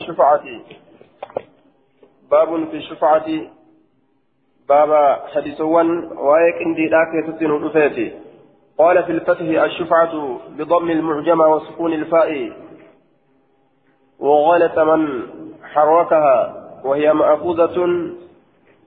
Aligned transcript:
الشفعة 0.00 0.44
باب 2.30 2.68
في 2.70 2.76
الشفعة 2.76 3.26
بابا 4.68 5.26
حديثوان. 5.34 5.88
وايك 6.04 6.54
اندي 6.66 6.86
ذاك 6.86 7.26
تسين 7.26 7.50
رفيتي 7.50 8.12
قال 8.78 9.04
في 9.04 9.12
الفتح 9.12 9.40
الشفعة 9.40 10.40
بضم 10.58 10.90
المعجمة 10.90 11.46
وسكون 11.48 11.92
الفاء. 11.92 12.52
وغلط 14.18 14.78
من 14.78 15.22
حركها. 15.62 16.54
وهي 16.84 17.12
مأخوذة 17.12 17.76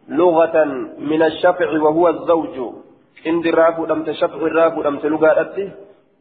لغة 0.09 0.63
من 0.99 1.23
الشفع 1.23 1.81
وهو 1.81 2.09
الزوج. 2.09 2.73
اندي 3.27 3.49
الراب 3.49 3.91
لم 3.91 4.03
تشفع 4.03 4.35
الراب 4.35 4.79
لم 4.79 4.99
تلغى 4.99 5.71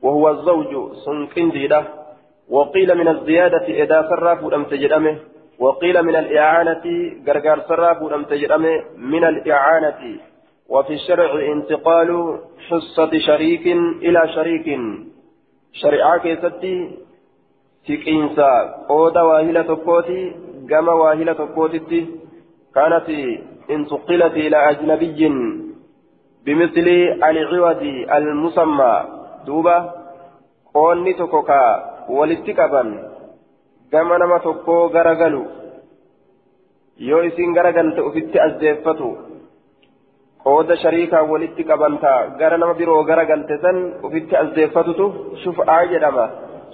وهو 0.02 0.30
الزوج. 0.30 0.92
سنكندي 0.92 1.66
له 1.66 1.99
وقيل 2.50 2.94
من 2.94 3.08
الزيادة 3.08 3.64
إذا 3.64 4.08
صرف 4.10 4.44
لم 4.44 4.64
تجرمه 4.64 5.16
وقيل 5.58 6.02
من 6.02 6.16
الإعانة 6.16 6.84
غرغر 7.26 7.60
صرف 7.68 8.02
لم 8.02 8.24
تجرمه 8.24 8.82
من 8.96 9.24
الإعانة. 9.24 10.16
وفي 10.68 10.92
الشرع 10.94 11.52
انتقال 11.52 12.38
حصة 12.68 13.18
شريك 13.18 13.66
إلى 14.02 14.28
شريك. 14.34 14.80
شريعة 15.72 16.18
كيستي 16.18 16.90
تكينسا 17.86 18.50
قودا 18.88 19.22
واهلة 19.22 19.62
تقوتي 19.62 20.32
قام 20.70 20.88
واهلة 20.88 21.32
تقوتي 21.32 22.06
كانت 22.74 23.08
انتقلت 23.70 24.32
إلى 24.32 24.70
أجنبي 24.70 25.28
بمثل 26.44 26.88
العوض 27.30 27.82
المسمى. 28.16 29.04
دوبة 29.46 29.90
قولني 30.74 31.12
تكوكا. 31.12 31.89
Walitti 32.18 32.52
qaban 32.60 32.88
gama 33.92 34.18
nama 34.22 34.38
tokkoo 34.46 34.82
garagalu 34.96 35.42
yoo 37.08 37.22
isin 37.30 37.54
garagalte 37.58 38.00
ufitti 38.08 38.38
asdeeffatu 38.46 39.08
qooda 40.44 40.76
shariikaa 40.82 41.22
walitti 41.32 41.64
qabantaa 41.70 42.20
gara 42.40 42.56
nama 42.58 42.74
biroo 42.80 43.02
garagalte 43.10 43.58
san 43.64 43.78
ufitti 44.06 44.36
asdeeffatutu 44.42 45.06
shuf'aa 45.42 45.82
jedhama. 45.92 46.26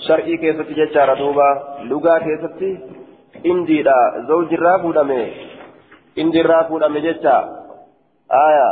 Shar'ii 0.06 0.38
keessatti 0.42 0.74
jechaadha 0.80 1.14
duuba 1.20 1.46
lugaa 1.90 2.18
keessatti 2.26 2.68
indiidha. 3.50 3.96
Zawjirraa 4.28 4.78
fuudhame 4.82 5.20
indiirraa 6.22 6.64
fuudhame 6.68 7.00
jecha. 7.06 7.36
Aya 8.44 8.68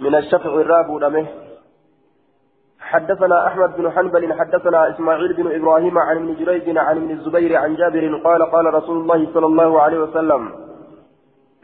min 0.00 0.14
ashafci 0.20 0.54
irraa 0.62 0.84
fuudhame 0.90 1.22
حدثنا 2.94 3.46
أحمد 3.46 3.76
بن 3.76 3.90
حنبل 3.90 4.32
حدثنا 4.32 4.90
إسماعيل 4.90 5.32
بن 5.32 5.54
إبراهيم 5.54 5.98
عن 5.98 6.16
ابن 6.16 6.34
جريج 6.34 6.78
عن 6.78 6.96
ابن 6.96 7.10
الزبير 7.10 7.56
عن 7.56 7.74
جابر 7.74 8.20
قال 8.24 8.42
قال 8.42 8.74
رسول 8.74 8.96
الله 8.96 9.28
صلى 9.34 9.46
الله 9.46 9.80
عليه 9.80 9.98
وسلم 9.98 10.50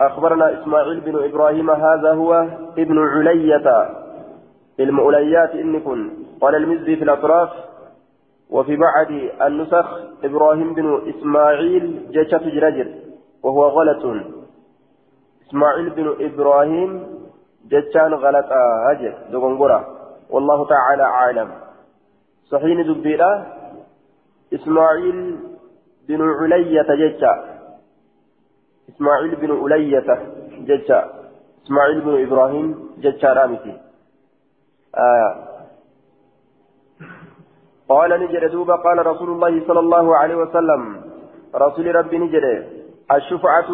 أخبرنا 0.01 0.63
إسماعيل 0.63 1.01
بن 1.01 1.25
إبراهيم 1.25 1.71
هذا 1.71 2.13
هو 2.13 2.47
ابن 2.79 2.99
علية 2.99 3.89
المؤليات 4.81 5.51
إن 5.51 5.81
كن. 5.81 6.11
قال 6.41 6.55
المزي 6.55 6.97
في 6.97 7.05
الأطراف 7.05 7.51
وفي 8.51 8.77
بعد 8.77 9.31
النسخ 9.43 9.87
إبراهيم 10.25 10.75
بن 10.75 11.03
إسماعيل 11.09 12.13
جشة 12.13 12.39
جرجر 12.39 12.89
وهو 13.43 13.65
غلط 13.65 14.25
إسماعيل 15.49 15.91
بن 15.91 16.15
إبراهيم 16.21 17.07
جشان 17.69 18.15
غلط 18.15 18.49
هجر 18.89 19.15
دغنغرة 19.33 20.00
والله 20.31 20.69
تعالى 20.69 21.03
أعلم. 21.03 21.51
صحيح 22.45 22.87
دبيرة. 22.87 23.47
إسماعيل 24.55 25.39
بن 26.09 26.21
علية 26.31 26.83
ججة. 26.83 27.45
إسماعيل 28.89 29.37
بن 29.37 29.51
علية 29.63 30.09
ججة. 30.53 31.05
إسماعيل 31.65 32.01
بن 32.01 32.23
إبراهيم 32.27 32.89
ججة 32.99 33.33
رامتي. 33.33 33.81
آه. 34.95 35.35
قال 37.89 38.11
نجد 38.21 38.51
دوبا 38.51 38.77
قال 38.77 39.07
رسول 39.07 39.29
الله 39.31 39.67
صلى 39.67 39.81
الله 39.81 40.17
عليه 40.17 40.35
وسلم. 40.35 41.03
رسول 41.55 41.95
ربي 41.95 42.19
نجد. 42.19 42.67
الشفعة 43.13 43.71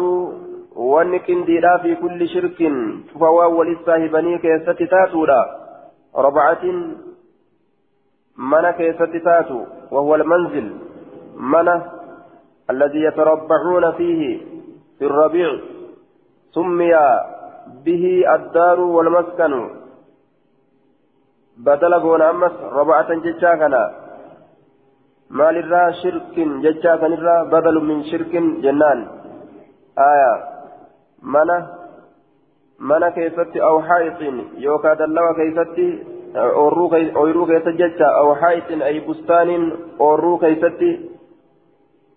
ونكن 0.75 1.45
ديرا 1.45 1.77
في 1.77 1.95
كل 1.95 2.27
شرك. 2.29 2.71
فهو 3.19 3.59
وللصاحبني 3.59 4.37
كيستي 4.37 4.85
تاتورا. 4.85 5.66
ربعة 6.15 6.63
من 8.37 8.71
كيست 8.71 9.15
تاتو 9.25 9.65
وهو 9.91 10.15
المنزل. 10.15 10.77
من 11.35 11.67
الذي 12.69 13.01
يتربعون 13.03 13.91
فيه 13.91 14.41
في 14.99 15.05
الربيع. 15.05 15.59
سمي 16.51 16.93
به 17.85 18.35
الدار 18.35 18.79
والمسكن. 18.79 19.69
بدل 21.57 21.93
قول 21.93 22.21
أمس 22.21 22.51
ربعة 22.51 23.13
جتشاكنا 23.13 23.91
ما 25.29 25.51
للرا 25.51 25.91
شرك 25.91 26.35
جتشاكنا 26.39 27.43
بدل 27.43 27.75
من 27.83 28.03
شرك 28.03 28.33
جنان. 28.63 29.07
آية. 29.97 30.33
منة 31.23 31.76
mana 32.79 33.11
keessatti 33.11 33.61
aw 33.61 33.79
haayixiin 33.81 34.37
yookaan 34.63 34.97
dallawa 34.97 35.33
keessatti 35.33 35.87
ooyiruu 36.35 37.45
keessatti 37.45 37.77
jecha 37.77 38.09
aw 38.21 38.33
haayixiin 38.41 38.81
ay 38.81 38.99
bustaaniin 39.01 39.65
ooyiruu 39.99 40.37
keessatti 40.37 40.91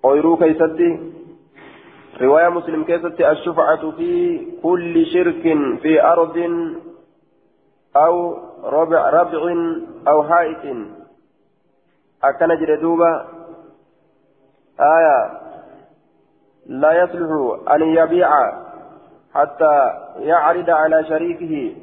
ooyiruu 0.02 0.36
keessatti 0.36 0.90
riwaayaa 2.20 2.50
muslim 2.50 2.84
keessatti 2.84 3.24
ashufacatu 3.24 3.92
fi 3.92 4.12
kulli 4.62 5.04
shirkin 5.12 5.78
fi 5.82 5.98
ardin 6.00 6.56
aw 7.94 8.14
rabcin 9.16 9.60
aw 10.06 10.22
haayixiin 10.22 10.86
akkana 12.20 12.56
jedhe 12.56 12.80
duuba 12.80 13.10
aya 14.78 15.16
laa 16.68 16.92
yasluxu 16.92 17.62
an 17.66 17.80
yabiica 17.94 18.69
حتى 19.34 19.90
يعرض 20.16 20.70
على 20.70 21.04
شريكه 21.04 21.76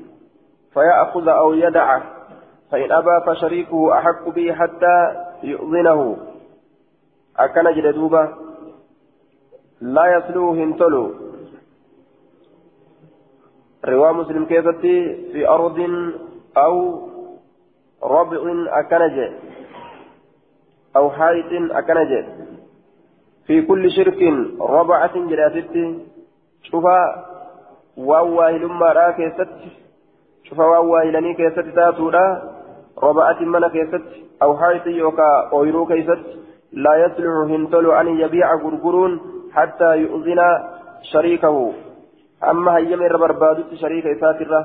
فيأخذ 0.74 1.28
أو 1.28 1.54
يدعه 1.54 2.04
فإن 2.72 2.92
أبى 2.92 3.26
فشريكه 3.28 3.98
أحق 3.98 4.30
به 4.30 4.54
حتى 4.54 5.16
يؤذنه. 5.44 6.18
أكن 7.38 7.74
جلدوبة 7.74 8.30
لا 9.82 10.18
يسلوه 10.18 10.54
هنتلو 10.56 11.14
رواه 13.86 14.12
مسلم 14.12 14.46
كيفتي 14.46 15.16
في 15.32 15.48
أرض 15.48 15.80
أو 16.58 17.08
ربع 18.04 18.38
أكنج 18.80 19.32
أو 20.96 21.12
حائط 21.12 21.72
أكنج 21.72 22.26
في 23.48 23.62
كل 23.62 23.92
شرك 23.92 24.22
ربعة 24.62 25.28
جلاتي 25.28 26.00
شوفها 26.64 27.26
waan 27.98 28.34
waahilummaadhaa 28.38 29.14
keessatti 29.20 29.72
cufa 30.50 30.70
waan 30.72 30.90
waahilanii 30.90 31.36
keessatti 31.36 31.72
taatuudha 31.80 32.24
roba'atin 33.06 33.50
mana 33.56 33.70
keessatti 33.70 34.24
aw 34.40 34.54
haayitin 34.62 34.98
yookaa 34.98 35.50
ooyiruu 35.60 35.86
keessatti 35.86 36.38
laa 36.88 36.96
yasluxu 37.04 37.48
hin 37.54 37.68
tolu 37.74 37.96
an 38.00 38.14
yabiica 38.20 38.58
gurguruun 38.64 39.20
hattaa 39.58 39.96
yu'zina 39.96 40.48
shariikahu 41.12 41.66
amma 42.52 42.78
hayyama 42.78 43.10
irra 43.10 43.24
barbaadutti 43.26 43.82
shariika 43.84 44.16
isaatirra 44.18 44.64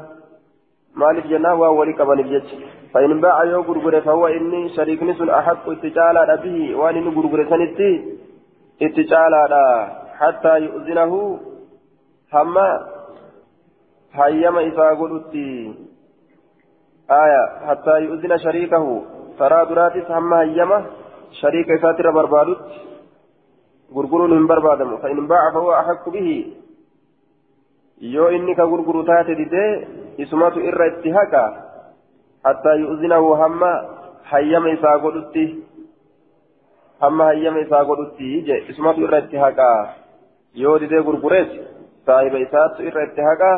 maaliif 0.95 1.35
jennaan 1.35 1.59
waan 1.65 1.77
walii 1.81 1.99
qabaniif 2.03 2.33
jecha 2.37 2.63
فإن 2.93 3.21
باع 3.21 3.45
يو 3.45 3.61
غرغره 3.61 4.01
فهو 4.01 4.27
إني 4.27 4.69
شريك 4.69 5.03
نسون 5.03 5.31
أحق 5.31 5.69
اتجالا 5.71 6.35
به 6.35 6.77
وأن 6.77 6.97
إني 6.97 7.11
غرغره 7.17 7.45
سنتي 7.51 8.19
اتجالا 8.83 9.89
حتى 10.19 10.59
يؤذنه 10.59 11.39
هما 12.33 12.69
hayyama 14.19 14.63
isaa 14.63 14.95
godhutti 14.95 15.47
aya 17.09 17.43
hattaa 17.67 17.99
yu'zina 17.99 18.39
shariikahu 18.39 18.97
karaa 19.39 19.65
duraatis 19.69 20.09
hamma 20.17 20.37
hayyama 20.43 20.79
shariika 21.41 21.79
isaatirra 21.81 22.13
barbaadutti 22.13 22.83
gurguruun 23.95 24.37
hin 24.37 24.47
barbaadamu 24.53 24.99
fa 24.99 25.11
in 25.15 25.27
baaca 25.33 25.55
fahuwa 25.57 25.81
axakku 25.81 26.15
bihi 26.17 26.37
yoo 28.15 28.31
inni 28.37 28.55
ka 28.61 28.67
gurguru 28.67 29.05
taate 29.11 29.35
didee 29.41 29.73
isumatu 30.27 30.61
irra 30.71 30.87
itti 30.93 31.17
haqa 31.19 31.43
hattaa 32.45 32.79
yu'zinahu 32.85 33.35
hamma 33.43 33.73
hayyama 34.33 34.71
isaa 34.77 34.97
godhutti 35.05 35.45
hamma 37.01 37.25
hayyama 37.33 37.61
isaa 37.67 37.85
godhutti 37.85 38.33
je 38.49 38.65
isumatu 38.69 39.05
irra 39.07 39.25
itti 39.25 39.45
haqa 39.45 39.69
yoo 40.55 40.79
didee 40.79 41.03
gurgurees 41.09 41.55
saahiba 42.07 42.45
isaatu 42.47 42.89
irra 42.91 43.05
itti 43.11 43.31
haqa 43.31 43.53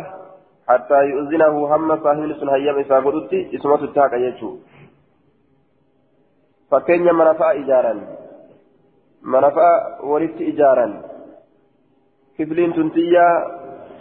حتى 0.69 0.99
يؤذنه 1.11 1.55
هم 1.72 1.88
صاحب 2.05 2.32
سن 2.40 2.49
هيام 2.49 2.78
إسا 2.78 2.96
قدوتي 3.05 3.38
اسمه 3.56 3.76
تتاكا 3.76 4.16
يجو 4.16 4.50
فكين 6.70 7.08
منفع 7.20 7.49
إجارا 7.52 7.94
منفع 9.22 9.70
ولدت 10.11 10.40
إجارا 10.40 10.87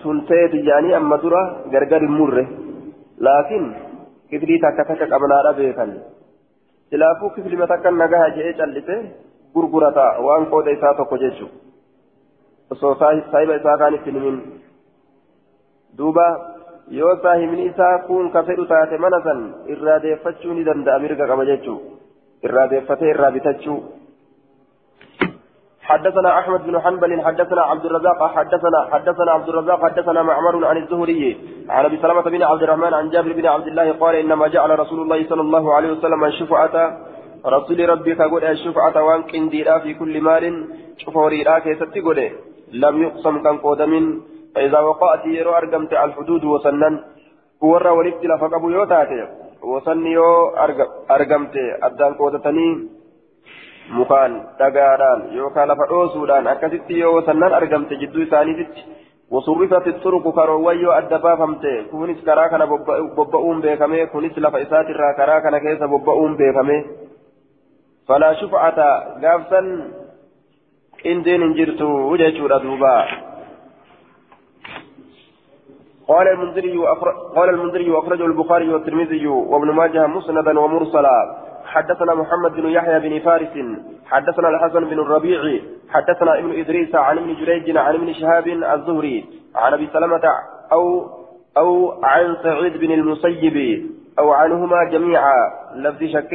tunteeti 0.03 0.59
jaanii 0.67 0.95
amma 0.99 1.17
dura 1.23 1.41
gargar 1.73 2.01
hin 2.03 2.15
murre 2.19 2.43
laakiin 3.25 3.65
kiflii 4.29 4.59
takka 4.63 4.83
takka 4.89 5.07
qabnaadha 5.13 5.53
beekan 5.59 5.93
silaafuu 6.89 7.29
kiflima 7.35 7.67
takka 7.71 7.91
nagaha 7.91 8.33
jedhee 8.37 8.57
callise 8.59 8.95
gurgurata 9.53 10.05
waan 10.25 10.49
qooda 10.53 10.75
isaa 10.77 10.93
tokko 10.97 11.17
jechuudha 11.23 11.55
osoo 12.75 12.93
saahiba 12.99 13.55
isaa 13.61 13.77
kaanitti 13.83 14.15
himin 14.15 14.37
duuba 15.97 16.25
yoo 16.91 17.15
saahibni 17.23 17.65
isaa 17.65 17.97
kun 18.07 18.31
ka 18.31 18.43
fedhu 18.43 18.65
taate 18.65 18.97
mana 18.97 19.19
san 19.23 19.39
irraa 19.75 19.99
deeffachuu 19.99 20.53
ni 20.53 20.63
danda'a 20.63 20.99
mirga 20.99 21.27
qaba 21.27 21.45
jechuudha 21.45 22.47
irraa 22.49 22.67
deeffatee 22.67 23.11
irraa 23.15 23.31
bitachuu. 23.31 23.81
حدثنا 25.83 26.39
أحمد 26.39 26.61
بن 26.67 26.79
حنبل 26.79 27.21
حدثنا 27.21 27.61
عبد 27.61 27.85
الرزاق 27.85 28.19
حدثنا 28.35 28.79
حدثنا 28.91 29.31
عبد 29.31 29.49
الرزاق 29.49 29.79
حدثنا 29.83 30.23
معمر 30.23 30.65
عن 30.65 30.77
الزهري 30.77 31.37
عن 31.69 31.85
أبي 31.85 31.97
سلمة 31.97 32.21
بن 32.21 32.43
عبد 32.43 32.63
الرحمن 32.63 32.93
عن 32.93 33.09
جابر 33.09 33.33
بن 33.33 33.45
عبد 33.45 33.67
الله 33.67 33.91
قال 33.91 34.15
إنما 34.15 34.47
جعل 34.47 34.79
رسول 34.79 34.99
الله 35.01 35.19
صلى 35.29 35.41
الله 35.41 35.73
عليه 35.73 35.91
وسلم 35.91 36.23
الشفعة. 36.23 36.75
رسول 37.45 37.89
ربك 37.89 38.21
قد 38.21 38.43
الشفعة 38.43 39.03
وان 39.03 39.21
كنديرا 39.23 39.79
في 39.79 39.93
كل 39.93 40.21
مال 40.21 40.67
شفوريرا 40.97 41.59
كيستي 41.59 41.99
قد 41.99 42.19
لم 42.73 43.03
يقسم 43.03 43.43
كان 43.43 43.57
قودم 43.57 43.93
فاذا 44.55 44.79
وقعت 44.79 45.25
يرو 45.25 45.51
ارقمت 45.59 45.93
الحدود 45.93 46.43
وسنن 46.43 46.95
ورا 47.61 47.91
ولدت 47.91 48.25
لفقبوا 48.25 48.71
يوتاتي 48.71 49.21
وسن 49.63 50.05
يو 50.05 50.29
mukaan 53.91 54.55
dhagaadhaan 54.59 55.35
yookaan 55.35 55.67
lafa 55.67 55.87
dhoosuudhaan 55.91 56.47
akkasitti 56.47 56.99
yoo 56.99 57.21
sannan 57.27 57.53
argamte 57.53 57.95
jidduu 57.99 58.23
isaaniititti 58.23 58.83
wasurrifat 59.31 59.89
turuku 60.03 60.31
karoowwan 60.31 60.79
yoo 60.81 60.93
adda 60.95 61.19
baafamte 61.19 61.73
kunis 61.91 62.21
karaa 62.23 62.49
kana 62.49 62.67
bobba'uun 62.67 63.61
beekame 63.61 64.07
kunis 64.13 64.37
lafa 64.37 64.63
isaatirraa 64.65 65.13
karaa 65.19 65.41
kana 65.41 65.59
keessa 65.59 65.87
bobba'uun 65.87 66.37
beekame 66.37 66.77
falaa 68.07 68.33
shufa'ata 68.39 68.87
gaafsan 69.25 69.67
qindeen 71.03 71.43
hin 71.43 71.55
jirtu 71.59 71.89
jechuudha 72.23 72.63
duuba 72.63 72.93
قال 76.07 76.27
المنذري 76.27 76.77
قال 77.35 77.49
المنذري 77.49 77.91
وأخرجه 77.91 78.25
البخاري 78.25 78.73
والترمذي 78.73 79.27
وابن 79.27 79.71
ماجه 79.71 80.07
مسندا 80.07 80.59
ومرسلا. 80.59 81.35
حدثنا 81.65 82.13
محمد 82.15 82.51
بن 82.51 82.69
يحيى 82.69 82.99
بن 82.99 83.19
فارس. 83.19 83.55
حدثنا 84.05 84.49
الحسن 84.49 84.85
بن 84.85 84.99
الربيع. 84.99 85.61
حدثنا 85.89 86.39
ابن 86.39 86.59
إدريس 86.59 86.95
عن 86.95 87.17
ابن 87.17 87.35
جريج 87.35 87.77
عن 87.77 87.93
ابن 87.95 88.13
شهاب 88.13 88.47
الزهري. 88.47 89.25
عن 89.55 89.73
أبي 89.73 89.89
سلمة 89.93 90.25
أو 90.71 91.09
أو 91.57 92.03
عن 92.03 92.35
سعيد 92.43 92.77
بن 92.77 92.91
المسيب 92.91 93.85
أو 94.19 94.31
عنهما 94.31 94.83
جميعا. 94.91 95.51
لفظ 95.75 96.03
شك. 96.03 96.33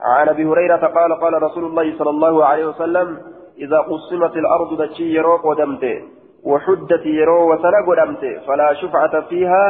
عن 0.00 0.28
أبي 0.28 0.44
هريرة 0.44 0.86
قال 0.86 1.20
قال 1.20 1.42
رسول 1.42 1.64
الله 1.64 1.98
صلى 1.98 2.10
الله 2.10 2.44
عليه 2.44 2.66
وسلم 2.66 3.18
إذا 3.58 3.78
قسمت 3.78 4.36
الأرض 4.36 4.82
دشي 4.82 5.14
يروق 5.14 5.46
ودمت 5.46 5.84
وحدت 6.44 7.06
يرو 7.06 7.52
وسنق 7.52 7.88
ودمت 7.88 8.24
فلا 8.46 8.74
شفعة 8.74 9.20
فيها. 9.20 9.66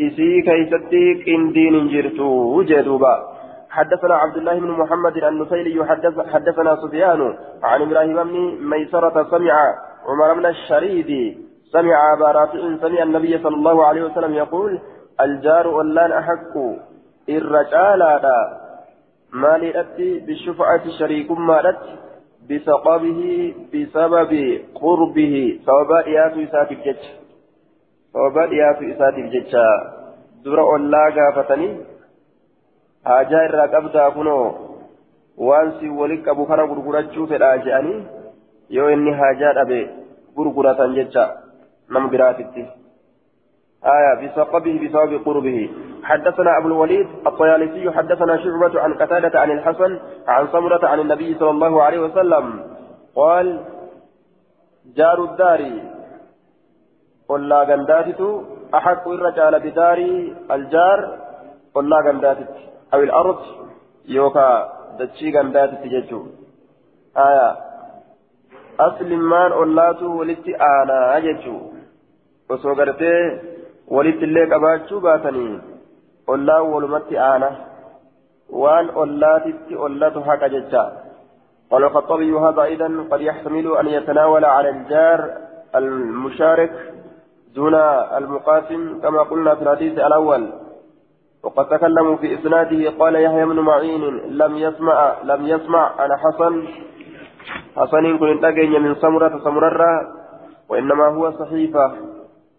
إسي 0.00 0.42
كيستيك 0.42 1.28
إن 1.28 1.52
دين 1.52 1.88
جرتو 1.88 2.28
وجدوبا. 2.56 3.36
حدثنا 3.70 4.14
عبد 4.14 4.36
الله 4.36 4.58
بن 4.58 4.70
محمد 4.70 5.16
النسيلي 5.16 5.84
حدث 5.84 6.20
حدثنا 6.32 6.76
سفيان 6.76 7.34
عن 7.62 7.82
إبراهيم 7.82 8.22
بن 8.22 8.36
ميسرة 8.70 9.26
سمع 9.30 9.74
عمر 10.08 10.34
بن 10.34 10.46
الشريد 10.46 11.38
سمع 11.72 12.12
أبا 12.12 12.30
رافع 12.38 12.76
سمع 12.80 13.02
النبي 13.02 13.38
صلى 13.38 13.56
الله 13.56 13.86
عليه 13.86 14.02
وسلم 14.02 14.34
يقول 14.34 14.80
الجار 15.20 15.68
ولان 15.68 16.12
أحق 16.12 16.54
الرجال 17.28 18.02
ما 19.32 19.58
لأتي 19.58 20.18
بالشفعة 20.18 20.90
شريك 20.98 21.30
ما 21.30 21.62
بسقبه 22.50 23.20
بسبب 23.72 24.32
قربه 24.80 25.34
سبب 25.66 25.90
ياتو 26.16 26.40
إساتي 26.46 26.74
بجج 26.74 27.02
سبب 28.14 28.52
ياتو 28.52 28.84
إساتي 28.92 29.20
بجج 29.26 29.52
دور 30.44 30.58
الله 30.76 31.04
قافتني 31.16 31.70
qabdaa 33.74 34.10
kunoo 34.16 34.44
waan 35.48 35.68
si 35.78 35.88
wali 35.88 36.16
qabu 36.26 36.46
kana 36.46 36.66
gurgurachuu 36.66 37.26
fedhaa 37.32 37.58
je'anii 37.64 37.98
yoo 38.76 38.88
inni 38.90 39.12
haajaa 39.20 39.52
dhabe 39.58 39.80
gurguratan 40.36 40.94
jecha 40.98 41.24
nam 41.96 42.08
biraatitti 42.10 42.64
آية 43.86 44.12
بسقبه 44.20 44.74
بسبب 44.82 45.24
قربه. 45.26 45.70
حدثنا 46.04 46.58
أبو 46.58 46.68
الوليد 46.68 47.08
الطيالسي 47.26 47.90
حدثنا 47.90 48.36
شعبة 48.36 48.80
عن 48.80 48.94
قتادة 48.94 49.40
عن 49.40 49.50
الحسن 49.50 50.00
عن 50.28 50.48
سمرة 50.52 50.86
عن 50.86 51.00
النبي 51.00 51.34
صلى 51.34 51.50
الله 51.50 51.82
عليه 51.82 52.00
وسلم. 52.00 52.44
قال 53.16 53.60
جار 54.96 55.24
الدار. 55.24 55.60
لا 57.50 57.62
غنداتت 57.62 58.20
أحق 58.74 59.08
الرجال 59.08 59.60
بدار 59.60 59.98
الجار. 60.50 61.18
قل 61.74 61.88
لا 61.88 61.98
غنداتت 62.06 62.54
أو 62.94 63.00
الأرض. 63.00 63.38
يوكا 64.08 64.72
دتشي 64.98 65.38
غندات 65.38 65.70
تججو 65.82 66.26
آية 67.16 67.56
أصل 68.80 69.10
مان 69.16 69.52
أولاتو 69.52 70.18
ولتي 70.18 70.56
أججو 71.16 71.76
osoo 72.48 72.74
gartee 72.74 73.55
walitti 73.90 74.24
illee 74.24 74.46
qabaachuu 74.46 75.00
baatanii 75.00 75.60
ollaan 76.34 76.70
walumatti 76.74 77.18
aana 77.30 77.50
waan 78.62 78.90
ollaatitti 78.94 79.76
ollatu 79.88 80.20
haqa 80.20 80.48
jecha. 80.48 80.84
قال 81.70 81.84
الخطابي 81.84 82.32
هذا 82.32 82.62
أيضا 82.62 83.06
قد 83.10 83.20
يحتمل 83.20 83.76
أن 83.76 83.86
يتناول 83.86 84.44
على 84.44 84.68
الجار 84.68 85.30
المشارك 85.74 86.72
دون 87.54 87.74
المقاسم 88.18 89.00
كما 89.02 89.22
قلنا 89.22 89.54
في 89.54 89.62
الحديث 89.62 89.98
الأول 89.98 90.52
وقد 91.42 91.68
تكلموا 91.68 92.16
في 92.16 92.34
إسناده 92.34 92.90
قال 92.98 93.14
يحيى 93.16 93.44
بن 93.44 93.60
معين 93.60 94.02
لم 94.28 94.56
يسمع 94.56 95.16
لم 95.24 95.46
يسمع 95.46 96.04
أنا 96.04 96.16
حسن 96.16 96.68
حسن 97.76 98.18
كن 98.18 98.82
من 98.82 98.94
سمرة 98.94 99.40
سمرة 99.44 100.14
وإنما 100.68 101.06
هو 101.06 101.30
صحيفة 101.30 101.92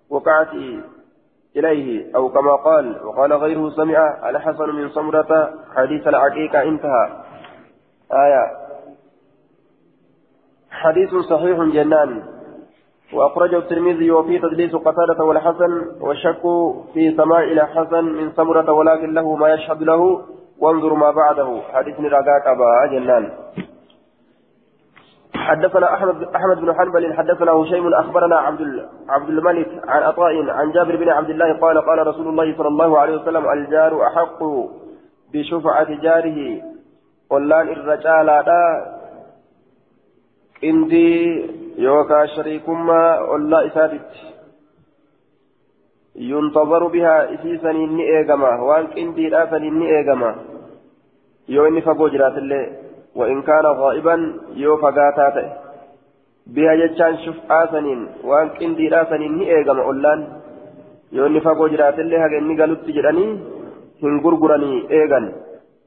وقعت 0.09 0.47
إليه 1.59 2.15
أو 2.15 2.29
كما 2.29 2.55
قال 2.55 3.05
وقال 3.05 3.33
غيره 3.33 3.69
سمع 3.69 4.29
الحسن 4.29 4.69
من 4.75 4.89
سمرة 4.89 5.49
حديث 5.75 6.07
العقيقة 6.07 6.63
انتهى. 6.63 7.09
آية. 8.13 8.45
حديث 10.71 11.15
صحيح 11.15 11.57
جنان. 11.59 12.23
وأخرجه 13.13 13.57
الترمذي 13.57 14.11
وفي 14.11 14.39
تدليس 14.39 14.75
قتادة 14.75 15.23
والحسن 15.23 16.01
والشك 16.01 16.41
في 16.93 17.15
سماع 17.17 17.39
إلى 17.39 17.67
حسن 17.67 18.05
من 18.05 18.31
سمرة 18.31 18.71
ولكن 18.71 19.13
له 19.13 19.35
ما 19.35 19.53
يشهد 19.53 19.83
له. 19.83 20.21
وانظر 20.59 20.93
ما 20.93 21.11
بعده. 21.11 21.61
حديث 21.73 21.99
رقاك 21.99 22.57
جنان. 22.91 23.31
حدثنا 25.47 25.93
أحمد 25.93 26.23
أحمد 26.35 26.57
بن 26.57 26.73
حنبل 26.73 27.13
حدثنا 27.13 27.51
هشيم 27.51 27.93
أخبرنا 27.93 28.35
عبد 28.35 28.87
عبد 29.09 29.29
الملك 29.29 29.69
عن 29.87 30.03
عطاء 30.03 30.49
عن 30.49 30.71
جابر 30.71 30.95
بن 30.95 31.09
عبد 31.09 31.29
الله 31.29 31.53
قال 31.53 31.81
قال 31.81 32.07
رسول 32.07 32.27
الله 32.27 32.57
صلى 32.57 32.67
الله 32.67 32.99
عليه 32.99 33.15
وسلم 33.21 33.49
الجار 33.49 34.07
أحق 34.07 34.43
بشفعة 35.33 36.01
جاره 36.01 36.61
قلان 37.29 37.67
الرجال 37.69 38.29
إندي 40.63 41.45
يوكا 41.77 42.25
شريكما 42.25 43.19
ولا 43.19 43.67
إساتت 43.67 44.09
ينتظر 46.15 46.87
بها 46.87 47.33
إسيسا 47.33 47.71
إني 47.71 48.03
إيغما 48.17 48.61
وأن 48.61 48.87
كنتي 48.87 49.27
راسا 49.27 49.57
إني 49.57 49.97
إيغما 49.97 50.35
يو 51.49 51.67
إني 51.67 51.81
فقو 51.81 52.07
جرات 52.07 52.37
اللي 52.37 52.86
وإن 53.16 53.42
كان 53.42 53.66
غائبا 53.66 54.16
يو 54.54 54.76
فقاتا 54.76 55.28
بها 56.46 56.74
جتشان 56.74 57.18
شوف 57.24 57.36
آسنين 57.50 58.00
وأن 58.24 58.48
كنتي 58.48 58.88
راسا 58.88 59.16
إني 59.16 59.44
إيغما 59.56 59.82
أولان 59.82 60.20
يو 61.12 61.26
إني 61.26 61.40
فقو 61.40 61.66
جرات 61.72 61.98
اللي 61.98 62.16
هكا 62.16 62.38
إني 62.38 62.54
قالت 62.60 62.90
جراني 62.96 63.26
هنقرقراني 64.02 64.72
إيغا 64.90 65.20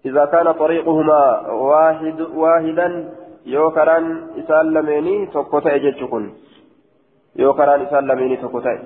إذا 0.06 0.26
كان 0.26 0.52
طريقهما 0.52 1.22
واحد 1.52 2.22
واحدا 2.22 2.88
yoo 3.46 3.70
karaan 3.78 4.06
isaan 4.42 4.74
lameenii 4.74 5.28
tokko 5.34 5.62
ta'e 5.62 5.80
jechu 5.80 6.08
kun 6.10 6.24
yoo 7.42 7.54
karaan 7.54 7.84
isaan 7.86 8.08
lameenii 8.10 8.38
tokko 8.42 8.62
ta'e 8.66 8.80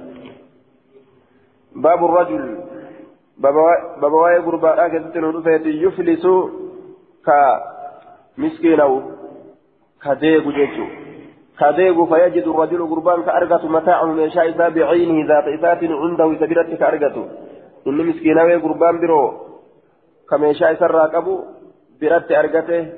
baabu 1.83 2.07
rajul 2.11 2.43
baba 3.39 3.61
waa'ee 4.15 4.43
ka 10.02 10.14
deegu 10.14 10.52
jechu 10.52 11.04
كذيب 11.58 12.04
فيجد 12.04 12.46
الرجل 12.48 12.86
قربان 12.90 13.22
كأرقة 13.22 13.68
متاعه 13.68 14.04
من 14.04 14.30
شاء 14.30 14.50
بعينه 14.50 15.26
ذات 15.28 15.46
إسات 15.48 15.84
عنده 15.84 16.34
سبيرة 16.40 16.74
كأرقة 16.76 17.16
إن 17.86 18.06
مسكينة 18.06 18.58
قربان 18.58 19.00
برو 19.00 19.22
كما 20.30 20.52
شاء 20.52 20.74
سراك 20.74 21.14
أبو 21.14 21.44
برت 22.00 22.32
أرقته 22.32 22.92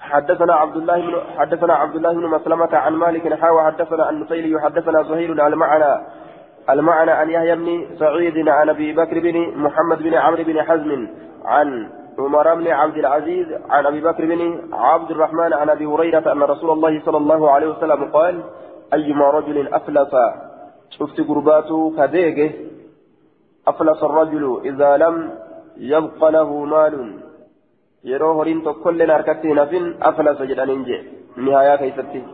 حدثنا 0.00 0.54
عبد 0.54 0.76
الله 0.76 1.00
بن 1.00 1.14
حدثنا 1.38 1.74
عبد 1.74 1.96
الله 1.96 2.12
بن 2.12 2.26
مسلمة 2.26 2.76
عن 2.76 2.92
مالك 2.92 3.34
حاوى 3.34 3.62
حدثنا 3.62 4.04
عن 4.04 4.20
نسيل 4.20 4.60
حدثنا 4.60 5.02
زهير 5.02 5.40
على 5.40 5.54
المعنى 5.54 6.06
المعنى 6.70 7.10
عن 7.10 7.30
يحيى 7.30 7.56
بن 7.56 7.96
سعيد 7.98 8.48
عن 8.48 8.68
ابي 8.68 8.92
بكر 8.92 9.20
بن 9.20 9.36
محمد 9.56 9.98
بن 10.02 10.14
عمرو 10.14 10.44
بن 10.44 10.62
حزم 10.62 11.08
عن 11.44 11.88
عمر 12.18 12.54
بن 12.54 12.68
عبد 12.68 12.96
العزيز 12.96 13.46
عن 13.70 13.86
أبي 13.86 14.00
بكر 14.00 14.24
بن 14.26 14.60
عبد 14.72 15.10
الرحمن 15.10 15.52
عن 15.52 15.70
أبي 15.70 15.86
هريرة 15.86 16.32
أن 16.32 16.42
رسول 16.42 16.70
الله 16.70 17.02
صلى 17.04 17.16
الله 17.16 17.50
عليه 17.50 17.68
وسلم 17.68 18.04
قال 18.04 18.42
أيما 18.92 19.30
رجل 19.30 19.74
أفلس؟ 19.74 20.14
شفت 20.90 21.20
قرباته 21.28 21.92
كديجه 21.96 22.52
أفلس 23.68 24.02
الرجل 24.02 24.60
إذا 24.64 24.96
لم 24.96 25.30
يبق 25.76 26.28
له 26.28 26.64
مال. 26.64 27.20
horiin 28.04 28.62
tokkolleen 28.62 29.10
harkatti 29.10 29.48
hin 29.48 29.58
hafin 29.58 29.96
aflasa 30.00 30.44
jedhaniin 30.44 30.84
jee 30.86 31.02
nihaayaa 31.36 31.78
keessatti 31.78 32.24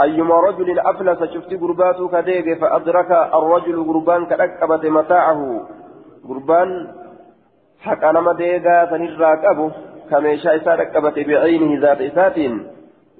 أيما 0.00 0.40
رجل 0.40 0.78
أفلس؟ 0.78 1.20
شفت 1.34 1.52
قرباته 1.62 2.08
كديك 2.08 2.58
فأدرك 2.60 3.10
الرجل 3.10 3.76
قربان 3.88 4.26
كأكبت 4.26 4.86
متاعه. 4.86 5.40
قربان 6.28 6.68
حق 7.80 8.04
أنا 8.04 8.20
مديقا 8.20 8.86
سنرى 8.90 9.36
كأبه 9.42 9.70
كميشا 10.10 10.56
إسا 10.56 10.74
ركبت 10.74 11.18
بعينه 11.28 11.80
ذات 11.80 12.00
إسات 12.00 12.36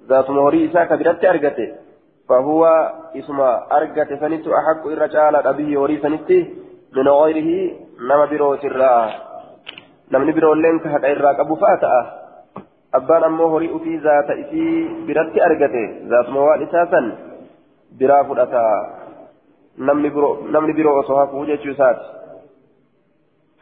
ذات 0.08 0.30
مهري 0.30 0.60
إسا 0.66 0.84
كبرت 0.84 1.24
أرقته 1.24 1.68
فهو 2.28 2.62
اسم 3.16 3.40
أرقته 3.76 4.16
سنت 4.20 4.44
أحق 4.48 4.86
الرجال 4.86 5.34
أبيه 5.36 5.78
وري 5.78 5.96
سنته 6.04 6.42
من 6.96 7.08
غيره 7.08 7.50
نما 8.08 8.26
namni 10.10 10.32
biroolleen 10.34 10.80
ka 10.82 10.90
haqa 10.90 11.08
irraa 11.14 11.34
qabu 11.38 11.56
fa'a 11.56 11.76
ta'a 11.82 12.00
abbaan 12.98 13.24
ammoo 13.24 13.50
horii 13.52 13.74
ufii 13.76 13.98
zaata 14.06 14.34
isii 14.42 15.04
biratti 15.06 15.42
argate 15.48 15.82
zaatuma 16.12 16.46
waan 16.46 16.64
isaa 16.66 16.86
san 16.94 17.06
biraa 17.98 18.24
fudhata 18.30 18.62
namni 19.78 20.72
biroo 20.78 20.96
osoo 21.02 21.18
hafuu 21.20 21.44
jechuu 21.50 21.74
isaati 21.76 22.19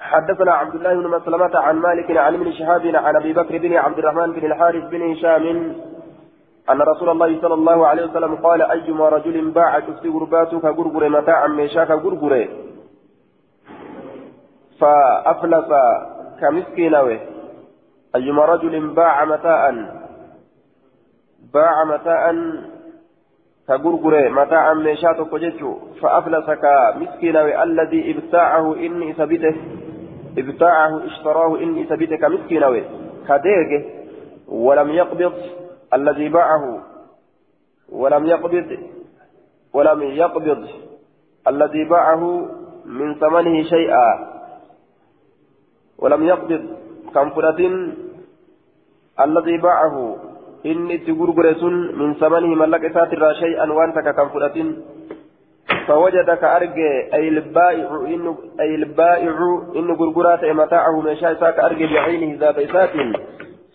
حدثنا 0.00 0.52
عبد 0.52 0.74
الله 0.74 0.94
بن 0.94 1.08
مسلمة 1.08 1.58
عن 1.58 1.76
مالك 1.76 2.16
عن 2.16 2.34
ابن 2.34 2.52
شهاب 2.52 2.86
عن 2.86 3.16
أبي 3.16 3.32
بكر 3.32 3.58
بن 3.58 3.76
عبد 3.76 3.98
الرحمن 3.98 4.32
بن 4.32 4.46
الحارث 4.46 4.84
بن 4.84 5.12
هشام 5.12 5.74
أن 6.70 6.80
رسول 6.82 7.08
الله 7.08 7.40
صلى 7.40 7.54
الله 7.54 7.86
عليه 7.86 8.04
وسلم 8.06 8.34
قال 8.34 8.62
أيما 8.62 9.08
رجل 9.08 9.50
باع 9.50 9.78
تفتي 9.78 10.08
غرباتك 10.08 10.64
غرغر 10.64 11.08
متاعا 11.08 11.48
ميشاك 11.48 11.90
غرغر 11.90 12.48
فأفلس 14.80 15.70
كمسكينوي 16.40 17.20
أيما 18.16 18.44
رجل 18.44 18.88
باع 18.88 19.24
متاء 19.24 19.74
باع 21.54 21.84
متاء 21.84 22.34
كغرغر 23.68 24.28
متاعا 24.28 24.74
ميشاتو 24.74 25.24
كججو 25.24 25.78
فأفلس 26.00 26.50
كمسكينوي 26.50 27.62
الذي 27.62 28.00
إبتاعه 28.10 28.74
إني 28.74 29.12
ثبته 29.12 29.54
ابتاعه 30.38 31.06
اشتراه 31.06 31.58
إني 31.58 31.84
ثبته 31.84 32.16
كمسكينوي 32.16 32.84
كديجه 33.28 33.84
ولم 34.48 34.90
يقبض 34.90 35.32
الذي 35.94 36.28
باعه. 36.28 36.82
ولم 37.92 38.26
يقبض 38.26 38.78
ولم 39.72 40.02
يقبض 40.02 40.68
الذي 41.48 41.84
باعه 41.84 42.48
من 42.84 43.14
ثمنه 43.14 43.62
شيئا. 43.62 44.08
ولم 45.98 46.22
يقبض 46.24 46.62
كم 47.14 47.28
الذي 49.20 49.58
باعه. 49.58 50.16
إني 50.66 50.98
تغرغر 50.98 51.64
من 51.94 52.14
ثمنه 52.14 52.54
ملك 52.54 52.92
ساتر 52.94 53.34
شيئا 53.34 53.72
وانت 53.72 53.98
كم 53.98 54.28
فوجدك 55.86 56.44
أرجع 56.44 57.14
أي 57.14 57.28
البائع 57.28 57.90
إن 58.06 58.36
أي 58.60 58.74
البائع 58.74 59.62
إن 59.76 59.90
غرغرات 59.90 60.44
متاعه 60.44 61.14
ساك 61.40 61.58
أرجع 61.58 61.86
بعينه 61.94 62.38
ذات 62.40 62.58
إسات 62.58 62.90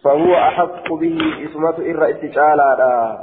فهو 0.04 0.36
أحق 0.36 0.94
به 0.94 1.18
إسمة 1.46 1.78
إر 1.92 2.12
استجالا 2.12 3.18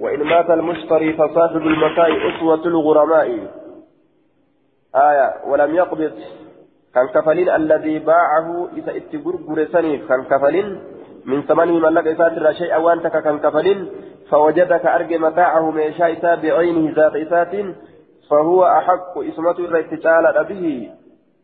وإن 0.00 0.22
مات 0.22 0.50
المشتري 0.50 1.12
فصاحب 1.12 1.56
المتاع 1.56 2.06
أسوة 2.06 2.66
الغرماء. 2.66 3.28
آية 4.94 5.34
ولم 5.46 5.74
يقبض. 5.74 6.12
كان 6.94 7.06
كفلين 7.14 7.48
الذي 7.48 7.98
باعه 7.98 8.68
إذا 8.76 8.96
اتقر 8.96 9.34
قرسني 9.48 9.98
كان 9.98 10.24
كفلين 10.30 10.80
من 11.24 11.42
ثمنه 11.42 11.72
من 11.72 11.94
لك 11.94 12.06
إسات 12.06 12.52
شيئا 12.52 12.76
وأنت 12.76 13.06
كان 13.06 13.38
كفلين 13.38 13.90
فوجدك 14.32 14.86
أرجى 14.86 15.18
متاعه 15.18 15.70
من 15.70 15.92
شاء 15.92 16.36
بعينه 16.42 16.94
ذات 16.96 17.16
إسات 17.16 17.52
فهو 18.30 18.64
أحق 18.64 19.18
إسمة 19.18 19.58
الرتجال 19.58 20.44
به 20.48 20.90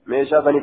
من 0.07 0.27
شاء 0.27 0.63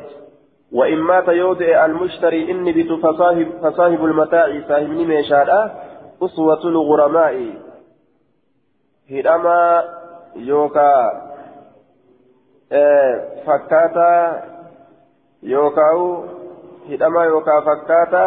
وإن 0.71 0.97
مات 0.97 1.27
يودع 1.27 1.85
المشتري 1.85 2.51
إني 2.51 2.71
بت 2.71 2.91
فصاحب, 3.03 3.47
فصاحب 3.61 4.05
المتاع 4.05 4.61
صاحبني 4.67 5.05
من 5.05 5.23
شاء 5.23 5.47
أسوة 6.21 6.63
الغرماء. 6.65 7.49
هدما 9.11 9.83
يوكا 10.35 11.11
آه 12.71 13.21
فكاتا 13.45 14.41
yookaan 15.45 16.29
hidhama 16.89 17.25
yookaan 17.25 17.63
fakkaata 17.65 18.25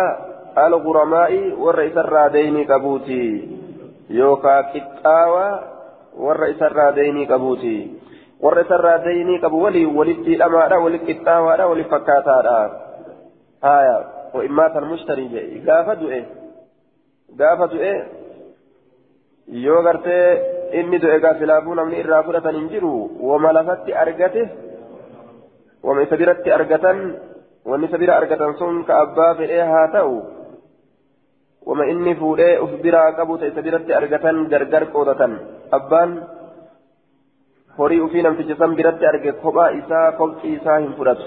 al-guramaa'i 0.54 1.52
warra 1.58 1.82
isarraa 1.90 2.32
deynii 2.32 2.66
qabuuti 7.32 7.74
warra 8.44 8.62
isarraa 8.66 8.98
deynii 9.06 9.40
qabu 9.44 9.62
waliin 9.62 9.96
walitti 9.96 10.30
hidhamaadha 10.34 10.78
walitti 10.84 11.14
qixxaawaadha 11.14 11.68
walitti 11.72 11.90
fakkaataadha 11.94 12.56
haaya 13.66 13.96
wa'immaata 14.34 14.78
al-mushtarii 14.82 15.60
gaafa 15.66 15.98
du'e 16.02 16.20
gaafa 17.42 17.70
du'e 17.74 17.92
yoo 19.64 19.82
gartee 19.82 20.24
inni 20.80 21.02
du'e 21.02 21.20
gaafilaafuu 21.26 21.74
namni 21.80 22.00
irraa 22.04 22.22
fudhatan 22.30 22.58
hin 22.60 22.72
jiru 22.72 22.94
wama 23.32 23.52
lafatti 23.58 24.00
argate. 24.04 24.48
wama 25.82 26.02
isa 26.02 26.16
biratti 26.16 26.50
argatan 26.50 26.98
wanni 27.64 27.86
isa 27.86 27.98
bira 27.98 28.18
argatan 28.18 28.54
sun 28.58 28.84
ka 28.84 28.98
abbaa 29.04 29.34
fedhee 29.38 29.62
haa 29.62 29.86
ta'u 29.94 30.14
ta 33.40 33.46
isa 33.52 33.62
biratti 33.66 33.92
argatan 34.00 34.36
gargar 34.52 34.84
qoodatan 34.94 35.32
abbaan 35.78 36.10
horii 37.78 38.00
ufii 38.06 38.22
namticha 38.26 38.56
san 38.60 38.74
biratti 38.78 39.06
arge 39.10 39.32
kophaa 39.42 39.70
isaa 39.80 40.06
kopxii 40.20 40.54
isaa 40.58 40.78
hin 40.84 40.94
fudhatu 40.98 41.26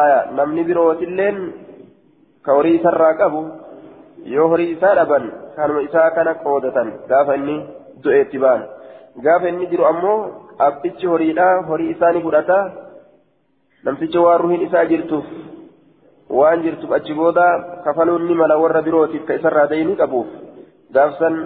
aya 0.00 0.18
namni 0.38 0.64
birootilleen 0.70 1.38
ka 2.44 2.56
horii 2.58 2.76
isarraa 2.80 3.14
qabu 3.20 3.40
yoo 4.34 4.48
horii 4.52 4.70
isaa 4.76 4.94
dhaban 4.98 5.24
kanuma 5.56 5.86
isaa 5.88 6.10
kana 6.16 6.34
qoodatan 6.44 6.88
gaafa 7.10 7.38
inni 7.40 7.56
du'eetti 8.04 8.38
ba'an 8.44 8.62
gaafa 9.26 9.48
inni 9.52 9.70
jiru 9.72 9.84
ammoo 9.92 10.18
abbichi 10.68 11.06
horiidha 11.12 11.48
horii 11.70 11.90
isaa 11.94 12.12
ni 12.16 12.20
fudhata 12.26 12.58
namticha 13.84 14.20
waan 14.26 14.40
ruhiin 14.44 14.66
isaa 14.68 14.84
jirtuuf 14.92 15.26
waan 16.30 16.62
jirtuuf 16.62 16.92
achi 16.98 17.14
booda 17.14 17.46
kafaluun 17.84 18.26
ni 18.28 18.34
mala 18.34 18.58
warra 18.58 18.82
birootiif 18.82 19.24
ka 19.28 19.38
isarraa 19.40 19.66
dayni 19.72 19.96
qabuuf 20.02 20.28
gaafsan 20.96 21.40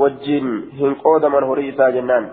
wajjin 0.00 0.48
hin 0.78 0.96
qoodaman 1.04 1.46
horii 1.50 1.68
isaa 1.74 1.92
jennaan 1.98 2.32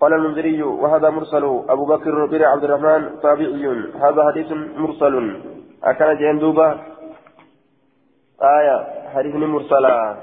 قال 0.00 0.12
المنذري 0.12 0.62
وهذا 0.62 1.10
مرسل 1.10 1.44
أبو 1.68 1.84
بكر 1.84 2.26
بن 2.26 2.42
عبد 2.42 2.64
الرحمن 2.64 3.20
تابعي 3.20 3.64
هذا 4.00 4.20
حديث 4.28 4.52
مرسل 4.52 5.14
أكان 5.84 6.16
جين 6.16 6.38
دوبا 6.38 6.68
آية 8.40 8.76
حديث 9.14 9.34
مرسلا 9.34 10.16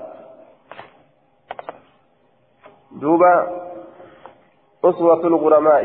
دوبا 2.92 3.34
أسوة 4.86 5.24
الغرماء 5.28 5.84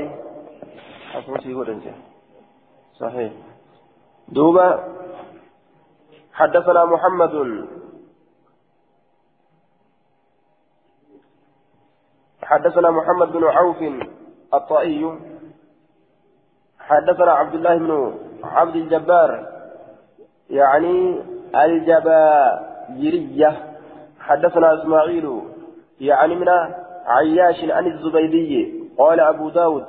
صحيح 3.00 3.32
دوبا 4.29 4.69
حدثنا 6.33 6.85
محمد. 6.85 7.67
حدثنا 12.43 12.91
محمد 12.91 13.33
بن 13.33 13.45
عوف 13.45 13.76
الطائي. 14.55 15.19
حدثنا 16.79 17.33
عبد 17.33 17.55
الله 17.55 17.79
بن 17.79 18.14
عبد 18.45 18.76
الجبار 18.76 19.52
يعني 20.50 21.23
الحجرية 22.93 23.75
حدثنا 24.21 24.83
إسماعيل 24.83 25.43
يعني 26.00 26.35
من 26.35 26.49
عياش 27.07 27.71
عن 27.71 27.87
الزبيدي 27.87 28.83
قال 28.99 29.21
أبو 29.21 29.49
داود. 29.49 29.87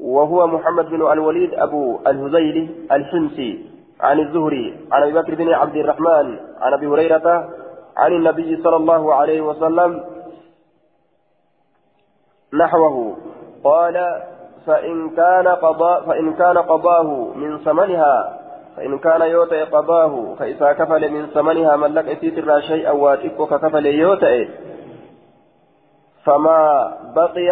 وهو 0.00 0.46
محمد 0.46 0.86
بن 0.86 1.12
الوليد 1.12 1.54
أبو 1.54 1.98
الهذيلي 2.06 2.68
الحمصي 2.92 3.64
عن 4.00 4.20
الزهري 4.20 4.76
عن 4.92 5.02
أبي 5.02 5.12
بكر 5.12 5.34
بن 5.34 5.52
عبد 5.52 5.76
الرحمن 5.76 6.38
عن 6.60 6.72
أبي 6.72 6.86
هريرة 6.86 7.48
عن 7.96 8.12
النبي 8.12 8.62
صلى 8.62 8.76
الله 8.76 9.14
عليه 9.14 9.40
وسلم 9.40 10.04
نحوه. 12.54 13.16
قال 13.64 14.22
فإن 14.66 15.10
كان 15.10 15.48
قضاء 15.48 16.06
فإن 16.06 16.32
كان 16.32 16.58
قضاه 16.58 17.32
من 17.34 17.58
ثمنها 17.58 18.38
فإن 18.76 18.98
كان 18.98 19.22
يوتئ 19.22 19.64
قضاه 19.64 20.34
فإذا 20.38 20.72
كفل 20.72 21.10
من 21.10 21.26
ثمنها 21.26 21.76
من 21.76 21.94
لك 21.94 22.08
أتيت 22.08 22.60
شيئا 22.60 22.90
واتك 22.90 23.36
كفل 23.36 23.86
يوتئ. 23.86 24.48
فما 26.24 26.92
بقي 27.16 27.50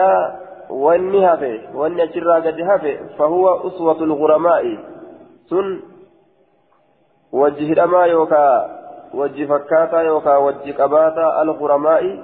achirraa 2.03 2.41
gadi 2.41 2.63
hafe 2.63 3.01
fahuwa 3.19 3.65
uswatu 3.65 4.07
lguramaa'i 4.07 4.79
sun 5.49 5.83
wajji 7.33 7.67
hidhamaa 7.67 8.07
yookaa 8.07 8.69
wajji 9.15 9.47
fakkaataa 9.47 10.03
yookaa 10.03 10.39
wajji 10.39 10.73
qabaataa 10.73 11.35
alguramaa'i 11.41 12.19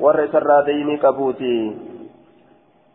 warra 0.00 0.24
isarraa 0.24 0.62
deynii 0.62 0.98
qabuuti 0.98 1.72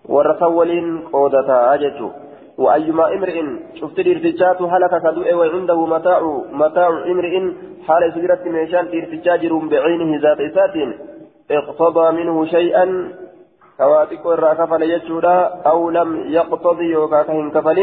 warra 0.09 0.39
san 0.39 0.53
waliin 0.53 1.01
qoodataa 1.11 1.77
jechuu 1.77 2.13
وأيما 2.57 3.13
امرئ 3.13 3.43
شفت 3.75 3.99
الارتجات 3.99 4.61
هلك 4.61 5.01
كدوء 5.03 5.33
وعنده 5.33 5.85
متاع 5.85 6.19
متاع 6.51 6.87
امرئ 6.87 7.53
حال 7.87 8.13
سجرت 8.13 8.47
ميشان 8.47 8.85
ارتجاج 8.97 9.47
بعينه 9.71 10.21
ذات 10.21 10.39
إسات 10.39 10.75
اقتضى 11.51 12.11
منه 12.11 12.45
شيئا 12.45 13.11
كواتيكو 13.77 14.33
الرا 14.33 14.53
كفل 14.53 14.83
يجودا 14.83 15.37
أو 15.71 15.89
لم 15.89 16.09
يقتضي 16.37 16.85
يوكا 16.85 17.23
كهن 17.23 17.51
كفل 17.51 17.79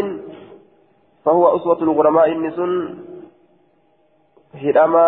فهو 1.24 1.56
أسوة 1.56 1.82
الغرماء 1.82 2.32
النسون 2.32 2.70
هدما 4.54 5.06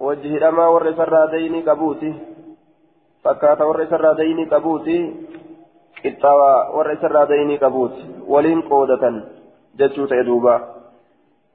وجه 0.00 0.36
هدما 0.36 0.66
ورسر 0.66 1.26
ديني 1.26 1.62
كبوتي 1.62 2.14
فكات 3.24 3.60
ورسر 3.60 4.12
ديني 4.12 4.44
كبوتي 4.46 4.98
قطاوى 6.04 6.54
ورسر 6.76 7.24
ديني 7.24 7.56
كبوتي 7.58 8.04
ولين 8.26 8.60
قودة 8.60 9.04
جتشوت 9.78 10.12
يدوبا 10.12 10.54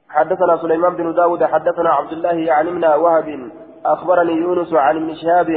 حدثنا 0.08 0.56
سليمان 0.56 0.96
بن 0.96 1.14
داود 1.14 1.44
حدثنا 1.44 1.90
عبد 1.90 2.12
الله 2.12 2.32
يعني 2.32 2.70
من 2.70 2.84
وهب 2.84 3.50
أخبرني 3.86 4.32
يونس 4.32 4.72
عن 4.72 4.96
ابن 4.96 5.14
شهاب 5.14 5.48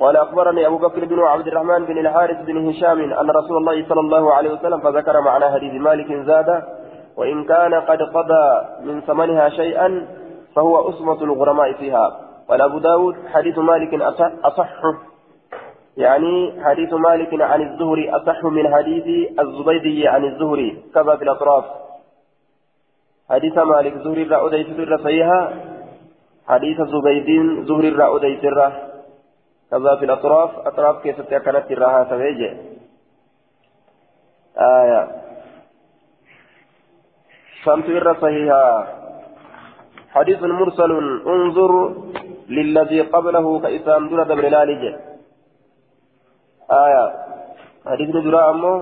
قال 0.00 0.16
أخبرني 0.16 0.66
أبو 0.66 0.78
بكر 0.78 1.04
بن 1.04 1.18
عبد 1.18 1.46
الرحمن 1.46 1.84
بن 1.84 1.98
الحارث 1.98 2.44
بن 2.44 2.68
هشام 2.68 3.00
أن 3.00 3.30
رسول 3.30 3.56
الله 3.56 3.88
صلى 3.88 4.00
الله 4.00 4.34
عليه 4.34 4.52
وسلم 4.52 4.80
فذكر 4.80 5.20
معنى 5.20 5.50
حديث 5.50 5.82
مالك 5.82 6.12
زاد 6.12 6.62
وإن 7.16 7.44
كان 7.44 7.74
قد 7.74 8.02
قضى 8.02 8.66
من 8.84 9.00
ثمنها 9.00 9.48
شيئا 9.48 10.06
فهو 10.56 10.88
أصمة 10.88 11.22
الغرماء 11.22 11.72
فيها. 11.72 12.20
قال 12.48 12.62
أبو 12.62 12.78
داود 12.78 13.16
حديث 13.32 13.58
مالك 13.58 14.02
أصح 14.44 14.82
يعني 15.96 16.64
حديث 16.64 16.92
مالك 16.92 17.42
عن 17.42 17.62
الزهري 17.62 18.10
أصح 18.10 18.44
من 18.44 18.74
حديث 18.74 19.30
الزبيدي 19.40 20.08
عن 20.08 20.24
الزهري 20.24 20.82
كذا 20.94 21.16
في 21.16 21.24
الأطراف. 21.24 21.64
حديث 23.30 23.58
مالك 23.58 23.94
زهري 23.94 24.22
رأودي 24.24 24.64
في 24.64 24.96
صحيحة 25.04 25.69
حديث 26.50 26.78
زبيدين 26.92 27.64
زهري 27.66 27.88
رأودي 27.88 28.38
سره 28.42 28.68
كذا 29.70 29.96
في 29.96 30.04
الأطراف 30.04 30.50
أطراف 30.66 31.02
كيف 31.02 31.20
تكنت 31.20 31.66
الراحة 31.70 32.10
سويجي 32.10 32.50
آية. 34.58 35.02
إر 37.66 38.06
صحيحا 38.22 38.66
حديث 40.10 40.42
مرسل 40.42 40.92
انظر 41.26 41.72
للذي 42.48 43.00
قبله 43.00 43.60
كإسام 43.60 44.08
دون 44.08 44.20
دبر 44.24 44.48
لالج 44.48 44.82
آية. 46.84 47.04
حديث 47.86 48.08
ندراء 48.16 48.50
أمه. 48.50 48.74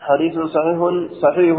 حديث 0.00 0.34
صحيح 0.38 0.78
صحيح. 1.22 1.58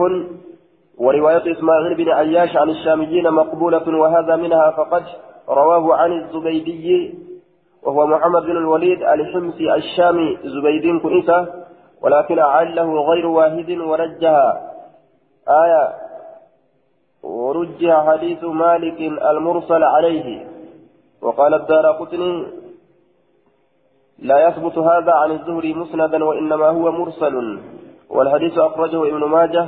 ورواية 0.97 1.51
إسماعيل 1.51 1.95
بن 1.97 2.09
عياش 2.09 2.57
عن 2.57 2.69
الشاميين 2.69 3.31
مقبولة 3.31 3.97
وهذا 3.97 4.35
منها 4.35 4.71
فقد 4.71 5.03
رواه 5.49 5.95
عن 5.95 6.11
الزبيدي 6.11 7.15
وهو 7.83 8.07
محمد 8.07 8.41
بن 8.41 8.57
الوليد 8.57 9.03
الحمصي 9.03 9.75
الشامي 9.75 10.37
زبيدين 10.43 10.99
كنيسة 10.99 11.47
ولكن 12.01 12.39
أعله 12.39 13.01
غير 13.01 13.27
واحد 13.27 13.71
ورجها 13.71 14.71
آية 15.47 15.93
ورجها 17.23 18.11
حديث 18.11 18.43
مالك 18.43 19.01
المرسل 19.01 19.83
عليه. 19.83 20.47
وقال 21.21 21.53
الدار 21.53 21.91
قطني 21.91 22.47
لا 24.19 24.47
يثبت 24.47 24.77
هذا 24.77 25.11
عن 25.11 25.31
الزهري 25.31 25.73
مسندا 25.73 26.23
وإنما 26.23 26.69
هو 26.69 26.91
مرسل 26.91 27.59
والحديث 28.09 28.57
أخرجه 28.57 29.01
ابن 29.07 29.23
ماجه 29.25 29.67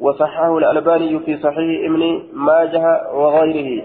وصححه 0.00 0.58
الألباني 0.58 1.18
في 1.18 1.36
صحيح 1.36 1.90
ابن 1.90 2.22
ماجه 2.32 3.12
وغيره. 3.12 3.84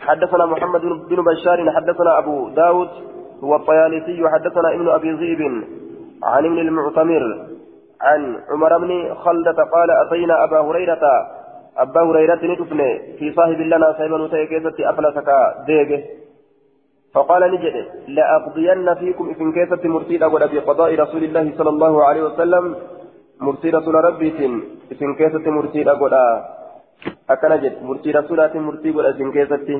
حدثنا 0.00 0.46
محمد 0.46 0.80
بن 0.80 1.24
بشار 1.24 1.70
حدثنا 1.76 2.18
أبو 2.18 2.48
داود 2.48 2.88
هو 3.44 3.56
الطيالسي 3.56 4.28
حدثنا 4.28 4.74
ابن 4.74 4.88
أبي 4.88 5.10
ذئب 5.12 5.40
عن 6.22 6.44
ابن 6.44 6.58
المعتمر 6.58 7.46
عن 8.00 8.36
عمر 8.50 8.78
بن 8.78 9.14
خلدة 9.14 9.64
قال 9.64 9.90
أتينا 9.90 10.44
أبا 10.44 10.60
هريرة. 10.60 11.00
أبا 11.76 12.00
هريرة 12.02 12.40
نتفني 12.52 13.16
في 13.18 13.32
صاحب 13.32 13.60
لنا 13.60 13.94
سيما 13.98 14.26
نتيكيزة 14.26 14.74
أفلسك 14.90 15.28
ديجه 15.66 16.04
فقال 17.14 17.42
نجد 17.52 17.86
لأقضين 18.08 18.94
فيكم 18.94 19.34
إن 19.40 19.52
كيسة 19.52 19.88
مرتيد 19.88 20.22
أقول 20.22 20.48
بقضاء 20.48 20.94
رسول 20.94 21.24
الله 21.24 21.52
صلى 21.58 21.68
الله 21.70 22.04
عليه 22.04 22.22
وسلم 22.22 22.76
رسول 23.42 23.94
ربي 23.94 24.28
إن 25.02 25.14
كيسة 25.18 25.50
مرتيد 25.50 25.88
أقول 25.88 26.14
akkana 27.32 27.56
jedhe 27.56 27.80
murtii 27.80 28.12
rasuulaatiin 28.12 28.62
murtii 28.62 28.92
godhatin 28.92 29.32
keessatti? 29.32 29.76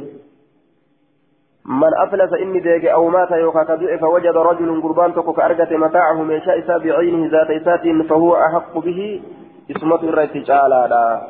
من 1.64 1.92
أفلس 2.04 2.32
إني 2.32 2.60
ديك 2.60 2.84
أو 2.86 3.08
مات 3.08 3.30
يوكا 3.30 3.62
كدوء 3.62 3.96
فوجد 3.96 4.36
رجل 4.36 4.82
قربان 4.82 5.14
تكو 5.14 5.32
كأرقة 5.32 5.76
متاعه 5.76 6.22
ميشاء 6.22 6.58
إسا 6.58 6.78
بعينه 6.78 7.30
ذات 7.30 7.50
إسات 7.50 8.06
فهو 8.08 8.36
أحق 8.36 8.78
به 8.78 9.22
اسمة 9.70 10.02
الرئيس 10.02 10.36
جعلا 10.48 10.86
لا 10.86 11.22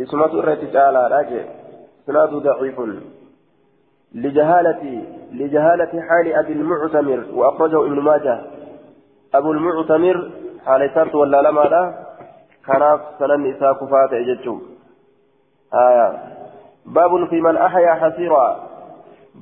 اسمة 0.00 0.32
الرئيس 0.40 0.70
جعلا 0.72 1.08
لا 1.08 1.44
سناد 2.06 2.30
ضعيف 2.30 2.80
لجهالة 4.14 4.82
لجهالة 5.32 5.92
حال 6.08 6.32
أبي 6.32 6.52
المعتمر 6.52 7.24
وأخرجه 7.34 7.86
ابن 7.86 8.00
ماجه 8.00 8.40
أبو 9.34 9.52
المعتمر 9.52 10.30
حال 10.66 10.90
سرت 10.94 11.14
ولا 11.14 11.42
لما 11.42 11.60
لا 11.60 11.82
isaa 13.50 13.74
kufaa 13.74 14.08
ta'e 14.08 14.24
jechuun 14.24 14.60
baabun 16.94 17.28
fi 17.28 17.40
man 17.40 17.56
ahyaa 17.56 17.96
hasiiraa 18.02 18.50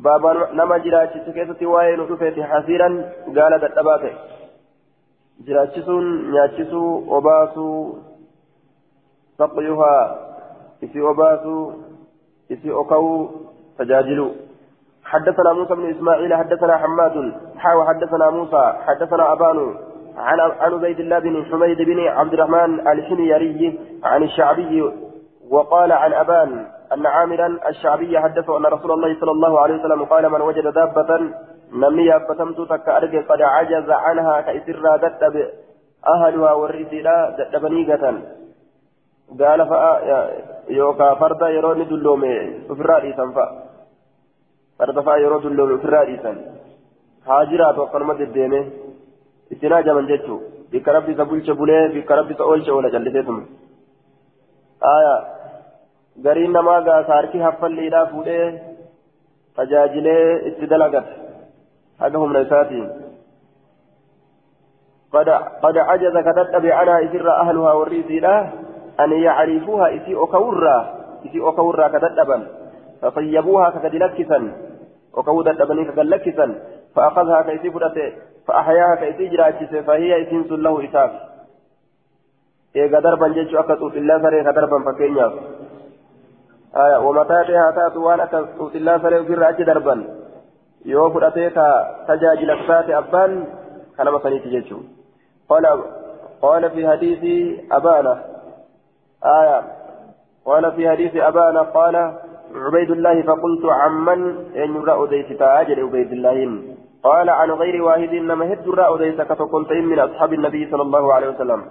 baaba 0.06 0.34
nama 0.52 0.78
jiraachisu 0.78 1.32
keessatti 1.32 1.66
waa'ee 1.66 1.96
nu 1.96 2.06
dhufeeti 2.10 2.40
hasiiran 2.52 2.98
gaala 3.38 3.58
dadhabaa 3.64 3.98
ta'e 4.04 4.14
jiraachisuun 5.46 6.08
nyaachisuu 6.34 6.90
obaasuu 7.18 7.78
saqyuhaa 9.38 10.02
isii 10.86 11.08
obaasuu 11.12 11.62
isii 12.56 12.78
okawuu 12.84 13.24
tajaajiluu 13.78 14.34
حدثنا 15.08 15.52
موسى 15.52 15.74
بن 15.74 15.90
اسماعيل 15.90 16.34
حدثنا 16.34 16.76
حماد 16.76 17.14
حاو 17.56 17.84
حدثنا 17.84 18.30
موسى 18.30 18.72
حدثنا 18.86 19.32
ابان 19.32 19.58
عن 20.16 20.40
عن 20.40 20.72
عبيد 20.72 21.00
الله 21.00 21.18
بن 21.18 21.44
حميد 21.44 21.82
بن 21.82 22.00
عبد 22.08 22.32
الرحمن 22.34 22.88
الحميري 22.88 23.78
عن 24.04 24.22
الشعبي 24.22 24.92
وقال 25.50 25.92
عن 25.92 26.12
أبان 26.12 26.66
أن 26.92 27.06
عامرا 27.06 27.58
الشعبي 27.68 28.18
حدثه 28.18 28.58
أن 28.58 28.66
رسول 28.66 28.92
الله 28.92 29.20
صلى 29.20 29.30
الله 29.30 29.60
عليه 29.60 29.74
وسلم 29.74 30.04
قال 30.04 30.30
من 30.32 30.40
وجد 30.40 30.66
دابة 30.74 31.20
نمي 31.72 32.16
أبتمت 32.16 32.60
تك 32.60 32.88
قد 33.28 33.42
عجز 33.42 33.90
عنها 33.90 34.40
كإسر 34.40 34.96
دتب 34.96 35.48
أهلها 36.06 36.52
والرسالة 36.52 37.30
دتبنيقة 37.38 38.22
قال 39.40 39.68
فأ 39.68 40.30
يوكا 40.68 41.14
فردا 41.14 41.48
يروني 41.48 41.84
دلومي 41.84 42.34
في 42.66 42.80
الرئيسا 42.80 43.32
فأ 43.34 43.46
فردا 44.78 45.00
فأ 45.02 45.16
يروني 45.16 45.48
دلومي 45.54 45.78
في 45.78 45.84
الرئيسا 45.84 46.32
هاجرات 47.26 47.78
وقرمت 47.78 48.20
الدينه 48.20 48.70
isin 49.50 49.72
hajaman 49.72 50.08
jechuun 50.12 50.42
bikka 50.70 50.92
rabbi 50.92 51.12
isa 51.12 51.24
bulche 51.24 51.52
bulee 51.60 51.88
bikka 51.96 52.16
rabbi 52.16 52.34
isa 52.36 52.44
oolche 52.44 52.70
oola 52.76 52.90
calliseetuma 52.94 53.42
aya 54.94 55.14
gariin 56.24 56.52
namaa 56.58 56.80
gaasa 56.88 57.18
harki 57.18 57.44
haffalliidhaa 57.46 58.06
fuudhee 58.12 58.46
tajaajilee 59.56 60.24
itti 60.50 60.70
dalagate 60.72 61.12
haga 61.98 62.18
humna 62.24 62.46
isaatiin 62.48 62.88
قد 65.62 65.76
عجز 65.78 66.16
كتب 66.28 66.66
عنها 66.66 67.04
إسر 67.04 67.30
أهلها 67.30 67.72
والريسيلا 67.72 68.36
أن 69.00 69.12
يعرفوها 69.12 69.96
إسي 69.96 70.14
أكورا 70.14 70.78
إسي 71.26 71.38
أكورا 71.40 71.88
كتبا 71.88 72.38
فطيبوها 73.02 73.70
ككدلكسا 73.70 74.38
وكودا 75.16 75.52
دبني 75.52 75.84
ككلكسا 75.84 76.46
فأخذها 76.94 77.42
كيسي 77.42 77.70
فرته 77.70 78.12
فأحياها 78.48 78.94
كيسي 78.94 79.28
جراجس 79.28 79.72
فهي 79.86 80.22
إسنس 80.22 80.50
له 80.52 80.84
إساف. 80.84 81.10
إيغا 82.76 83.00
دربا 83.00 83.28
جيتشو 83.28 83.58
أكا 83.58 83.74
الله 83.74 84.22
سري 84.22 84.42
دربا 84.42 84.78
فكينيا. 84.86 85.28
آية 86.76 86.98
ومتاتها 87.04 87.70
تأتو 87.70 88.00
وأنا 88.06 88.24
أكا 88.24 88.38
الله 88.74 88.98
سري 88.98 89.24
في 89.24 89.32
الرأج 89.32 89.62
دربا 89.62 89.96
yoo 90.84 91.10
fudhatee 91.10 91.50
ka 91.50 91.66
tajaajila 92.06 92.54
taate 92.66 92.94
abbaan 92.94 93.32
kanama 93.96 94.20
saniiti 94.22 94.50
jechuun 94.50 94.84
قال 96.42 96.70
في 96.70 96.88
حديث 96.88 97.22
أبانا. 97.72 98.24
آية 99.24 99.62
قال 100.44 100.72
في 100.72 100.90
حديث 100.90 101.16
أبانا 101.16 101.62
قال 101.62 101.96
عبيد 102.54 102.90
الله 102.90 103.22
فقلت 103.22 103.64
عمن 103.64 104.20
أن 104.56 104.76
يرى 104.76 104.94
أديت 105.02 105.32
تاجر 105.38 105.84
عبيد 105.84 106.12
الله. 106.12 106.38
قال 107.02 107.30
عن 107.30 107.50
غير 107.50 107.82
واحد 107.82 108.08
إنما 108.08 108.52
هد 108.52 108.68
رأى 108.68 108.94
أديت 108.94 109.20
كفقلت 109.20 109.72
من 109.72 109.98
أصحاب 109.98 110.32
النبي 110.32 110.70
صلى 110.70 110.82
الله 110.82 111.14
عليه 111.14 111.28
وسلم. 111.28 111.64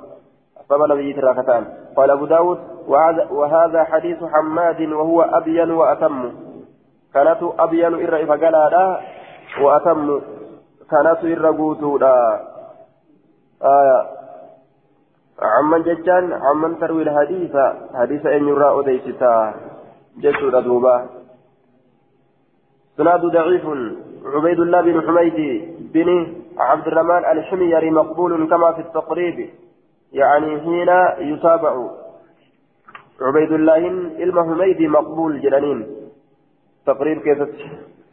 أصحاب 0.57 0.81
النبي 0.83 1.13
تراكتان 1.13 1.67
قال 1.97 2.11
أبو 2.11 2.25
داود 2.25 2.59
وهذا 3.31 3.83
حديث 3.83 4.23
حماد 4.23 4.81
وهو 4.81 5.21
أبين 5.21 5.71
وأتم. 5.71 6.31
كانت 7.13 7.39
أبين 7.59 7.93
إر 7.93 8.25
فقال 8.25 8.97
وأتم. 9.61 10.21
كانت 10.91 11.19
إر 11.23 11.45
آية. 13.63 13.99
عمن 15.41 15.83
ججان 15.83 16.33
عمن 16.33 16.79
تروي 16.79 17.03
الحديث 17.03 17.55
حديث 17.93 18.25
أن 18.25 18.47
يرى 18.47 18.79
أديستا 18.79 19.53
جسر 20.17 20.59
دوبا 20.59 21.05
سناد 22.97 23.21
ضعيف. 23.25 23.65
عبيد 24.35 24.59
الله 24.59 24.81
بن 24.81 25.01
حميد 25.07 25.37
بن 25.93 26.09
عبد 26.57 26.87
الرحمن 26.87 27.23
الحميري 27.31 27.89
مقبول 27.91 28.49
كما 28.49 28.71
في 28.71 28.81
التقريب. 28.81 29.49
يعني 30.13 30.51
حين 30.61 30.89
يتابع 31.31 31.73
عبيد 33.21 33.51
الله 33.51 33.73
علم 34.19 34.37
حميدي 34.47 34.87
مقبول 34.87 35.41
جنانين. 35.41 35.79
تقريب 36.85 37.17
كيف 37.21 37.39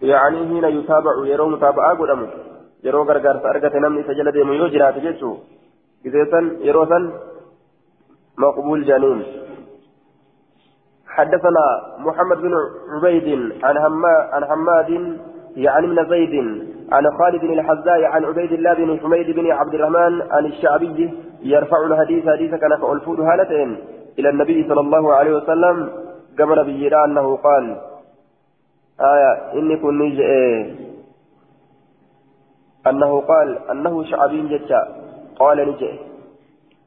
يعني 0.03 0.39
حين 0.49 0.65
يتابع 0.65 1.15
يرون 1.27 1.53
متابعة 1.53 1.95
namni 3.81 4.01
isa 4.05 4.15
jala 4.15 4.33
deemu 4.33 4.53
yoo 4.61 4.69
jiraate 4.69 5.01
jechuu 5.01 5.41
giseessan 6.05 6.61
yeroo 6.61 6.87
san 6.87 7.13
مقبول 8.39 8.85
جنون. 8.85 9.25
حدثنا 11.07 11.65
محمد 11.99 12.39
بن 12.43 12.55
عبيد 12.93 13.29
عن 13.65 13.77
عن 14.33 14.45
حماد 14.45 14.91
يعني 15.57 15.87
من 15.87 16.09
زيد 16.09 16.35
عن 16.93 17.11
خالد 17.19 17.41
بن 17.41 17.53
الحزاء 17.53 18.05
عن 18.05 18.25
عبيد 18.25 18.53
الله 18.53 18.75
بن 18.75 19.01
حميد 19.01 19.31
بن 19.31 19.51
عبد 19.51 19.75
الرحمن 19.75 20.23
عن 20.31 20.47
الشعبي 20.47 21.15
يرفع 21.43 21.87
الحديث 21.87 22.29
حديث 22.29 22.55
كان 22.55 22.77
فألفوت 22.81 23.21
هالتين 23.21 23.79
إلى 24.19 24.29
النبي 24.29 24.69
صلى 24.69 24.81
الله 24.81 25.15
عليه 25.15 25.37
وسلم 25.37 25.93
كما 26.39 26.55
نبي 26.55 26.89
أنه 27.05 27.37
قال 27.37 27.77
آية 29.01 29.53
إني 29.59 29.77
كن 29.77 30.03
أنه 32.87 33.21
قال 33.21 33.59
أنه 33.71 34.05
شعبي 34.05 34.41
جتا 34.49 34.89
قال 35.39 35.69
نجي 35.69 35.99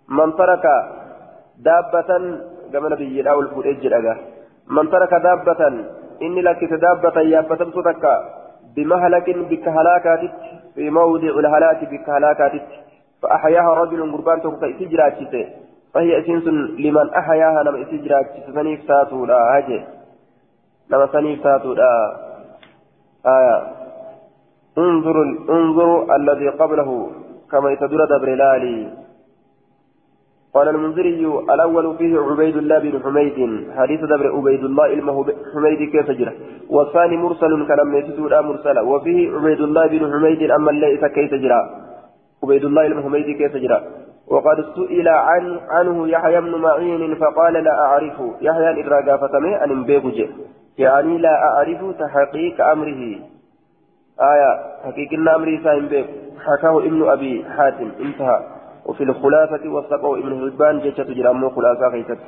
من 0.10 0.36
ترك 0.36 0.66
دابة 1.58 2.12
كما 2.74 2.90
نبي 2.90 3.22
الأول 3.22 3.46
الفريج 3.46 3.94
من 4.68 4.90
ترك 4.90 5.14
دابة 5.14 5.62
إني 6.22 6.42
لك 6.42 6.64
دابة 6.64 7.22
يابة 7.22 7.56
تك 7.56 8.06
بمهلك 8.76 9.30
بك 9.30 9.68
هلاكات 9.68 10.32
في 10.76 10.90
موضع 10.90 11.40
الهلاك 11.40 11.90
بك 11.92 12.10
هلاكات 12.10 12.62
فأحياها 13.22 13.74
رجل 13.74 14.12
قربان 14.12 14.42
تقطع 14.42 14.70
إسجرات 14.70 15.18
فهي 15.94 16.20
أسنس 16.20 16.48
لمن 16.80 17.10
أحياها 17.10 17.64
لم 17.64 17.76
إسجرات 17.76 18.26
سنيف 18.56 18.80
ساتو 18.88 19.26
لا 19.26 19.60
هجي 19.60 19.86
لما 20.90 21.08
سنيف 21.14 21.44
ساتو 21.44 21.74
لا. 21.74 22.18
آية. 23.26 23.58
انظر 24.78 25.22
انظر 25.50 26.16
الذي 26.16 26.50
قبله 26.50 27.12
كما 27.52 27.72
يتدر 27.72 28.06
دبر 28.06 28.36
لالي. 28.36 29.07
قال 30.54 30.70
المنذري 30.70 31.26
الأول 31.54 31.98
فيه 31.98 32.20
عبيد 32.20 32.58
الله 32.58 32.80
بن 32.80 33.04
حميد 33.04 33.68
حديث 33.78 34.02
دبر 34.02 34.36
عبيد 34.38 34.64
الله 34.64 34.84
علمه 34.84 35.26
حميد 35.54 35.90
كيف 35.90 36.12
جرى؟ 36.12 36.34
والثاني 36.70 37.18
مرسل 37.18 37.68
كلام 37.68 37.96
يتدر 37.96 38.42
مرسلا 38.42 38.82
وفيه 38.82 39.36
عبيد 39.36 39.62
الله 39.62 39.88
بن 39.88 40.12
حميد 40.14 40.52
أما 40.52 40.72
ليس 40.72 41.06
كيف 41.06 41.34
جرى؟ 41.34 41.70
عبيد 42.44 42.66
الله 42.66 42.88
بن 42.90 43.04
حميد 43.04 43.38
كيف 43.38 43.58
جرى؟ 43.58 43.82
وقد 44.28 44.66
سئل 44.76 45.08
عن 45.08 45.60
عنه 45.70 46.08
يحيى 46.08 46.42
بن 46.42 46.56
معين 46.56 47.16
فقال 47.16 47.54
لا 47.54 47.80
أعرف. 47.86 48.22
يحيى 48.42 48.82
إدراجا 48.84 49.18
فتمه 49.18 49.64
أن 49.64 49.84
بيبجه 49.84 50.28
يعني 50.78 51.18
لا 51.18 51.44
أعرف 51.44 51.80
تحقيق 52.00 52.62
أمره. 52.62 53.16
آية 54.22 54.52
حقيقة 54.86 55.36
أمر 55.36 55.60
سائم 55.64 55.88
بيك 55.88 56.08
حكاه 56.46 56.78
ابن 56.80 57.10
أبي 57.10 57.46
حاتم. 57.58 57.92
انتهى. 58.00 58.57
وفي 58.88 59.04
الخلاصة 59.04 59.64
وثقه 59.70 60.20
ابن 60.20 60.32
هبان 60.44 60.80
جيشة 60.80 61.04
جرامو 61.04 61.50
خلاصة 61.50 61.88
غيثت 61.88 62.20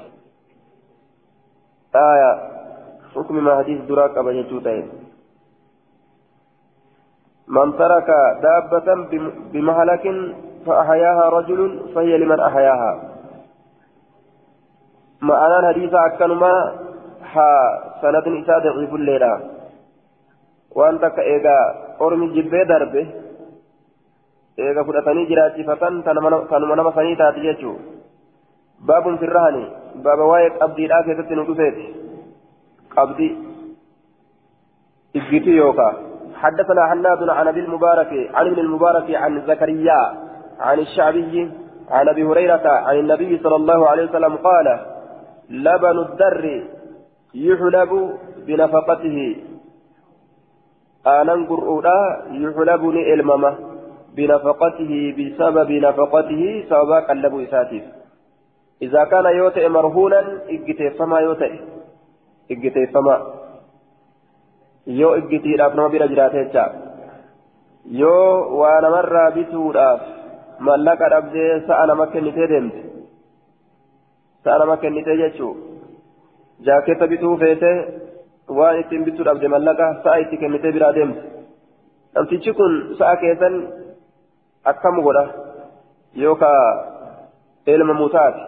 آية 1.95 2.31
حكم 3.15 3.43
ما 3.43 3.57
حديث 3.57 3.81
دراك 3.81 4.17
أبا 4.17 4.31
جيشوتين 4.31 4.89
من 7.47 7.77
ترك 7.77 8.09
دابة 8.43 8.87
بمهلك 9.53 10.05
فأحياها 10.65 11.29
رجل 11.29 11.59
فهي 11.95 12.17
لمن 12.17 12.39
أحياها. 12.39 12.91
ما 15.21 15.45
أنا 15.45 15.59
الحديث 15.59 15.93
أكنما 15.93 16.53
ها 17.33 17.51
سند 18.01 18.27
إساء 18.27 18.59
ضعيف 18.59 18.93
الليلة. 18.93 19.33
takka 21.01 21.21
eegaa 21.23 21.95
ormi 21.99 22.29
jibbee 22.33 22.65
darbe 22.65 23.01
eega 24.65 24.83
fudhatanii 24.87 25.25
jiraachifatan 25.31 26.03
tanuma 26.03 26.75
nama 26.75 26.91
sanii 26.97 27.15
taati 27.21 27.45
jechuu 27.47 27.75
baabun 28.91 29.17
firrahani 29.23 29.63
baaba 30.05 30.29
waa'ee 30.31 30.51
qabdiidhaa 30.59 31.03
keessatti 31.07 31.39
nu 31.39 31.47
dhufeeti 31.49 31.87
qabdi 32.95 33.29
iggiti 35.13 35.57
yookaa 35.63 35.95
حدثنا 36.39 36.83
حناد 36.89 37.29
عن 37.29 37.47
ابي 37.47 37.59
المبارك 37.59 38.11
عن 38.33 38.47
ابن 38.47 38.59
المبارك 38.59 39.15
عن 39.15 39.41
زكريا 39.47 40.01
عن 40.59 40.79
الشعبي 40.79 41.51
عن 41.91 42.09
ابي 42.09 42.23
هريره 42.23 42.65
عن 42.87 42.95
النبي 42.99 43.37
صلى 43.43 43.55
الله 43.55 43.87
عليه 43.89 44.03
وسلم 44.09 44.35
قال 44.35 44.67
لبن 45.49 45.97
الدر 45.99 46.45
يحلب 47.33 47.91
بنفقته 48.47 49.17
aanan 51.05 51.47
gur'uudha 51.47 52.27
yuxlabu 52.35 52.91
ni 52.91 53.01
binafaqatihi 54.19 55.01
bisababi 55.21 55.79
nafaqatihi 55.87 56.51
sababa 56.73 57.07
qallabuu 57.11 57.45
isaatiif 57.47 57.87
إذا 58.81 59.03
كان 59.11 59.25
يوتئ 59.25 59.67
مرهونا 59.67 60.19
إجتيفما 60.49 61.19
يوتئ 61.19 61.53
إجتيفما 62.51 63.15
yoo 64.99 65.15
iggitiidhaaf 65.21 65.73
nama 65.77 65.89
bira 65.93 66.07
jiraate 66.11 66.37
jecha 66.43 66.63
yoo 68.01 68.57
waa 68.59 68.77
namarraa 68.85 69.31
bituudhaaf 69.35 69.99
mallaqa 70.67 71.09
dhabdee 71.13 71.49
sa'a 71.67 71.83
nama 71.89 72.07
kennitee 72.13 72.47
deemte 72.51 72.79
sa'a 74.45 74.57
nama 74.61 74.77
kennitee 74.83 75.17
jechuu 75.21 75.51
jaaketta 76.69 77.09
bituu 77.11 77.35
feete 77.43 77.71
waan 78.59 78.79
ittiin 78.81 79.05
bituu 79.09 79.27
dhabde 79.29 79.53
mallaqa 79.55 79.91
sa'a 80.07 80.23
itti 80.23 80.41
kennitee 80.43 80.73
biraa 80.77 80.93
deemte 80.97 81.21
namtichi 82.15 82.55
kun 82.61 82.73
sa'a 83.01 83.21
keessan 83.25 83.61
akkam 84.71 85.01
godha 85.07 85.23
yookaa 86.23 86.63
ilma 87.73 87.93
mutaati 88.01 88.43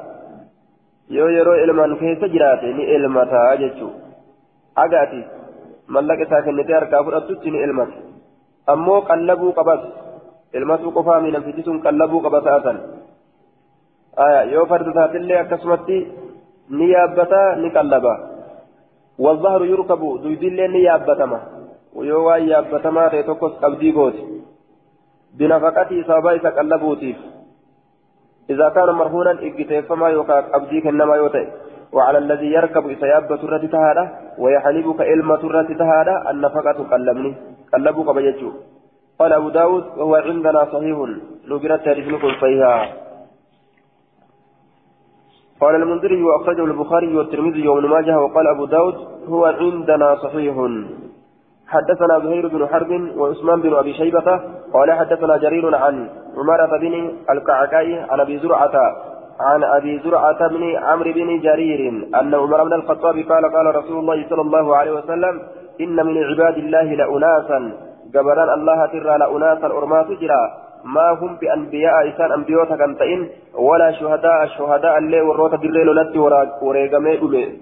yoo 1.18 1.30
yeroo 1.36 1.58
ilmaan 1.64 1.98
keessa 2.02 2.32
jiraate 2.34 2.74
ni 2.78 2.84
ilmataa 2.96 3.50
jechuu 3.62 3.92
agaati 4.84 5.22
mallaqa 5.96 6.28
isaa 6.28 6.42
kennitee 6.48 6.76
harkaa 6.80 7.04
fudhattutti 7.08 7.52
ni 7.52 7.64
ilmata 7.68 7.98
ammoo 8.74 9.02
qallabuu 9.10 9.54
qabas 9.60 9.82
ilmatuu 10.60 10.92
qofaa 10.98 11.22
mi 11.26 11.32
namtichi 11.36 11.64
sun 11.68 11.82
qallabuu 11.86 12.22
qaba 12.26 12.44
sa'atan 12.48 12.78
yoo 14.54 14.66
farda 14.74 14.98
taatillee 15.00 15.40
akkasumatti 15.44 15.98
ni 16.78 16.92
yaabbataa 16.96 17.48
ni 17.64 17.70
qallaba 17.80 18.16
والظهر 19.24 19.66
يركب 19.66 20.02
دويدلين 20.24 20.76
يابتما 20.76 21.40
ويوا 21.96 22.36
يابتما 22.36 23.08
تيتوكس 23.08 23.54
قبدي 23.64 23.92
قوت 23.98 24.18
بنفقته 25.38 26.04
سابا 26.08 26.32
يتقلبوتيف 26.32 27.18
إذا 28.50 28.70
كان 28.70 28.90
مرهونا 28.90 29.32
إجتيفما 29.32 30.08
يوكا 30.10 30.40
قبدي 30.40 30.82
كنما 30.82 31.16
يوتي. 31.16 31.48
وعلى 31.94 32.18
الذي 32.18 32.52
يركب 32.52 32.90
إسياب 32.90 33.28
ترة 33.42 33.64
تهادا 33.68 34.06
ويحلبك 34.38 35.02
إلما 35.02 35.36
ترة 35.36 35.70
تهادا 35.82 36.32
النفقة 36.32 36.78
قلبني. 36.92 37.36
قلبك 37.74 38.16
بيجو 38.16 38.52
قال 39.20 39.34
أبو 39.34 39.50
داود 39.50 39.84
وهو 39.98 40.16
عندنا 40.16 40.66
صحيح. 40.74 40.98
نقرأت 41.48 41.88
رجلكم 41.88 42.32
صحيحا 42.42 42.86
قال 45.62 45.76
المنذري 45.76 46.24
وأخرجه 46.24 46.66
البخاري 46.66 47.16
والترمذي 47.18 47.68
وابن 47.68 47.86
ماجه 47.88 48.20
وقال 48.20 48.48
أبو 48.48 48.66
داود 48.66 48.96
هو 49.28 49.46
عندنا 49.46 50.16
صحيح. 50.16 50.56
حدثنا 51.72 52.20
زهير 52.20 52.48
بن 52.48 52.68
حرب 52.68 52.92
وعثمان 53.18 53.62
بن 53.62 53.74
أبي 53.76 53.94
شيبة 53.94 54.40
قال 54.74 54.92
حدثنا 54.92 55.38
جرير 55.38 55.76
عن 55.76 56.10
عمارة 56.38 56.78
بن 56.78 56.94
الكعكاء 57.30 57.88
عن 58.12 58.20
أبي 58.20 58.40
زرعة 58.40 58.76
عن 59.40 59.64
أبي 59.64 60.00
زرعة 60.04 60.48
بن 60.48 60.76
عمرو 60.76 61.12
بن 61.12 61.40
جرير 61.40 61.82
أن 62.20 62.36
عمر 62.36 62.64
بن 62.64 62.74
الخطاب 62.74 63.16
قال 63.30 63.44
قال 63.56 63.76
رسول 63.76 63.98
الله 64.00 64.26
صلى 64.30 64.42
الله 64.42 64.76
عليه 64.76 64.92
وسلم 64.92 65.42
إن 65.82 66.06
من 66.06 66.24
عباد 66.24 66.58
الله 66.58 66.84
لأناسا. 66.84 67.60
جبران 68.14 68.50
الله 68.60 68.86
ترى 68.86 69.18
لأناسا 69.18 69.68
أرمات 69.68 70.08
جرا 70.22 70.44
ما 70.96 71.10
هم 71.20 71.36
بأنبياء 71.42 72.10
إسان 72.10 72.32
أنبيوتا 72.32 72.76
كان 72.76 72.98
تئن 72.98 73.30
ولا 73.56 73.92
شهداء 73.92 74.44
الشهداء 74.44 74.98
اللي 74.98 75.22
وروتا 75.22 75.58
دري 75.58 75.84
لولتي 75.84 76.20
وريقمي 76.62 77.18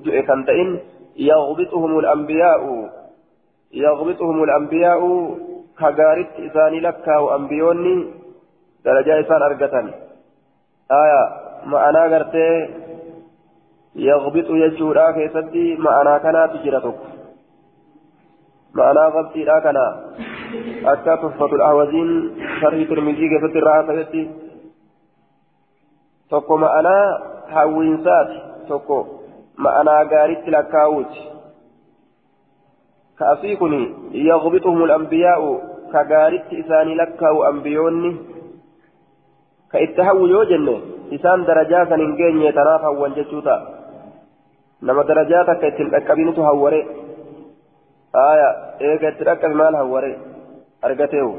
دؤي 0.05 0.21
كان 0.21 0.45
تئن 0.45 0.79
يغبطهم 1.17 1.99
الأنبياء. 1.99 2.61
يغبطهم 3.73 4.43
الأنبياء 4.43 4.99
كغارت 5.79 6.31
إساني 6.39 6.79
لكا 6.79 7.17
وأنبيوني 7.17 8.13
درجة 8.85 9.19
إسان 9.19 9.41
أرقتا 9.41 9.91
آية 10.91 11.23
ما 11.65 11.89
أنا 11.89 12.03
قرتي 12.15 12.69
يغبط 13.95 14.49
يجورا 14.49 15.11
كيسدي 15.11 15.75
ما 15.75 16.01
أنا 16.01 16.17
كانت 16.17 16.51
جرتك 16.65 16.99
معنى 18.73 18.99
قبطي 18.99 19.43
لا 19.43 19.59
كان 19.59 19.77
أكا 20.85 21.15
تحفة 21.15 21.45
الأهوزين 21.45 22.09
شرح 22.61 22.89
ترمذي 22.89 23.29
كيف 23.29 23.43
الراحة 23.43 23.87
سيدي 23.87 24.49
tokko 26.29 26.57
ma'anaa 26.57 27.05
hawwiinsaati 27.53 28.37
tokko 28.67 28.97
ma'anaa 29.65 30.05
gaariitti 30.11 30.51
lakkaa'uuti 30.55 31.19
ka 31.19 31.23
asii 31.23 31.38
ka 39.71 39.79
itti 39.85 40.01
hawwu 40.01 40.27
yoo 40.27 40.45
jenne 40.53 40.75
isaan 41.17 41.45
darajaa 41.49 41.85
kan 41.91 42.01
hin 42.05 42.15
geenye 42.21 42.51
tanaaf 42.57 42.81
hawwan 42.87 43.13
jechuu 43.17 43.41
ta'a 43.41 43.61
nama 44.81 45.03
darajaa 45.11 45.43
takka 45.51 45.67
ittiin 45.73 45.91
dhaqqabinitu 45.93 46.47
hawware 46.49 46.81
آية 48.15 48.49
إيجا 48.81 49.09
تركز 49.09 49.51
مال 49.55 49.75
هوري 49.75 50.17
أرجتيه 50.85 51.35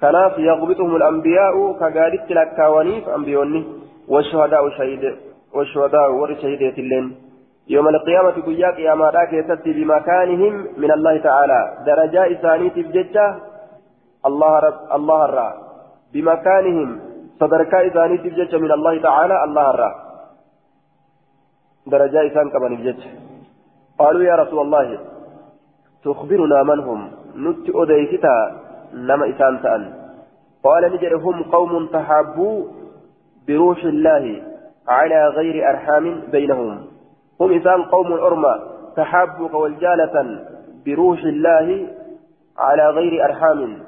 كناف 0.00 0.38
يغبطهم 0.38 0.96
الأنبياء 0.96 1.72
كقالت 1.80 2.32
لكاونيف 2.32 3.08
أنبيوني 3.08 3.64
والشهداء 4.08 4.70
شهيد 4.70 5.16
والشهداء 5.54 6.10
ورشهيدة 6.12 6.76
اللين 6.78 7.14
يوم 7.68 7.88
القيامة 7.88 8.30
قياك 8.30 8.78
يا 8.78 8.94
ماراك 8.94 9.32
يتتي 9.32 9.72
بمكانهم 9.72 10.66
من 10.76 10.90
الله 10.92 11.18
تعالى. 11.18 11.60
درجاء 11.86 12.34
ثانية 12.34 12.74
بججة 12.74 13.36
الله 14.26 14.58
رب 14.58 14.78
الله 14.94 15.24
الرا. 15.24 15.50
بمكانهم 16.12 17.00
صدركاء 17.40 17.88
ثانية 17.88 18.22
بججة 18.22 18.58
من 18.58 18.72
الله 18.72 19.02
تعالى 19.02 19.44
الله 19.44 19.70
الرا. 19.70 19.94
درجاء 21.86 22.28
ثان 22.28 22.50
كمان 22.50 22.76
بججة 22.76 23.10
قالوا 23.98 24.22
يا 24.22 24.34
رسول 24.34 24.60
الله 24.66 24.98
تخبرنا 26.04 26.62
من 26.62 26.80
هم؟ 26.80 27.10
نت 27.36 27.66
أديكتا 27.74 28.36
نما 28.94 29.30
إسان 29.30 29.62
تأن. 29.62 29.92
قال 30.64 30.92
نجر 30.92 31.16
قوم 31.52 31.86
تحابوا 31.86 32.64
بروح 33.48 33.78
الله 33.84 34.42
على 34.88 35.28
غير 35.28 35.70
أرحام 35.70 36.20
بينهم. 36.32 36.91
هم 37.42 37.52
إسان 37.52 37.82
قوم 37.82 38.12
أرمى 38.12 38.54
تحابوا 38.96 39.48
والجالة 39.56 40.44
بروح 40.86 41.18
الله 41.18 41.88
على 42.58 42.90
غير 42.90 43.24
أرحام. 43.24 43.78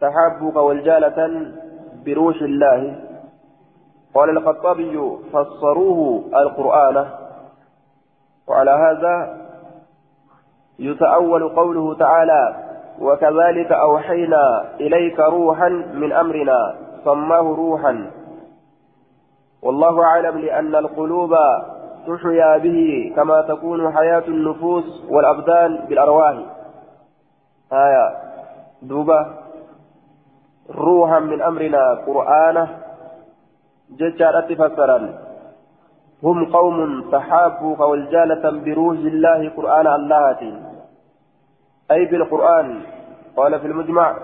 تحابوا 0.00 0.60
والجالة 0.60 1.52
بروح 2.06 2.36
الله. 2.42 3.00
قال 4.14 4.30
الخطابي 4.30 5.18
فسروه 5.32 6.24
القرآن. 6.36 7.06
وعلى 8.48 8.70
هذا 8.70 9.38
يتأول 10.78 11.48
قوله 11.48 11.94
تعالى 11.94 12.54
وكذلك 13.00 13.72
أوحينا 13.72 14.64
إليك 14.80 15.20
روحا 15.20 15.68
من 15.68 16.12
أمرنا 16.12 16.74
سماه 17.04 17.54
روحا. 17.56 18.10
والله 19.62 20.04
أعلم 20.04 20.38
لأن 20.38 20.74
القلوب 20.74 21.34
تحيا 22.06 22.58
به 22.58 23.12
كما 23.16 23.40
تكون 23.40 23.92
حياة 23.92 24.24
النفوس 24.28 25.04
والأبدان 25.08 25.86
بالأرواح. 25.88 26.36
آية 27.72 28.06
دوبة. 28.82 29.26
روحا 30.70 31.18
من 31.18 31.42
أمرنا 31.42 31.94
قرآنه. 32.06 32.68
ججارة 33.90 34.54
فسرا 34.54 35.18
هم 36.22 36.52
قوم 36.52 37.10
تحابوا 37.10 37.84
والجالة 37.84 38.50
بروح 38.50 38.98
الله 38.98 39.50
قرآن 39.56 39.86
الله. 39.86 40.40
أي 41.90 42.04
بالقرآن. 42.04 42.80
قال 43.36 43.60
في 43.60 43.66
المجمع. 43.66 44.16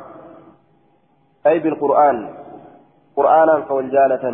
أي 1.46 1.58
بالقرآن. 1.58 2.28
قرآنا 3.16 3.60
كوالجالة. 3.60 4.24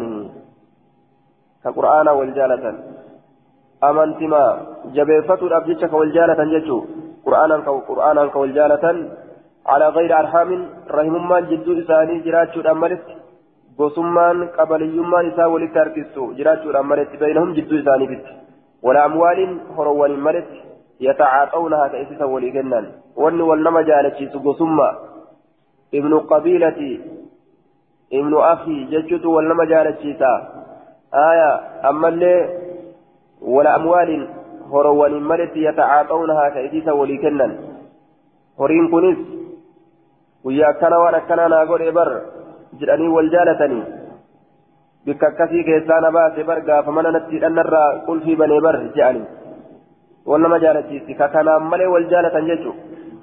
كقرآن 1.65 2.09
والجالة. 2.09 2.95
أمنتما 3.85 4.45
جبيفة 4.97 5.41
الأبجيش 5.49 5.85
كوالجالة 5.85 6.41
جتشو 6.53 6.79
قرآنا 7.25 7.57
قرآنا 7.89 8.27
كوالجالة 8.27 8.85
على 9.67 9.87
غير 9.89 10.19
أرحام 10.19 10.51
رحم 10.91 11.15
من 11.31 11.43
جدو 11.51 11.73
إساني 11.81 12.19
جراتشو 12.25 12.61
الأمرت 12.61 13.07
gosummaan 13.79 14.49
qabaliyyummaan 14.57 15.27
isaa 15.27 15.49
walitti 15.53 15.79
harkistu 15.79 16.27
jiraachuudhaan 16.39 16.87
maletti 16.87 17.19
baynahum 17.23 17.55
jidduu 17.55 17.79
isaaniifitti 17.79 18.37
wala 18.87 19.05
amwaaliin 19.09 19.57
horowwaniin 19.79 20.21
maletti 20.27 20.63
yatacaaqawnahaa 21.07 21.89
ka 21.95 22.03
isisa 22.05 22.27
walii 22.35 22.53
kennan 22.57 22.87
wanni 23.25 23.49
wal 23.49 23.65
nama 23.67 23.83
jaalachiisu 23.89 24.41
gosummaa 24.47 24.93
ibnu 26.01 26.21
qabiilati 26.33 26.91
ibnu 28.21 28.43
akii 28.53 28.85
jechuutu 28.93 29.35
wal 29.35 29.51
nama 29.53 29.67
jaalachiisa 29.73 30.31
aya 31.25 31.51
kennan 37.25 37.53
horiin 38.59 38.89
kunis 38.91 39.19
guyyaa 40.45 40.71
akkana 40.71 40.99
waan 41.03 41.15
akkanaa 41.21 41.49
naa 41.49 41.67
godhe 41.67 41.93
bar 41.93 42.11
jedhanii 42.81 43.13
wal 43.17 43.31
jaalatanii 43.35 43.85
bikka 45.07 45.27
akkasii 45.29 45.65
keessaa 45.69 46.01
na 46.01 46.11
baase 46.17 46.45
bar 46.45 46.61
gaafa 46.69 46.93
mana 46.93 47.15
natti 47.17 47.37
hidhannarraa 47.37 47.89
qulfii 48.07 48.37
banee 48.43 48.61
bar 48.67 48.77
jedhanii 48.85 49.27
wal 50.27 50.41
nama 50.41 50.59
jaalachiisi 50.65 51.15
ka 51.15 51.29
kanaan 51.29 51.71
malee 51.73 51.93
wal 51.97 52.11
jaalatan 52.15 52.51
jechu 52.53 52.75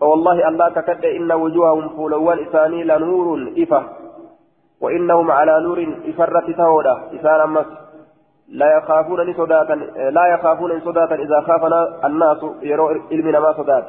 فوالله 0.01 0.47
الله 0.49 0.69
تكد 0.69 1.05
إن 1.05 1.31
وجوههم 1.31 1.89
فولوان 1.95 2.37
إساني 2.45 2.83
لنور 2.83 3.53
إفة 3.57 3.81
وإنهم 4.81 5.31
على 5.31 5.53
نور 5.63 5.79
إفرت 6.09 6.47
تهودا 6.57 6.95
إسان 7.15 7.39
أمس 7.47 7.67
لا 8.51 8.77
يخافون 8.77 9.33
صداتا 9.33 9.73
لا 10.11 10.27
يخافون 10.33 10.79
صداتا 10.79 11.15
إذا 11.15 11.41
خافنا 11.41 12.05
الناس 12.05 12.37
يروا 12.61 12.93
علمنا 13.11 13.39
ما 13.39 13.53
صدات 13.53 13.85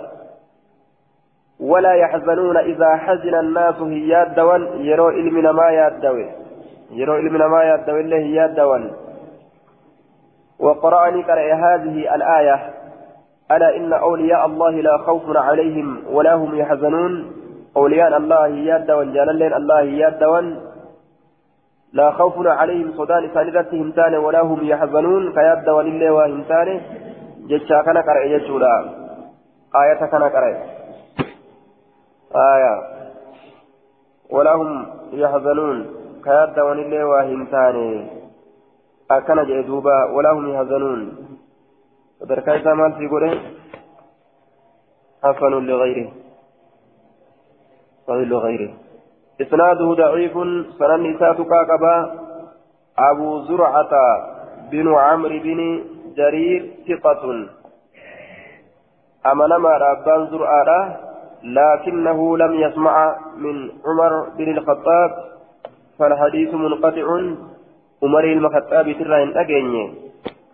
ولا 1.61 1.93
يحزنون 1.95 2.57
إذا 2.57 2.97
حزن 2.97 3.35
الناس 3.35 3.81
هي 3.81 4.23
الدوان 4.23 4.63
يروا 4.81 5.11
علمنا 5.11 5.53
ما 5.53 5.71
يدوي 5.71 6.27
يروا 6.91 7.17
علمنا 7.17 7.49
ما 7.49 7.65
يدوي 7.65 8.01
الله 8.01 8.17
هي 8.17 8.45
الدوان 8.45 8.91
وقرأني 10.63 11.23
قرأ 11.23 11.55
هذه 11.55 12.15
الآية. 12.15 12.75
ألا 13.51 13.77
إن 13.77 13.93
أولياء 13.93 14.47
الله 14.47 14.71
لا 14.71 14.99
خوف 14.99 15.37
عليهم 15.37 16.03
ولا 16.13 16.35
هم 16.35 16.55
يحزنون. 16.55 17.33
أولياء 17.77 18.17
الله 18.17 18.47
هي 18.47 18.77
الدوان 18.77 19.13
جلال 19.13 19.55
الله 19.55 19.81
هي 19.81 20.09
الدوان 20.09 20.57
لا 21.93 22.11
خوف 22.11 22.47
عليهم 22.47 22.93
صدان 22.97 23.31
سالدتهم 23.35 23.93
تاني 23.93 24.17
ولا 24.17 24.41
هم 24.41 24.65
يحزنون. 24.65 25.33
كياد 25.33 25.69
ولله 25.69 26.11
وهمتانه 26.13 26.81
جتشا 27.49 27.83
كان 27.83 27.99
قرأ 27.99 28.27
جتشولا. 28.33 28.75
آية 29.83 30.01
كان 30.13 30.23
قرأ 30.23 30.51
آية. 32.37 32.75
ولا 34.31 34.53
هم 34.55 34.87
يحزنون. 35.13 35.79
كياد 36.25 36.61
ونلي 36.61 37.03
واهمتاني 37.05 38.11
أكن 39.11 39.45
جئدوبا 39.45 40.05
ولا 40.15 40.31
هم 40.33 40.45
يحزنون. 40.55 41.01
فدركايتا 42.21 42.75
مال 42.75 42.93
في 42.93 43.09
قوله 43.09 43.41
حسن 45.23 45.53
لغيره. 45.67 46.09
صحيح 48.07 48.29
لغيره. 48.29 48.82
إسناده 49.43 49.95
ضعيف 49.95 50.33
سنن 50.79 51.15
إساتك 51.15 51.53
كبا 51.69 51.97
أبو 52.99 53.41
زرعة 53.49 53.93
بن 54.71 54.95
عمرو 54.95 55.39
بن 55.45 55.61
جرير 56.17 56.61
ثقة. 56.89 57.23
أمنما 59.27 59.73
ربان 59.87 60.27
زرعة 60.27 60.99
لكنه 61.45 62.39
لم 62.39 62.53
يسمع 62.55 63.17
من 63.37 63.71
عمر 63.87 64.13
بن 64.39 64.49
الخطاب 64.57 65.11
فالحديث 65.99 66.55
منقطع. 66.55 67.07
عمر 68.03 68.25
الخطاب 68.25 68.87
ترى 68.99 69.41
أجيني 69.41 69.95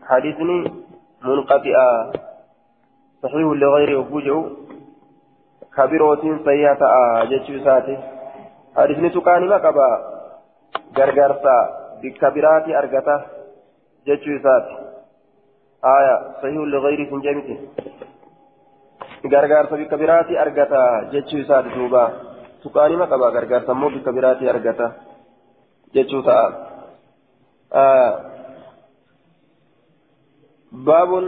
حديثني 0.09 0.59
منقطع. 1.25 1.77
صحيح 3.23 3.47
لغير 3.63 4.01
أبوجه 4.01 4.45
كبيروتين 5.77 6.39
سيئة 6.45 6.81
جتشو 7.31 7.55
ساتي 8.79 8.95
حديثني 8.95 9.11
تقاني 9.11 9.47
ما 9.49 9.57
قبا 9.57 9.91
غرغرسا 10.99 11.57
بكبيراتي 12.03 12.79
أرغتا 12.79 13.17
جتشو 14.07 14.39
ساتي 14.45 14.77
آية 15.85 16.17
صحيح 16.43 16.57
لغير 16.73 17.11
سنجمتي 17.11 17.57
gargaarsa 19.27 19.77
bikka 19.77 19.97
biraati 19.99 20.39
argata 20.39 21.11
jechuu 21.13 21.39
isaati 21.43 21.75
duuba 21.75 22.03
tuqaanima 22.63 23.07
qaba 23.11 23.31
gargaarsa 23.37 23.73
immoo 23.73 23.91
bikka 23.91 24.13
biraati 24.13 24.49
argata 24.49 24.87
jechuu 25.95 26.23
ta'a 26.23 26.47
baabun 30.89 31.27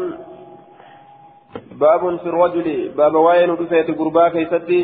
baabun 1.82 2.18
fi 2.22 2.28
rajuli 2.30 2.76
baaba 2.96 3.18
waa'ee 3.26 3.46
nu 3.46 3.56
dhufeeti 3.60 3.92
gurbaa 4.00 4.30
keessatti 4.30 4.80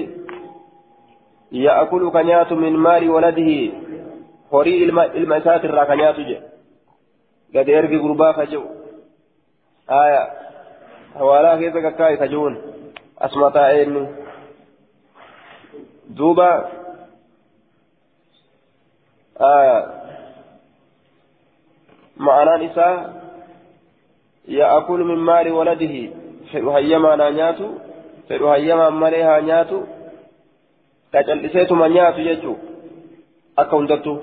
ya'akulu 1.50 2.10
ka 2.10 2.22
nyaatu 2.22 2.56
min 2.56 2.76
maali 2.76 3.08
waladihi 3.08 3.74
horii 4.50 4.82
ilma 4.82 5.06
ilma 5.06 5.36
isaatirraa 5.38 5.86
ka 5.86 5.96
nyaatu 5.96 6.20
jedhe 6.20 6.48
gadi 7.52 7.72
ergi 7.72 7.98
gurbaa 7.98 8.32
ka 8.32 8.46
jedhu 8.46 8.68
aya 9.86 10.22
hawaalaa 11.18 11.58
keessa 11.58 11.82
kakkaa'e 11.82 12.16
ka 12.16 12.28
jehuun 12.28 12.58
asuma 13.28 13.50
taa'ee 13.50 13.82
inni 13.82 14.08
duuba 16.18 16.70
ma'anaan 22.26 22.62
isaa 22.62 22.96
ya'akulu 24.58 25.04
min 25.04 25.18
maali 25.18 25.50
waladihi 25.50 26.12
fedhu 26.52 28.46
haa 31.16 31.22
nyaatu 31.22 31.48
fedhu 31.48 31.74
hayyamaan 31.74 31.78
malee 31.78 31.82
haa 31.82 31.82
nyaatu 31.82 31.82
qacal'iseetuma 31.82 31.88
nyaatu 31.88 32.20
jechuu 32.20 32.56
akka 33.56 33.76
hundattu 33.76 34.20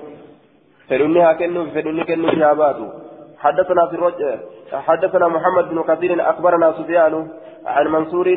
fedhunni 0.88 1.20
haa 1.20 1.34
kennuuf 1.34 1.72
fedhunni 1.72 2.04
kennuuf 2.04 2.38
haa 2.38 2.54
baatu. 2.54 3.04
حدثنا 3.44 3.86
في 3.86 3.94
الرجل 3.96 4.38
حدثنا 4.72 5.28
محمد 5.28 5.68
بن 5.68 5.82
كثير 5.82 6.30
اخبرنا 6.30 6.72
سفيان 6.72 7.28
عن 7.66 7.86
منصور 7.86 8.28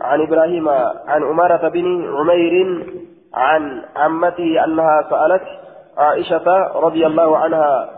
عن 0.00 0.20
إبراهيم 0.20 0.68
عن 0.68 1.24
عمارة 1.24 1.68
بن 1.68 2.16
عمير 2.16 2.84
عن 3.34 3.82
عمته 3.96 4.64
انها 4.64 5.06
سالت 5.10 5.42
عائشة 5.96 6.72
رضي 6.74 7.06
الله 7.06 7.38
عنها 7.38 7.90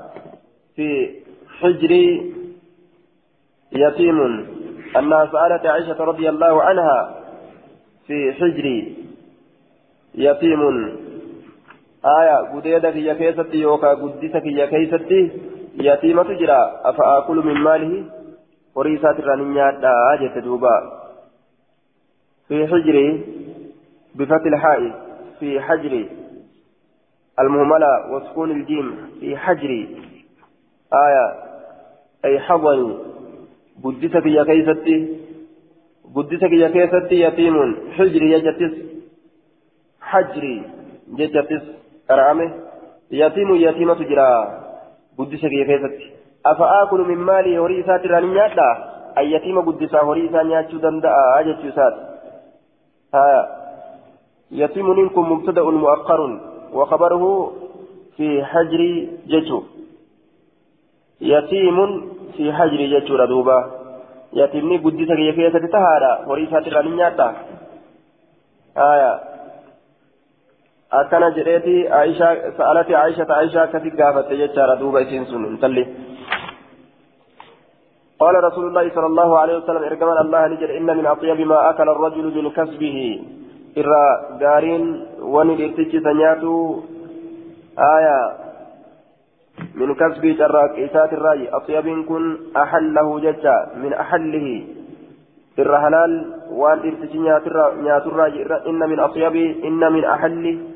في 0.76 1.11
حجر 1.61 1.92
يتيم 3.72 4.46
انها 4.96 5.26
سالت 5.33 5.66
عائشة 5.66 6.04
رضي 6.04 6.28
الله 6.28 6.62
عنها 6.62 7.14
في 8.07 8.33
حجر 8.33 8.85
يتيم. 10.26 10.62
آية 12.18 12.37
قديدك 12.52 12.96
يا 12.96 13.14
كيستي 13.14 13.59
يوكا 13.59 13.88
قدسك 14.02 14.46
يا 14.46 14.66
كيستي 14.66 15.31
يتيمة 15.74 16.28
جرا. 16.40 16.61
أفأكل 16.90 17.37
من 17.37 17.54
ماله؟ 17.54 18.04
وريسات 18.74 19.18
الرنيات 19.18 19.74
آجة 20.12 20.40
دوبا. 20.40 20.76
في 22.48 22.66
حجري 22.66 23.24
بفتح 24.14 24.44
الحاء 24.46 24.81
في 25.40 25.61
حجري 25.61 26.09
المهملة 27.40 28.12
وسكون 28.12 28.50
الجيم 28.50 28.96
في 29.20 29.37
حجري 29.37 29.83
آية 31.07 31.26
أي 32.24 32.40
حضني 32.40 32.96
قدسك 33.85 34.26
يا 34.26 34.44
كيستي 34.44 34.98
قدسك 36.14 36.52
يا 36.52 36.68
كيستي 36.68 37.20
يتيم. 37.20 37.76
حجري 37.92 38.33
يجتس. 38.33 38.97
حجري 40.11 40.57
يجتس 41.18 41.64
أرامه 42.11 42.51
يتيم 43.11 43.51
يتيمة 43.66 44.01
جرا 44.11 44.31
keessatti 45.18 46.05
afa 46.51 46.64
aakulu 46.79 47.05
min 47.05 47.21
maalii 47.29 47.57
horii 47.62 47.81
isaati 47.83 48.07
irraa 48.09 48.21
ni 48.25 48.35
nyaadha 48.35 48.66
ayyatiima 49.21 49.62
guddisaa 49.68 50.05
horii 50.09 50.27
isaa 50.29 50.44
nyaachuu 50.51 50.83
danda'a 50.85 51.42
jechuu 51.49 51.71
isaati 51.73 52.01
haya 53.16 53.40
yatiimun 54.61 55.11
kun 55.16 55.29
mubtada'un 55.33 55.81
mu'aqqarun 55.85 56.35
وخبره 56.73 57.53
في 58.16 58.44
حجر 58.44 59.07
ججو 59.27 59.62
يتيم 61.21 61.79
في 62.37 62.53
حجر 62.53 62.81
ججو 62.92 63.16
ردوبا 63.16 63.59
يتيمني 64.33 64.77
قدسة 64.79 65.14
كيفية 65.14 65.49
تهارا 65.49 66.27
وريسات 66.27 66.66
الرنياتا 66.66 67.37
آية 68.77 69.21
akkana 70.90 71.31
قال 78.18 78.35
رسول 78.35 78.66
الله 78.68 78.90
صلى 78.94 79.07
الله 79.07 79.38
عليه 79.38 79.57
وسلم 79.57 79.83
ارجمان 79.85 80.18
الله 80.27 80.46
نجد 80.46 80.70
ان 80.74 80.90
من 80.98 81.07
اطيب 81.07 81.40
ما 81.46 81.70
اكل 81.70 81.88
الرجل 81.88 82.24
من 82.35 82.51
كسبه 82.51 82.98
irra 83.77 84.05
gaariin 84.40 84.85
wani 85.35 85.57
dhirtichi 85.57 86.01
sanyaatu 86.01 86.53
aya 87.77 88.18
min 89.74 89.94
kasbii 89.94 90.35
carraaqi 90.40 90.87
isaatirraayi 90.88 91.51
axyabiin 91.59 92.05
kun 92.09 92.24
axallahu 92.55 93.20
jecha 93.20 93.55
min 93.83 93.92
axallihi 93.92 94.57
irra 95.59 95.83
halaal 95.85 96.14
waan 96.61 96.83
dhirtichi 96.83 97.22
nyaaturraayi 97.22 98.42
inna 98.72 98.87
min 98.87 99.01
axyabi 99.07 99.46
inna 99.70 99.90
min 99.90 100.05
axalli 100.05 100.55
jecha 100.55 100.67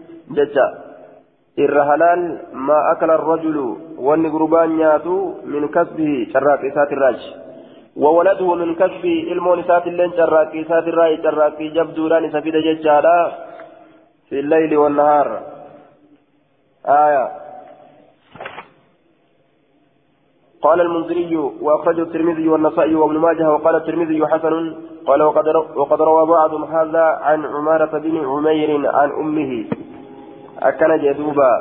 irra 1.64 1.82
halaal 1.90 2.22
maa 2.52 2.82
akala 2.92 3.14
arrajulu 3.20 3.66
wanni 4.06 4.30
gurbaan 4.34 4.76
nyaatu 4.80 5.14
min 5.44 5.68
kasbihi 5.68 6.32
carraaqi 6.32 6.68
isaatirraayi 6.72 7.42
وولده 7.96 8.54
من 8.54 8.74
كسبه 8.74 9.32
إلمون 9.32 9.62
سات 9.64 9.86
اللين 9.86 10.12
شراكي 10.16 10.64
سات 10.64 10.86
الراي 10.88 11.22
شراكي 11.22 11.68
جبدوران 11.68 12.32
سفيد 12.32 12.56
ججالا 12.56 13.32
في 14.28 14.40
الليل 14.40 14.76
والنهار. 14.76 15.42
آية. 16.86 17.26
قال 20.62 20.80
المنذري 20.80 21.36
وأخرجه 21.36 22.02
الترمذي 22.02 22.48
والنسائي 22.48 22.94
وابن 22.94 23.18
ماجه 23.18 23.50
وقال 23.50 23.74
الترمذي 23.76 24.26
حسن 24.26 24.74
قال 25.06 25.22
وقد 25.76 26.02
روى 26.02 26.26
بعضهم 26.26 26.64
هذا 26.64 27.04
عن 27.22 27.44
عمارة 27.44 27.98
بن 27.98 28.16
عمير 28.24 28.90
عن 28.94 29.10
أمه. 29.10 29.64
جدوبا 30.96 31.52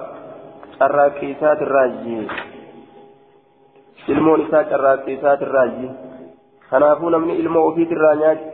شراكي 0.79 1.35
سات 1.39 1.61
الراجي 1.61 2.27
المون 4.09 4.47
سات 4.51 4.69
شراكي 4.69 5.17
سات 5.21 5.41
الراجي 5.41 5.89
kanaafuu 6.71 7.09
namni 7.09 7.33
ilmoo 7.39 7.67
ofiitirraa 7.69 8.15
nyaati 8.19 8.45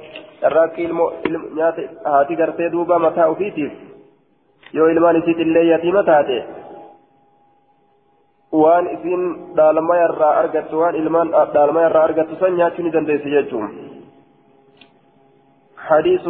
carraaqqii 0.42 0.86
ilmoo 0.86 1.10
nyaata 1.58 1.82
haati 2.12 2.38
gartee 2.40 2.70
duuba 2.76 3.00
mataa 3.04 3.28
ofiitiif 3.34 3.74
yoo 4.78 4.88
ilmaan 4.94 5.20
isiitillee 5.20 5.64
yatiima 5.68 6.04
taate 6.08 6.38
waan 8.62 8.90
isiin 8.96 9.28
dhaalma 9.60 10.00
irraa 10.06 10.32
argattu 10.40 10.82
waan 10.82 10.98
ilmaan 11.02 11.36
dhaalma 11.54 11.86
irraa 11.90 12.04
argattu 12.10 12.40
san 12.40 12.58
nyaachuu 12.62 12.86
ni 12.88 12.94
dandeessi 12.98 13.36
jechuun. 13.36 13.70
حديث 15.88 16.26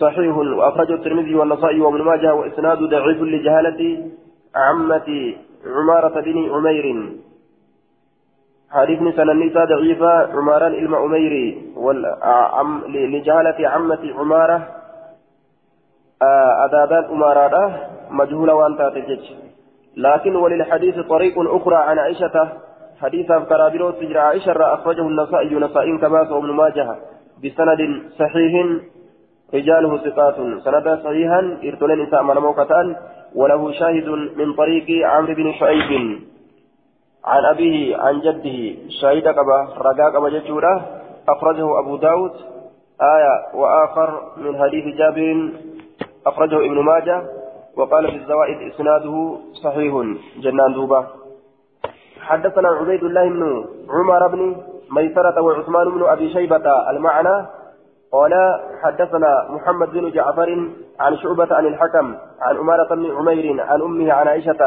صحيح 0.00 0.36
وأخرجه 0.36 0.94
الترمذي 0.94 1.34
والنسائي 1.34 1.80
وابن 1.80 2.02
ماجه 2.02 2.34
وإسناد 2.34 2.78
ضعيف 2.78 3.22
لجهالة 3.22 4.10
عمة 4.56 5.08
عمارة 5.66 6.20
بن 6.20 6.36
عمير. 6.54 6.86
حديث 8.70 8.98
النساء 9.02 9.64
ضعيفة 9.64 10.12
عماران 10.36 10.72
إلما 10.74 11.04
أميري 11.04 11.72
والعم 11.76 12.82
لجهالة 12.88 13.68
عمة 13.68 14.12
عمارة 14.18 14.68
أدادان 16.64 17.04
أمارة 17.04 17.54
مجهولة 18.10 18.54
وأنت 18.54 18.80
تجج 18.94 19.24
لكن 19.96 20.36
وللحديث 20.36 20.98
طريق 20.98 21.34
أخرى 21.38 21.76
عن 21.76 21.98
عائشة 21.98 22.48
حديث 23.02 23.26
كرابيرو 23.26 23.90
تجرى 23.90 24.18
عائشة 24.18 24.74
أخرجه 24.74 25.02
النسائي 25.02 25.54
نسائي 25.54 25.98
كباس 25.98 26.30
وابن 26.30 26.50
ماجه. 26.50 26.96
بسند 27.44 27.80
صحيح 28.18 28.52
رجاله 29.54 29.92
ثقات. 29.98 30.36
سند 30.64 30.86
صحيحا 31.04 31.40
ارتلين 31.64 31.98
نساء 32.02 32.22
من 32.22 32.36
موقتان 32.46 32.96
وله 33.34 33.72
شاهد 33.72 34.08
من 34.36 34.52
طريق 34.52 35.06
عمرو 35.06 35.34
بن 35.34 35.52
شعيب. 35.52 35.90
عن 37.24 37.44
أبيه 37.44 37.96
عن 37.96 38.20
جده 38.20 38.58
شاهد 39.00 39.26
قبا 39.28 39.58
رقا 39.86 40.06
قبا 40.14 40.28
أخرجه 41.28 41.78
أبو 41.78 41.96
داود. 41.96 42.34
آية 43.02 43.34
وآخر 43.54 44.10
من 44.36 44.52
حديث 44.58 44.84
جابر. 44.96 45.48
أخرجه 46.26 46.58
ابن 46.66 46.78
ماجه. 46.80 47.22
وقال 47.76 48.10
في 48.10 48.16
الزوائد 48.16 48.58
إسناده 48.72 49.38
صحيح. 49.64 49.94
جنان 50.38 50.72
دوبة. 50.74 51.06
حدثنا 52.20 52.68
عبيد 52.68 53.04
الله 53.04 53.28
بن 53.28 53.64
عمر 53.90 54.26
بن 54.28 54.56
ميسرة 54.90 55.42
وعثمان 55.42 55.90
بن 55.90 56.02
أبي 56.02 56.32
شيبة 56.32 56.90
المعنى 56.90 57.46
قال 58.12 58.32
حدثنا 58.82 59.46
محمد 59.50 59.90
بن 59.90 60.10
جعفر 60.10 60.70
عن 61.00 61.16
شعبة 61.16 61.54
عن 61.54 61.66
الحكم 61.66 62.14
عن 62.40 62.56
أمارة 62.56 62.94
بن 62.94 63.16
عمير 63.16 63.62
عن 63.62 63.82
أمه 63.82 64.12
عن 64.12 64.28
عائشة 64.28 64.62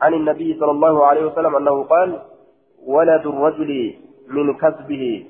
عن 0.00 0.14
النبي 0.14 0.56
صلى 0.60 0.70
الله 0.70 1.06
عليه 1.06 1.26
وسلم 1.26 1.56
أنه 1.56 1.84
قال 1.84 2.18
ولد 2.86 3.26
الرجل 3.26 3.94
من 4.28 4.54
كسبه 4.54 5.26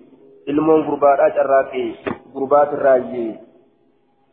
gurbaat 2.34 2.72
irraayyee 2.76 3.32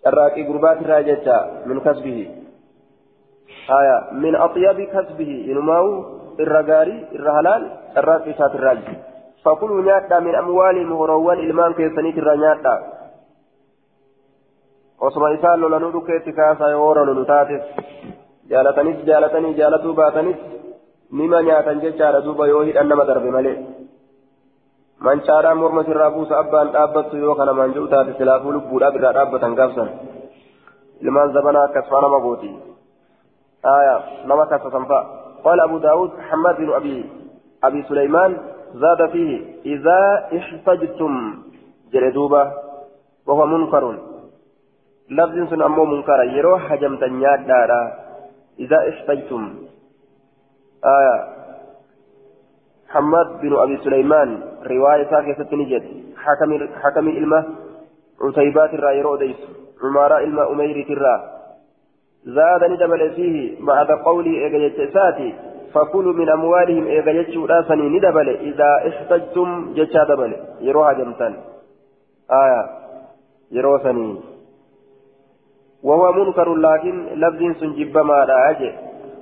carraaqii 0.04 0.48
gurbaat 0.50 0.82
irraa 0.84 1.04
jecha 1.10 1.38
min 1.70 1.82
kasbihi 1.88 2.26
haya 3.68 3.98
min 4.24 4.36
axyabi 4.48 4.88
kasbihi 4.96 5.38
inumaa'u 5.52 5.92
irra 6.44 6.62
gaarii 6.72 7.02
irra 7.18 7.36
halaal 7.38 7.64
carraaqii 7.96 8.36
isaat 8.36 8.56
irraayi 8.60 8.96
ilmaan 11.46 11.76
keessaniit 11.80 12.18
irraa 12.18 12.36
nyaadhaa 12.44 12.80
osuma 15.08 15.30
isaan 15.38 15.62
lolanuu 15.62 15.92
dhukkeetti 15.96 16.34
kaasaa 16.40 16.70
yoo 16.70 16.94
lolu 16.96 17.26
taates 17.26 17.64
jaalatanis 18.50 19.06
jaalatanii 19.10 19.58
jaalatuu 19.60 19.94
baatanis 20.00 20.40
nima 21.12 21.42
nyaatan 21.42 21.82
jechaadha 21.82 22.24
duuba 22.26 22.48
yoo 22.48 22.64
hidhan 22.70 22.90
nama 22.90 23.08
darbe 23.12 23.32
malee 23.32 23.58
mancaadhaan 25.08 25.62
morma 25.64 25.84
sirraa 25.84 26.12
buusa 26.12 26.40
abbaan 26.40 26.74
dhaabbattu 26.78 27.22
yoo 27.26 27.36
kana 27.36 27.54
manja'u 27.60 27.88
taate 27.94 28.18
silaafuu 28.18 28.56
lubbuudhaaf 28.58 28.96
irraa 29.02 29.14
dhaabbatan 29.20 29.56
gaafsan 29.62 29.94
ilmaan 31.02 31.34
zabanaa 31.38 31.64
akkas 31.70 31.90
faa 31.94 32.02
nama 32.02 32.20
gooti 32.26 32.52
آية 33.66 34.26
نما 34.26 34.46
كسفنفا 34.46 35.00
قال 35.44 35.60
أبو 35.60 35.78
داود 35.78 36.12
محمد 36.20 36.56
بن 36.56 36.74
أبي 36.74 37.10
أبي 37.64 37.84
سليمان 37.84 38.38
زاد 38.74 39.10
فيه 39.10 39.46
إذا 39.66 40.30
احتجتم 40.38 41.38
جلدوبة 41.94 42.52
وهو 43.28 43.46
منكر. 43.46 43.98
لفظ 45.10 45.50
سن 45.50 45.62
أمو 45.62 45.86
منكر 45.86 46.24
يروح 46.24 46.72
هجمت 46.72 47.04
نياد 47.04 47.48
دارا. 47.48 47.94
إذا 48.60 48.90
احتجتم 48.90 49.56
آية. 50.86 51.28
محمد 52.90 53.42
بن 53.42 53.56
أبي 53.56 53.78
سليمان 53.78 54.42
رواية 54.66 55.10
ساكتة 55.10 55.56
نجد 55.56 55.84
حكم 56.18 56.68
حكم 56.84 57.08
إلمة 57.08 57.46
عتيبات 58.22 58.74
الرأي 58.74 59.02
رؤديس. 59.02 59.38
عمارة 59.84 60.18
إلمة 60.18 60.52
أمير 60.52 60.86
ترى. 60.88 61.40
زاد 62.26 62.64
ندبل 62.64 63.12
فيه 63.16 63.66
بعد 63.66 63.92
قولي 63.92 64.44
إيجاجتساتي 64.44 65.34
فكلوا 65.74 66.14
من 66.14 66.30
أموالهم 66.30 66.88
إيجاجتش 66.88 67.38
رأسني 67.38 67.90
ندبل 67.90 68.30
إذا 68.30 68.88
احتجتم 68.88 69.74
جتشا 69.74 70.04
دبل 70.04 70.36
يروها 70.62 70.94
جمتان. 70.94 71.34
آية. 72.32 72.70
يروسني 73.52 74.22
وهو 75.84 76.12
منكر 76.12 76.56
لكن 76.56 77.06
لفظ 77.06 77.60
سنجب 77.60 77.98
ما 77.98 78.26
لا 78.26 78.50
أجي. 78.50 78.72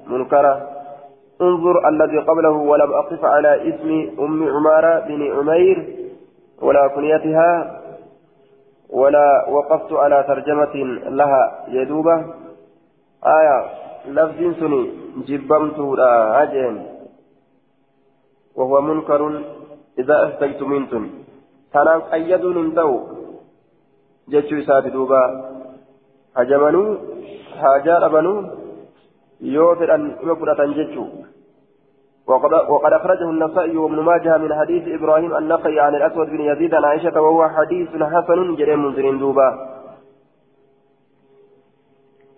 منكرة 0.07 0.69
انظر 1.41 1.89
الذي 1.89 2.19
قبله 2.19 2.49
ولم 2.51 2.93
أقف 2.93 3.25
على 3.25 3.69
اسم 3.69 4.09
أم 4.19 4.49
عمارة 4.49 4.99
بن 4.99 5.31
عمير 5.31 5.95
ولا 6.61 6.87
كنيتها 6.87 7.81
ولا 8.89 9.49
وقفت 9.49 9.93
على 9.93 10.25
ترجمة 10.27 10.75
لها 11.09 11.65
يدوبة. 11.67 12.25
آية. 13.25 13.86
لفظ 14.07 14.59
سني 14.59 14.91
جبمت 15.27 15.79
لا 15.79 16.43
أجين 16.43 16.75
وهو 18.55 18.81
منكر 18.81 19.21
إذا 19.99 20.15
أهتيت 20.25 20.61
منتم 20.63 21.09
تنام 21.73 22.01
قيد 22.01 22.45
من 22.45 22.73
دو 22.73 22.91
جتشو 24.31 24.61
سات 24.67 24.87
دوبا 24.87 25.23
هجمنوا 26.37 26.95
هاجار 27.61 28.07
بنوا 28.07 28.41
يوفر 29.41 29.95
أن 29.95 30.01
يفرة 30.23 30.65
جتشو 30.77 31.05
وقد, 32.27 32.53
وقد 32.53 32.93
أخرجه 32.93 33.29
النسائي 33.29 33.77
وابن 33.77 33.99
ماجه 33.99 34.37
من 34.37 34.53
حديث 34.53 34.83
إبراهيم 34.87 35.35
النقي 35.35 35.79
عن 35.79 35.95
الأسود 35.95 36.27
بن 36.29 36.41
يزيد 36.41 36.73
عن 36.75 36.83
عائشة 36.83 37.21
وهو 37.21 37.49
حديث 37.49 37.89
حسن 37.89 38.55
جري 38.55 38.75
منذر 38.75 39.17
دوبا 39.17 39.76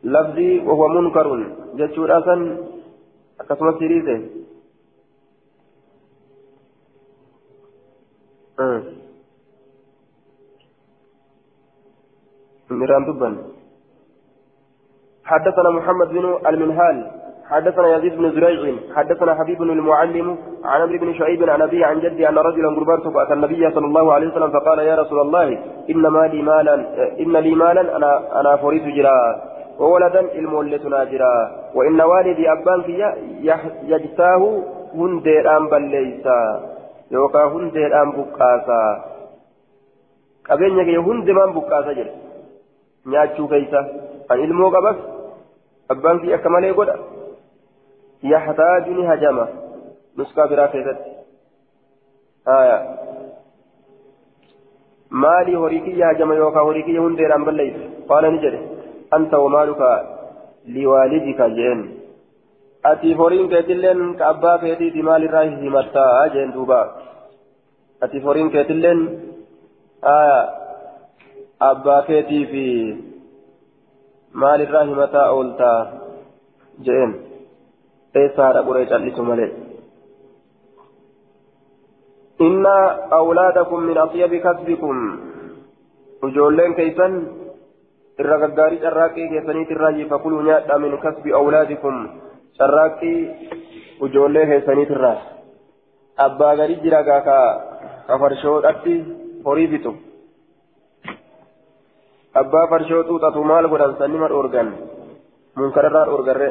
لفظي 0.04 0.60
وهو 0.60 0.88
منكر 0.88 1.28
جتشو 1.76 2.06
الأسن 2.06 2.58
أكسم 3.40 3.80
سيريزه 3.80 4.22
أه. 8.60 8.82
ميران 12.70 13.06
دبن 13.06 13.38
حدثنا 15.26 15.70
محمد 15.70 16.08
بن 16.08 16.40
المنهال 16.48 17.12
حدثنا 17.50 17.96
يزيد 17.96 18.16
بن 18.18 18.32
زريع 18.32 18.76
حدثنا 18.96 19.36
حبيب 19.36 19.58
بن 19.58 19.70
المعلم 19.70 20.38
عن 20.64 20.82
عمرو 20.82 20.98
بن 20.98 21.14
شعيب 21.14 21.50
عن 21.50 21.62
ابي 21.62 21.84
عن 21.84 22.00
جدي 22.00 22.30
ان 22.30 22.38
رجلا 22.38 22.70
قربان 22.76 23.00
اتى 23.16 23.34
النبي 23.34 23.72
صلى 23.72 23.86
الله 23.86 24.14
عليه 24.14 24.28
وسلم 24.28 24.52
فقال 24.52 24.80
يا 24.80 24.96
رسول 24.96 25.20
الله 25.20 25.48
ان 25.90 26.02
ما 26.02 26.28
لي 26.28 26.42
مالا 26.42 26.76
ان 27.20 27.38
لي 27.38 27.56
مالا 27.56 27.96
أنا 27.98 28.40
أنا 28.40 28.56
فريت 28.56 28.84
جرا 28.84 29.20
وولدا 29.80 30.20
المولتنا 30.20 31.04
جرا 31.04 31.52
وان 31.76 32.02
والدي 32.02 32.52
ابان 32.52 32.82
في 32.82 32.94
يجتاه 33.84 34.64
هنديران 34.96 35.68
بليسا 35.70 36.40
يوكا 37.12 37.44
هنديران 37.46 38.12
بقاسا 38.12 38.84
qabeenya 40.50 40.84
kee 40.88 41.02
hundumaan 41.08 41.52
buqqaasa 41.56 41.92
jedhe 41.98 42.14
nyaachuu 43.14 43.48
keeysa 43.52 43.80
an 44.32 44.40
ilmoo 44.46 44.70
qabas 44.76 44.98
abbaan 45.94 46.22
kii 46.22 46.34
akka 46.38 46.54
malee 46.54 46.72
godha 46.80 46.96
yaxtaaju 48.32 48.96
ni 48.96 49.06
hajama 49.10 49.46
nuskaa 50.22 50.48
biraa 50.54 50.68
keessatti 50.74 51.12
haya 52.50 52.78
maalii 55.26 55.62
horii 55.66 55.84
kiyya 55.86 56.12
hajama 56.12 56.40
yookaan 56.42 56.68
horii 56.70 56.88
hundeedhaan 59.12 59.18
balleeyse 59.18 59.18
qaala 59.18 59.18
ni 59.18 59.18
jedhe 59.18 59.18
anta 59.18 59.40
wamaaluka 59.40 60.06
liwaalidika 60.66 61.50
jeen 61.50 62.00
ati 62.84 63.14
horiin 63.14 63.50
keetilleen 63.50 64.16
ka 64.16 64.28
abbaa 64.28 64.58
keetiiti 64.58 65.02
maalirraa 65.02 65.44
himattaa 65.44 66.28
jeen 66.28 66.54
duuba 66.54 67.02
ati 68.02 68.20
horiin 68.20 68.52
keetilleen 68.52 69.22
haya 70.02 70.54
abbaa 71.60 72.02
keetii 72.02 72.46
fi 72.46 72.66
maalirraa 74.34 74.84
himataa 74.84 75.32
ooltaa 75.32 75.88
jeen 76.84 77.16
eessa 78.16 78.44
haadha 78.44 78.64
qoree 78.64 78.86
callisu 78.86 79.24
malee 79.24 79.52
inna 82.40 83.08
awlaadakum 83.10 83.90
irra 88.20 88.38
gaggaarii 88.44 88.82
carraaqqii 88.84 89.30
keessaniit 89.32 89.72
irraa 89.76 90.10
fakuluu 90.10 90.42
nyaadha 90.42 90.80
min 90.80 90.98
kasbi 91.06 91.36
awlaadikum 91.40 91.96
carraaqqii 92.60 93.20
ijoollee 94.08 94.46
keessaniit 94.52 94.94
irraa 94.96 95.18
abbaa 96.18 96.56
garii 96.56 96.82
jira 96.84 97.04
gaa 97.04 97.22
ka 97.28 97.38
farshoodhatti 98.24 98.96
horii 99.46 99.68
bitu 99.68 99.94
abbaa 102.36 102.66
farshoo 102.68 103.04
xuuxatu 103.04 103.44
maal 103.44 103.68
godhan 103.68 103.96
sannima 104.00 104.32
dhoorgan 104.34 104.74
munkararraa 105.56 106.06
dhoorgarre 106.06 106.50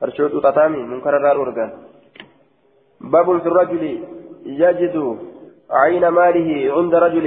farshoo 0.00 0.28
xuuxataami 0.34 0.82
munkararraa 0.92 1.34
dhoorgan 1.34 1.70
babun 3.12 3.40
fi 3.44 3.56
rajuli 3.58 3.94
يجد 4.46 5.18
عين 5.70 6.08
ماله 6.08 6.48
عند 6.76 6.94
رجل 6.94 7.26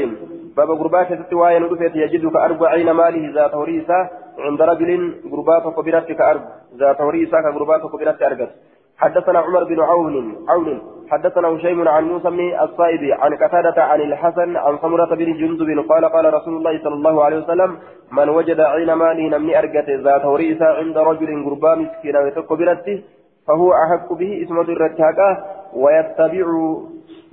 باب 0.57 0.71
غربات 0.71 1.13
تتوايا 1.13 1.59
ندفت 1.59 1.95
يجد 1.95 2.23
كأرب 2.33 2.63
عين 2.63 2.91
ماله 2.91 3.23
ذات 3.35 3.53
وريسة 3.55 3.99
عند 4.39 4.61
رجل 4.61 4.91
غربات 5.31 5.65
كبيرت 5.77 6.11
كأرب 6.11 6.41
ذات 6.79 7.01
وريسة 7.01 7.41
كغربات 7.41 7.81
كبيرت 7.93 8.21
أرقت 8.21 8.51
حدثنا 8.97 9.39
عمر 9.39 9.63
بن 9.63 9.79
عون 9.79 10.35
عون. 10.49 10.81
حدثنا 11.09 11.47
هشيم 11.47 11.87
عن 11.87 12.03
موسى 12.03 12.29
بن 12.29 12.59
الصائب 12.61 13.03
عن 13.21 13.33
قتادة 13.33 13.83
عن 13.83 14.01
الحسن 14.01 14.55
عن 14.55 14.77
سمرة 14.81 15.15
بن 15.15 15.33
جندب 15.33 15.89
قال 15.89 16.05
قال 16.05 16.33
رسول 16.33 16.53
الله 16.57 16.83
صلى 16.83 16.93
الله 16.93 17.23
عليه 17.23 17.37
وسلم 17.37 17.77
من 18.11 18.29
وجد 18.29 18.59
عين 18.59 18.93
ماله 18.93 19.37
نمني 19.37 19.59
أرقت 19.59 19.89
ذات 19.89 20.25
وريسة 20.25 20.65
عند 20.65 20.97
رجل 20.97 21.43
غربا 21.45 21.75
مسكينا 21.75 22.19
وتكبرت 22.19 23.03
فهو 23.47 23.73
أحق 23.73 24.13
به 24.13 24.43
إسمة 24.43 24.61
الرتاقة 24.61 25.45
ويتبع 25.73 26.47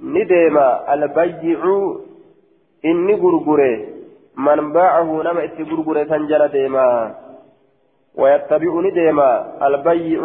نديما 0.03 0.95
البيع 0.95 1.61
إني 2.85 3.15
غرغره 3.15 3.87
من 4.37 4.73
باعه 4.73 5.23
نما 5.23 5.45
إتي 5.45 5.63
غرغره 5.63 6.05
سنجل 6.05 6.49
ديما 6.49 7.15
ويتبع 8.15 8.81
نديما 8.81 9.31
البيع 9.67 10.23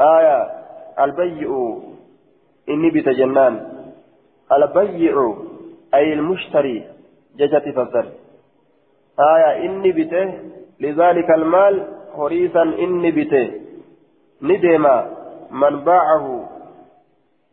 آية 0.00 0.50
البيع 1.04 1.78
إني 2.68 2.90
بتجنان 2.90 3.54
البيع 4.52 5.34
أي 5.94 6.12
المشتري 6.12 6.82
ججتي 7.38 7.72
فسر 7.72 8.06
آية 9.20 9.66
إني 9.66 9.92
بته 9.92 10.26
لذلك 10.80 11.30
المال 11.30 11.74
هريسا 12.18 12.62
إني 12.62 13.10
بته 13.10 13.50
نديما 14.42 14.96
من 15.50 15.84
باعه 15.84 16.48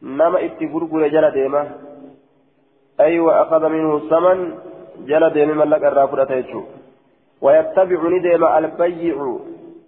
نما 0.02 0.46
إتي 0.46 0.66
غرغره 0.74 1.08
جل 1.08 1.32
ديما 1.32 1.91
أي 3.02 3.20
وأخذ 3.20 3.70
منه 3.70 3.98
الثمن 3.98 4.58
جل 5.06 5.30
ديم 5.30 5.58
ملك 5.58 5.84
الرافرة 5.84 6.34
يجو 6.34 6.64
ويتبع 7.42 8.00
ندم 8.14 8.44
البيع 8.46 9.38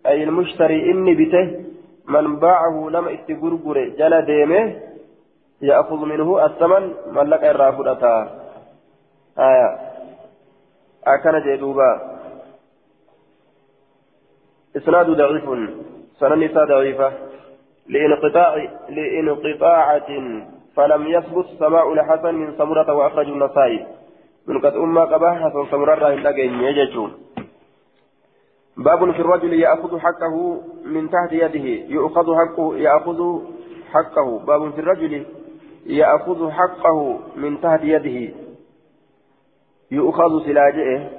أي 0.08 0.24
المشتري 0.24 0.92
إني 0.92 1.14
بته 1.16 1.46
من 2.08 2.40
باعه 2.40 2.90
لم 2.90 3.08
اتقرقر 3.08 3.78
جل 4.00 4.26
ديمه 4.26 4.76
يأخذ 5.62 5.96
منه 6.06 6.46
الثمن 6.46 6.94
ملك 7.12 7.44
الرافرة 7.44 8.04
آية. 9.40 9.80
أكن 11.08 11.40
جدوبا. 11.46 12.20
إسناد 14.78 15.10
ضعيف. 15.10 15.44
سنن 16.20 16.48
ضعيفة. 16.54 17.12
لانقطاع 17.88 18.56
لإنقطاعة. 18.90 20.10
فلم 20.76 21.08
يثبت 21.08 21.46
سماع 21.60 21.94
الحسن 21.94 22.36
من 22.36 22.58
سمرة 22.58 22.94
وأخرج 22.94 23.28
النسائي. 23.28 23.88
من 24.48 24.62
قد 24.62 24.74
أما 24.76 25.02
قبا 25.02 25.32
حسن 25.32 25.72
سمرة 25.72 25.96
راهن 25.96 26.64
يججون. 26.64 27.14
باب 28.78 29.12
في 29.12 29.20
الرجل 29.20 29.54
يأخذ 29.54 30.00
حقه 30.00 30.62
من 30.86 31.10
تحت 31.10 31.32
يده 31.32 31.94
يؤخذ 31.94 32.26
حقه 32.36 32.78
يأخذ 32.78 33.40
حقه. 33.92 34.40
باب 34.40 34.72
في 34.72 34.80
الرجل 34.80 35.26
يأخذ 35.86 36.52
حقه 36.52 37.20
من 37.36 37.62
تحت 37.62 37.80
يده 37.84 38.34
يؤخذ 39.92 40.46
سلاجئه. 40.46 41.10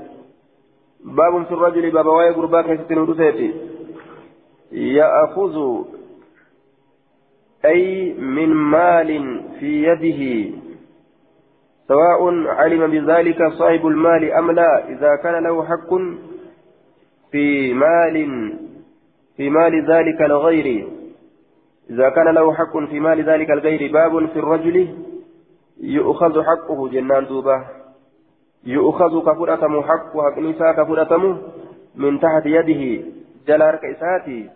باب 1.04 1.44
في 1.44 1.52
الرجل 1.52 1.90
باب 1.90 2.06
واي 2.06 2.30
قرباك 2.30 2.80
ستين 2.84 3.04
يأخذ 4.72 5.84
أي 7.64 8.12
من 8.12 8.48
مال 8.48 9.40
في 9.60 9.84
يده. 9.84 10.50
سواء 11.88 12.46
علم 12.46 12.90
بذلك 12.90 13.38
صاحب 13.52 13.86
المال 13.86 14.32
أم 14.32 14.50
لا 14.50 14.88
إذا 14.88 15.16
كان 15.22 15.42
له 15.42 15.64
حق 15.64 15.90
في 17.30 17.74
مال 17.74 18.16
في 19.36 19.50
مال 19.50 19.90
ذلك 19.90 20.20
الغير. 20.20 20.88
إذا 21.90 22.08
كان 22.08 22.34
له 22.34 22.54
حق 22.54 22.78
في 22.90 23.00
مال 23.00 23.24
ذلك 23.30 23.50
الغير 23.50 23.92
باب 23.92 24.26
في 24.26 24.38
الرجل 24.38 24.88
يؤخذ 25.80 26.42
حقه. 26.42 26.88
جنان 26.88 27.26
دوبة. 27.26 27.64
يؤخذ 28.66 29.20
كفرتم 29.20 29.82
حق 29.82 30.12
حق 30.16 30.38
نساء 30.38 30.72
كفرتم 30.72 31.38
من 31.94 32.20
تحت 32.20 32.46
يده. 32.46 33.04
جلار 33.48 33.76
كيساتي 33.76 34.50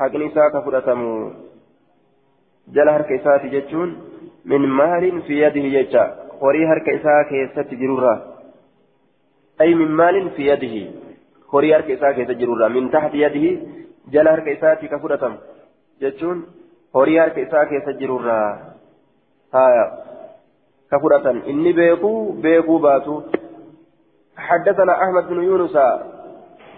نساء 0.00 0.48
كفرتم. 0.48 1.32
Isaati 2.72 3.48
jechuun 3.48 3.96
min 4.44 4.62
maalin 4.66 5.22
fi 5.22 5.40
yadihi 5.40 5.70
jecha 5.70 6.04
horii 6.40 6.64
harka 6.64 6.92
isaa 6.92 7.24
keessatti 7.24 7.76
jirurra 7.76 8.14
ay 9.58 9.74
min 9.74 9.90
maalin 9.90 10.30
fi 10.36 10.46
yadihi 10.46 10.82
horii 11.52 11.72
harka 11.72 11.92
isaa 11.92 12.12
keessa 12.12 12.34
jirurra 12.34 12.68
min 12.68 12.90
taxti 12.90 13.20
yadihi 13.20 13.58
jala 14.10 14.30
harka 14.30 14.50
isaati 14.50 14.88
ka 14.88 14.98
fudhatamu 14.98 15.38
jechuun 16.00 16.46
horii 16.94 17.18
harka 17.18 17.40
isaa 17.40 17.66
keessa 17.66 17.92
jirurra 17.92 18.36
haya 19.52 19.84
ka 20.90 21.00
fudhatan 21.00 21.42
inni 21.46 21.72
beekuu 21.72 22.32
beekuu 22.32 22.78
baatu 22.78 23.24
حدثنا 24.36 25.02
أحمد 25.04 25.28
بن 25.28 25.42
يونس 25.42 25.76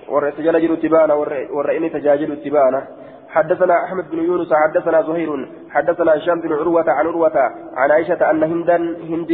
ورئيس 0.08 0.40
جل 0.40 0.76
تبانا 0.82 1.14
ورئيس 1.50 1.92
تجاجل 1.92 2.42
تبانا 2.44 2.97
حدثنا 3.28 3.84
أحمد 3.84 4.10
بن 4.10 4.18
يونس 4.18 4.48
حدثنا 4.52 5.02
زهير 5.02 5.48
حدثنا 5.70 6.16
هشام 6.16 6.40
بن 6.40 6.52
عروة 6.52 6.90
عن 6.90 7.06
عروة 7.06 7.36
عن 7.76 7.90
عائشة 7.90 8.30
أن 8.30 8.42
هندا 8.42 8.76
هند 9.10 9.32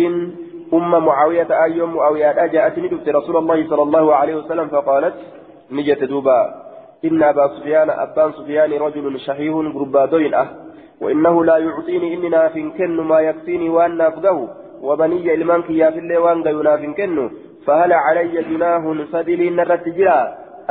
أم 0.73 1.05
معاوية 1.05 1.63
أيوم 1.65 1.95
معاوية 1.95 2.47
جاءت 2.47 2.79
ندفت 2.79 3.09
رسول 3.09 3.37
الله 3.37 3.69
صلى 3.71 3.83
الله 3.83 4.15
عليه 4.15 4.35
وسلم 4.35 4.69
فقالت 4.69 5.15
نجت 5.71 6.05
دوبا. 6.05 6.65
إن 7.05 7.23
أبا 7.23 7.49
سفيان 7.49 7.91
أبان 7.91 8.33
سفيان 8.33 8.73
رجل 8.73 9.21
شحيح 9.21 9.55
غربادين 9.55 10.35
أه 10.35 10.47
وإنه 11.01 11.45
لا 11.45 11.57
يعطيني 11.57 12.15
إني 12.15 12.29
نافن 12.29 13.01
ما 13.01 13.21
يكفيني 13.21 13.69
وأن 13.69 14.01
أفقه 14.01 14.49
وبني 14.83 15.35
إلمانك 15.35 15.71
يا 15.71 15.91
في 15.91 15.99
الله 15.99 16.19
وأن 16.19 16.47
ينافن 16.47 17.31
فهل 17.67 17.93
علي 17.93 18.43
جناه 18.43 18.97
سدل 19.13 19.57
نرت 19.57 19.89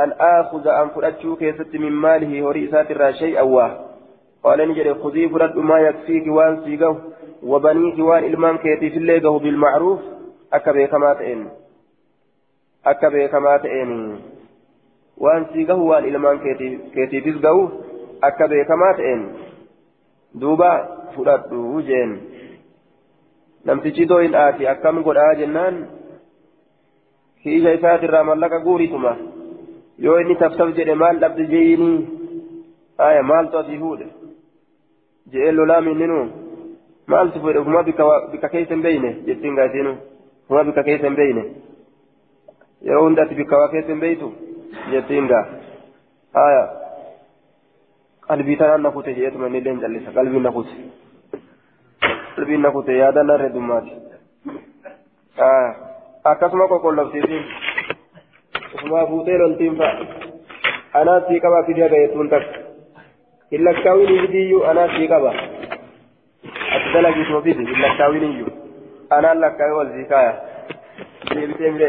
أن 0.00 0.12
آخذ 0.20 0.68
أن 0.68 0.88
فرأتشو 0.88 1.36
كيست 1.36 1.74
من 1.74 1.92
ماله 1.92 2.42
ورئيسات 2.44 2.90
الراشي 2.90 3.38
أواه 3.40 3.70
قال 4.42 4.68
نجري 4.68 4.94
خذي 4.94 5.28
فرد 5.28 5.56
ما 5.56 5.78
يكفيك 5.78 6.26
وان 6.26 6.64
سيقه 6.64 6.96
وبنيك 7.42 7.98
وان 7.98 8.24
إلمان 8.24 8.58
كيتي 8.58 8.90
في 8.90 8.96
الليقه 8.96 9.38
بالمعروف 9.38 10.00
أكبي 10.52 10.86
كما 10.86 11.14
تئن 11.14 11.48
أكبي 12.86 13.28
كما 13.28 13.56
تئن 13.56 14.20
وان 15.16 15.46
سيقه 15.52 15.74
وان 15.74 16.04
إلمان 16.04 16.38
كيتي 16.38 16.78
كيتي 16.94 17.20
تسقه 17.20 17.72
أكبي 18.22 18.64
كما 18.64 18.92
تئن 18.96 19.20
دوبا 20.34 20.72
فرد 21.16 21.52
وجين 21.52 22.34
namtichi 23.64 24.04
doo 24.08 24.18
hin 24.20 24.34
aati 24.36 24.66
akkam 24.68 24.98
godhaa 25.04 25.34
jennaan? 25.40 25.76
Kiisha 27.42 27.72
isaatirraa 27.76 28.24
mallaqa 28.28 28.58
guurituma 28.64 29.12
yoo 29.98 30.18
inni 30.20 30.36
tafsaf 30.36 30.74
jedhe 30.76 30.94
maal 30.94 31.18
dhabde 31.24 31.46
jeeyinii 31.46 31.98
aya 33.08 33.22
maaltu 33.22 33.58
asii 33.58 33.78
fuudhe? 33.78 34.06
Je'ee 35.32 35.52
lolaa 35.52 35.80
minninu 35.80 36.18
maaltu 37.06 37.40
fuudhe? 37.40 37.60
Kuma 37.64 37.82
bika 37.82 38.48
keessa 38.48 38.74
hin 38.74 38.82
beeyne? 38.82 39.10
Jettiin 39.26 39.54
gaasiinu 39.56 39.96
kuma 40.48 40.64
bika 40.64 40.82
keessa 40.82 41.06
hin 41.06 41.16
beeyne? 41.16 41.44
Yeroo 42.86 43.04
hundatti 43.04 43.34
bika 43.34 43.58
waa 43.58 43.68
keessa 43.68 43.92
hin 43.92 44.00
beeytu? 44.00 44.32
Jettiin 44.90 45.26
gaa. 45.28 45.44
Aya 46.44 46.62
qalbii 48.28 48.56
tanaan 48.56 48.82
na 48.82 48.90
kute 48.90 49.14
je'eetuma 49.14 49.46
inni 49.46 49.58
illee 49.58 49.72
hin 49.72 49.80
callisa. 49.80 50.10
Qalbii 50.18 50.40
na 50.40 50.52
kute. 50.52 50.74
Qalbiin 52.36 52.62
na 52.62 52.70
kute. 52.70 52.96
Yaadannaa 52.98 53.36
irra 53.38 53.48
dummaati. 53.54 53.92
Aya 55.48 55.74
akkasuma 56.32 56.68
qoqqollabsiisiin 56.72 57.44
sii 61.28 61.40
qaba 61.40 61.64
fidiya 61.66 61.88
gayetuun 61.88 62.28
takka 62.28 62.58
hin 63.50 63.64
lakkaawin 63.64 64.20
fidiyyuu 64.20 64.64
anaa 64.72 64.88
sii 64.96 65.08
qaba 65.08 65.32
ati 66.74 66.92
dalagiisuma 66.94 67.42
fidi 67.46 67.66
hin 67.70 67.82
lakkaawin 67.86 68.24
iyyuu 68.30 68.52
anaan 69.10 69.40
lakkaawee 69.40 69.76
wal 69.78 69.92
sii 69.96 70.04
kaaya 70.12 70.34
deebitee 71.34 71.70
mire 71.76 71.88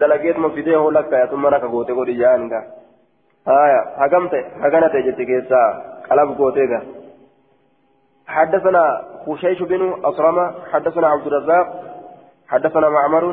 dalageetuma 0.00 0.50
fidee 0.50 0.74
hoo 0.74 0.92
lakkaaya 0.98 1.26
tun 1.32 1.40
mana 1.40 1.60
ka 1.60 1.68
goote 1.74 1.98
godhi 2.00 2.18
jaan 2.20 2.48
gaa 2.52 2.64
haya 3.50 3.80
hagamte 3.98 4.44
hagana 4.62 4.88
ta'e 4.94 5.02
jetti 5.10 5.26
keessaa 5.32 5.66
qalab 6.08 6.36
gootee 6.42 6.70
gaa 6.74 6.84
حدثنا 8.28 8.82
خشيش 9.26 9.62
بن 9.62 9.82
أصرمة 10.04 10.54
حدثنا 10.72 11.06
عبد 11.08 11.26
الرزاق 11.26 11.66
حدثنا 12.48 12.88
معمر 12.88 13.24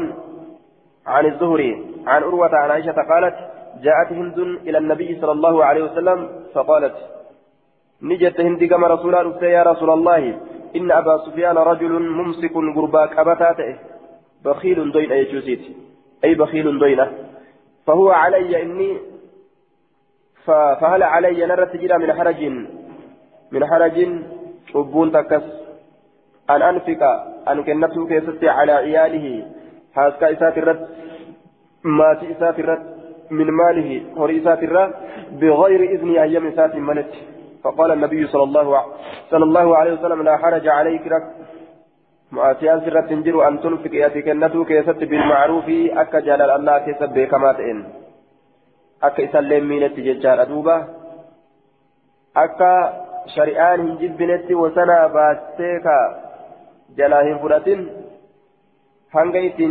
عن 1.08 1.26
الزهري 1.26 1.95
عن 2.08 2.24
أروة 2.24 2.56
عن 2.56 2.70
عائشة 2.72 2.92
قالت 3.12 3.36
جاءت 3.84 4.12
هند 4.12 4.40
إلى 4.40 4.78
النبي 4.78 5.22
صلى 5.22 5.32
الله 5.32 5.66
عليه 5.66 5.84
وسلم 5.84 6.30
فقالت 6.54 6.96
نجت 8.02 8.40
هند 8.40 8.64
كما 8.64 8.88
رسول 8.88 9.16
الله 9.16 9.46
يا 9.46 9.64
رسول 9.64 9.90
الله 9.90 10.38
إن 10.76 10.92
أبا 10.92 11.18
سفيان 11.26 11.58
رجل 11.58 11.94
ممسك 12.20 12.54
قرباك 12.76 13.20
أبتاته 13.20 13.76
بخيل 14.46 14.92
دوين 14.92 15.12
أي 15.12 15.24
جوزيت 15.32 15.64
أي 16.24 16.36
بخيل 16.36 16.80
دوينة 16.80 17.12
فهو 17.88 18.10
علي 18.12 18.62
إني 18.62 18.98
فهل 20.46 21.04
علي 21.04 21.46
نرى 21.46 21.66
تجرى 21.66 21.98
من 21.98 22.14
حرج 22.14 22.42
من 23.52 23.66
حرج؟ 23.66 23.98
حبون 24.74 25.12
تكس. 25.12 25.44
أن 26.50 26.62
أنفق 26.62 27.02
أن 27.50 27.64
كنته 27.64 28.08
كيستي 28.08 28.50
على 28.50 28.72
عياله 28.72 29.48
هاسكا 29.96 30.32
إسات 30.32 30.58
الرد. 30.58 30.88
إسات 32.32 32.60
الرد 32.60 32.84
من 33.32 33.48
ماله 33.52 33.90
هوري 34.18 34.42
إسات 34.42 34.64
الرد 34.64 34.94
بغير 35.42 35.82
إذن 35.94 36.18
أيام 36.18 36.48
إسات 36.48 36.76
ملت. 36.76 37.14
فقال 37.64 37.92
النبي 37.92 38.28
صلى 38.28 38.44
الله 38.44 38.84
صلى 39.32 39.44
الله 39.44 39.78
عليه 39.78 39.94
وسلم 39.94 40.22
لا 40.24 40.38
حرج 40.38 40.68
عليك 40.68 41.08
رك 41.08 41.26
مؤاتيان 42.32 42.82
سرة 42.86 43.02
تنجر 43.02 43.48
أن 43.48 43.62
تنفق 43.62 43.94
ياتي 43.96 44.22
كنته 44.22 44.66
كيست 44.66 45.00
بالمعروف 45.10 45.68
أكا 46.02 46.20
جلال 46.20 46.52
الله 46.52 46.78
كيست 46.86 47.04
بكمات 47.04 47.60
إن. 47.60 47.80
akka 49.02 49.22
isan 49.22 49.46
leemmiinetti 49.50 50.06
jechaadha 50.08 50.46
duuba 50.50 50.76
akka 52.44 52.72
shari'aan 53.36 53.82
hin 53.82 53.98
jibbinetti 54.02 54.56
wasanaa 54.62 55.10
baastee 55.10 55.80
ka 55.86 55.96
jalaa 56.98 57.24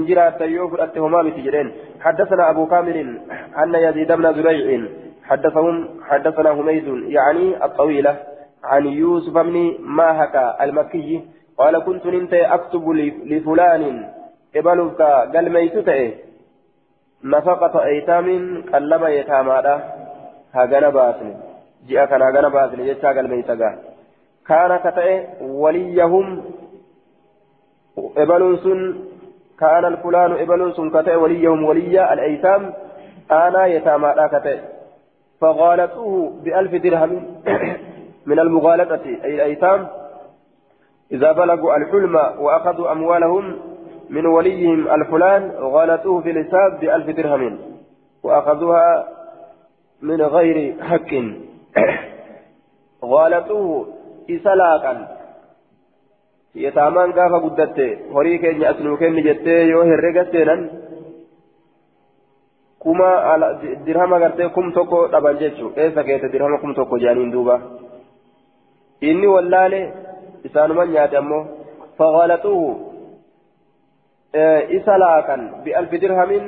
jiraattan 0.09 0.55
yoo 0.57 0.69
fudhatte 0.69 0.99
homaa 1.07 1.23
miti 1.23 1.47
jedheen 1.49 1.73
حدثنا 2.05 2.51
أبو 2.51 2.67
كامل 2.67 2.97
أن 3.63 3.75
يزيد 3.75 4.13
بن 4.13 4.33
زريع 4.33 4.89
حدثهم 5.25 5.89
حدثنا 6.09 6.51
حميد 6.55 6.87
يعني 7.17 7.65
الطويلة 7.65 8.17
عن 8.65 8.87
يوسف 8.87 9.33
بن 9.33 9.75
ماهك 9.81 10.57
المكي 10.61 11.21
قال 11.59 11.79
كنت 11.79 12.07
ننت 12.07 12.35
أكتب 12.35 12.91
لفلان 13.31 13.83
إبلك 14.57 15.03
قال 15.35 15.53
ميتته 15.53 16.15
نفقة 17.25 17.85
أيتام 17.85 18.27
قلب 18.73 19.03
يتامادا. 19.03 19.75
هاغانا 20.55 20.89
باسن. 20.89 21.35
جاء 21.89 22.07
كان 22.07 22.23
هاغانا 22.23 22.49
باسن 22.49 22.81
يجا 22.81 23.09
قال 23.13 23.27
كان 24.49 24.71
كتئ 24.85 25.11
وليهم 25.41 26.27
إبلون 28.17 28.57
سن 28.57 28.81
كان 29.61 29.85
الفلان 29.85 30.33
إبلون 30.33 30.73
سن 30.73 30.91
كتئ 30.91 31.15
وليهم 31.15 31.65
ولي 31.65 32.13
الأيتام 32.13 32.73
أنا 33.31 33.67
يتامادا 33.67 34.27
كتئ. 34.27 34.59
فغالطوه 35.41 36.33
بألف 36.45 36.83
درهم 36.83 37.41
من 38.27 38.39
المغالطة 38.39 39.05
أي 39.05 39.35
الأيتام. 39.35 39.87
إذا 41.13 41.33
بلغوا 41.33 41.77
الحلم 41.77 42.17
وأخذوا 42.17 42.93
أموالهم 42.93 43.57
من 44.11 44.27
وليهم 44.27 44.91
الفلان 44.91 45.51
غلطوه 45.51 46.23
في 46.23 46.31
الحساب 46.31 46.81
بألف 46.81 47.17
درهم 47.17 47.59
وأخذوها 48.23 49.09
من 50.03 50.23
غير 50.23 50.83
حق. 50.83 51.15
غلطوه 53.13 53.87
إسلاقا. 54.31 55.14
يتامان 56.55 57.13
قافا 57.13 57.39
قدت 57.45 57.79
هوري 58.13 58.39
كين 58.39 58.63
يأسنو 58.63 58.97
كين 58.97 59.17
جتة 59.27 59.57
يو 59.73 59.81
هرقة 59.83 60.25
سينا 60.33 60.57
كما 62.83 63.11
درهم 63.87 64.15
غرتي 64.15 64.49
كم 64.49 64.71
توكو 64.77 65.07
دبان 65.07 65.37
جيتشو 65.41 65.67
إيسا 65.79 66.03
كيت 66.03 66.25
درهم 66.33 66.57
كم 66.63 66.73
توكو 66.79 66.97
جانين 66.97 67.31
دوبا 67.31 67.57
إني 69.03 69.27
والله 69.27 69.73
إسانو 70.47 70.75
من 70.79 70.89
ياتمو 70.95 71.41
فغلطوه 71.99 72.95
isa 74.35 74.99
laaqan 74.99 75.63
bi'alfi 75.65 75.97
dirhamin 76.03 76.45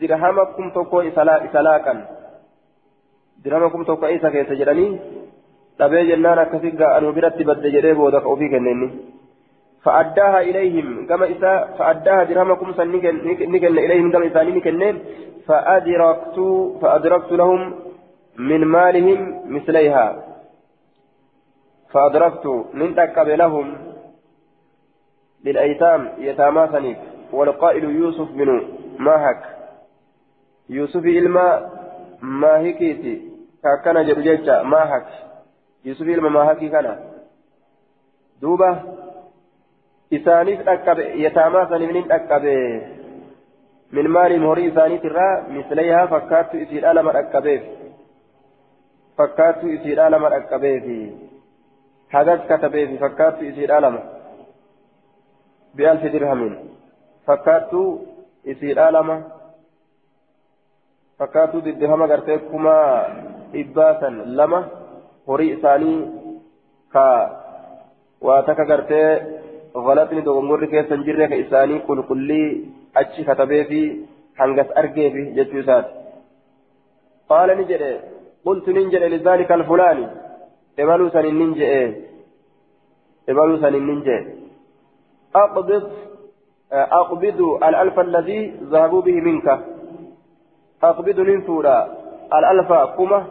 dirhama 0.00 0.56
kum 0.56 0.72
tokko 0.72 1.02
isa 1.04 1.24
laaqan 1.62 1.98
dirhama 3.44 3.68
kum 3.70 3.84
tokko 3.84 4.08
isa 4.08 4.30
keessa 4.32 4.56
jedhanii 4.56 5.00
dhabee 5.78 6.04
jennaan 6.10 6.38
akkasi 6.38 6.72
ga'anuu 6.80 7.12
biratti 7.12 7.44
badde 7.44 7.68
jedhee 7.74 7.94
booda 8.00 8.20
ka 8.20 8.28
ofii 8.34 8.52
kenneenni 8.54 8.88
فأداها 9.84 10.40
إليهم 10.40 11.06
كما 11.06 11.30
إسا 11.30 11.74
فأداها 11.78 12.24
درهمكم 12.24 12.70
نكن 12.80 13.78
إليهم 13.78 14.12
كما 14.12 14.26
إساني 14.26 14.50
نكن 14.50 14.98
فأدركت 15.46 16.38
فأدركت 16.82 17.32
لهم 17.32 17.74
من 18.38 18.64
مالهم 18.64 19.42
مثليها. 19.54 20.24
فأدركت 21.90 22.46
من 22.74 22.94
تكب 22.94 23.28
لهم 23.28 23.78
للأيتام 25.44 26.08
يتامى 26.18 26.68
ثنيف 26.72 26.98
والقائل 27.32 27.84
يوسف 27.84 28.32
بن 28.32 28.62
ماهك. 28.98 29.42
يوسف 30.68 31.04
إلما 31.04 31.70
ماهكيتي. 32.22 33.32
كان 33.84 34.06
جرجيتشا 34.06 34.62
ماهك. 34.62 35.06
يوسف 35.84 36.02
إلما 36.02 36.28
ماهكي 36.28 36.68
كان. 36.68 36.98
دوبة 38.42 38.82
إسانيف 40.12 40.68
أكب 40.68 40.98
يتامى 40.98 41.66
ثنيف 41.70 42.12
أكب 42.12 42.44
من 43.92 44.08
مال 44.08 44.44
هوري 44.44 44.72
إساني 44.72 44.98
ترى 44.98 45.28
مثليها 45.48 46.06
فكات 46.06 46.54
إسير 46.54 46.90
ألم 46.90 47.08
أكبيف 47.08 47.62
فكات 49.18 49.58
إسير 49.58 50.06
ألم 50.06 50.24
أكبيف 50.24 51.12
هذا 52.10 52.36
كتبيف 52.36 53.04
فكات 53.04 53.36
إسير 53.42 53.78
ألم 53.78 53.98
بألف 55.74 56.04
درهم 56.12 56.40
فكاتو 57.26 57.98
إسير 58.46 58.88
آلما 58.88 59.22
فكاتو 61.18 61.58
درهم 61.58 62.02
قرتي 62.02 62.38
كما 62.38 62.76
إباسا 63.54 64.10
لما 64.10 64.60
horii 65.26 65.50
isaanii 65.54 65.98
ka 66.92 67.04
waa 68.20 68.42
takka 68.42 68.78
غلطني 69.76 70.22
dogongorri 70.22 70.68
keessa 70.68 70.94
hin 70.94 71.04
jirre 71.04 71.28
ka 71.28 71.36
isaanii 71.44 71.84
qulqullii 71.88 72.48
achi 72.94 73.24
katabee 73.24 73.64
fi 73.64 73.80
hangas 74.40 74.68
argee 74.76 75.10
fi 75.14 75.22
jechuu 75.36 75.60
isaati 75.64 75.92
lizaalika 79.14 79.54
alfulaani 79.54 80.06
ebaluu 80.78 81.10
sanin 81.10 81.36
nin 81.38 81.54
jedhe 81.54 81.82
ebaluu 83.28 83.60
sanin 83.64 83.86
nin 83.86 84.00
jedhe 84.08 84.42
أقبض 85.36 85.70
أقبض 86.72 87.40
الألف 87.68 88.00
الذي 88.00 88.40
ذهبوا 88.72 89.02
به 89.02 89.20
منك 89.20 89.46
أقبض 90.82 91.20
ننفورا 91.20 91.78
الألف 92.38 92.72
كما 92.72 93.26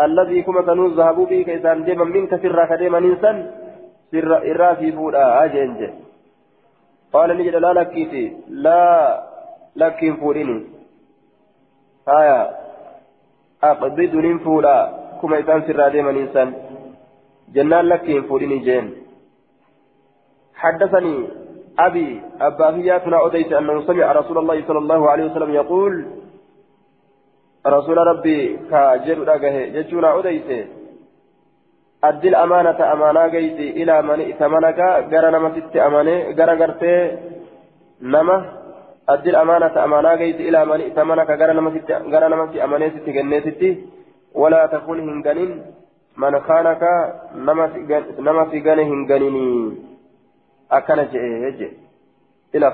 الذي 0.00 0.42
كما 0.42 0.62
كانوا 0.62 0.88
ذهبوا 0.88 1.26
به 1.26 1.42
كيسان 1.42 1.84
ديما 1.84 2.04
منك 2.04 2.32
سرا 2.42 2.64
كديما 2.64 3.00
ننسان 3.00 3.36
سر 4.10 4.32
إرافي 4.50 4.92
فورا 4.92 5.44
أجنج 5.44 5.80
قال 7.12 7.28
نجد 7.38 7.54
لا 7.54 7.72
لكيتي 7.72 8.36
لا 8.48 8.82
لكين 9.76 10.16
فوريني 10.16 10.58
آية 12.08 12.40
أقبض 13.64 14.14
ننفورا 14.24 14.78
كما 15.22 15.40
إسان 15.40 15.60
سرا 15.66 15.88
ديما 15.88 16.12
ننسان 16.12 16.48
جنان 17.54 17.84
لكين 17.88 18.22
فوريني 18.22 18.58
جين 18.58 18.86
حدثني 20.54 21.28
أبي 21.78 22.22
أبا 22.40 22.76
هياتنا 22.76 23.26
أديت 23.26 23.52
أنه 23.52 23.86
سمع 23.86 24.12
رسول 24.12 24.38
الله 24.38 24.66
صلى 24.68 24.78
الله 24.78 25.10
عليه 25.10 25.24
وسلم 25.24 25.50
يقول 25.54 26.06
رسول 27.66 27.98
ربي 27.98 28.56
كاجر 28.70 29.34
أجه 29.34 29.54
جتونا 29.74 30.18
أديت 30.18 30.68
أدي 32.04 32.28
الأمانة 32.28 32.92
أمانة 32.92 33.26
جيت 33.26 33.58
إلى 33.80 34.02
من 34.02 34.20
ائتمنك 34.20 34.80
جرى 35.10 35.30
نما 35.30 35.48
ست 35.56 35.76
أمانة 35.76 36.30
جرى 36.38 36.56
جرتي 36.56 36.94
نما. 38.02 38.36
أدي 39.08 39.30
الأمانة 39.30 39.84
أمانة 39.84 40.14
جيت 40.14 40.40
إلى 40.48 40.64
من 40.64 40.80
ائتمنك 40.80 41.30
جرى 41.30 41.52
نما 41.52 41.70
ست 41.70 41.90
جرى 42.12 42.28
نما 42.28 42.46
ست 42.46 42.56
أمانة 42.56 42.88
ست 42.88 43.08
جنة 43.16 43.76
ولا 44.34 44.66
تكون 44.66 44.98
هنجنين 45.08 45.50
من 46.16 46.40
خانك 46.40 46.82
نما 48.26 48.44
في 48.50 48.58
جنة 48.60 48.82
هنجنيني 48.82 49.76
أكن 50.72 50.98
جئ 51.58 51.70
إلى. 52.54 52.68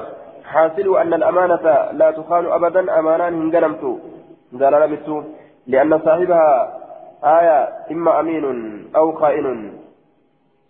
حاصل 0.45 0.97
أن 0.99 1.15
الأمانة 1.15 1.93
لا 1.93 2.11
تخان 2.11 2.45
أبدا 2.47 2.99
أمانان 2.99 3.35
هنجنمت 3.35 3.83
زلالمت 4.53 5.25
لأن 5.67 5.99
صاحبها 5.99 6.84
آية 7.25 7.69
إما 7.91 8.21
أمين 8.21 8.45
أو 8.97 9.13
خائن. 9.13 9.73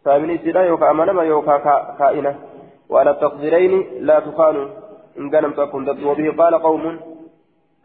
فمن 0.05 0.39
سيدا 0.39 0.61
يوكا 0.61 0.93
ما 0.93 1.23
يوكا 1.23 1.59
خائنة. 1.99 2.37
وعلى 2.89 3.11
التقديرين 3.11 3.85
لا 4.01 4.21
تخان 4.21 4.69
هنجنمت 5.19 5.59
أكون 5.59 5.85
ضد 5.85 6.03
وبه 6.03 6.35
قال 6.39 6.63
قوم. 6.63 7.01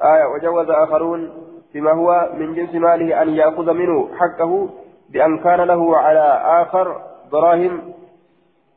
آية 0.02 0.26
وجوز 0.26 0.70
آخرون 0.70 1.32
فيما 1.74 1.92
هو 1.92 2.30
من 2.34 2.54
جنس 2.54 2.76
ماله 2.76 3.22
أن 3.22 3.30
يأخذ 3.30 3.74
منه 3.74 4.10
حقه 4.18 4.70
بأن 5.10 5.38
كان 5.38 5.62
له 5.62 5.98
على 5.98 6.42
آخر 6.62 7.02
دراهم. 7.32 7.94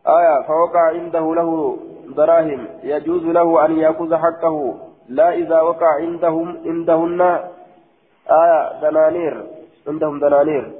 آية 0.07 0.43
فوقع 0.43 0.81
عنده 0.81 1.35
له 1.35 1.79
دراهم. 2.17 2.67
يجوز 2.83 3.25
له 3.25 3.65
أن 3.65 3.79
يأخذ 3.79 4.17
حقه. 4.17 4.75
لا 5.09 5.35
إذا 5.35 5.61
وقع 5.61 5.95
عندهم 5.95 6.59
عندهن. 6.67 7.21
آية 8.31 8.81
دنانير 8.83 9.62
عندهم 9.89 10.21
دنانير 10.21 10.73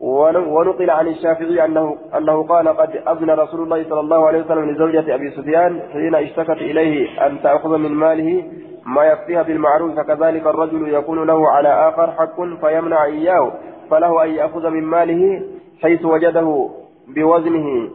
ونقل 0.00 0.90
عن 0.90 1.08
الشافعي 1.08 1.64
أنه 1.64 1.96
أنه 2.16 2.42
قال 2.42 2.68
قد 2.68 2.96
أذن 2.96 3.30
رسول 3.30 3.60
الله 3.62 3.84
صلى 3.88 4.00
الله 4.00 4.26
عليه 4.26 4.40
وسلم 4.44 4.70
لزوجة 4.70 5.14
أبي 5.14 5.30
سفيان 5.30 5.80
حين 5.92 6.14
اشتكت 6.14 6.50
إليه 6.50 7.26
أن 7.26 7.42
تأخذ 7.42 7.76
من 7.76 7.90
ماله 7.90 8.44
ما 8.86 9.04
يكفيها 9.04 9.42
بالمعروف 9.42 9.94
فكذلك 9.96 10.46
الرجل 10.46 10.94
يكون 10.94 11.26
له 11.26 11.48
على 11.48 11.88
آخر 11.88 12.12
حق 12.12 12.42
فيمنع 12.60 13.04
إياه 13.04 13.52
فله 13.90 14.24
أن 14.24 14.30
يأخذ 14.30 14.70
من 14.70 14.82
ماله 14.82 15.42
حيث 15.82 16.04
وجده 16.04 16.68
بوزنه 17.08 17.90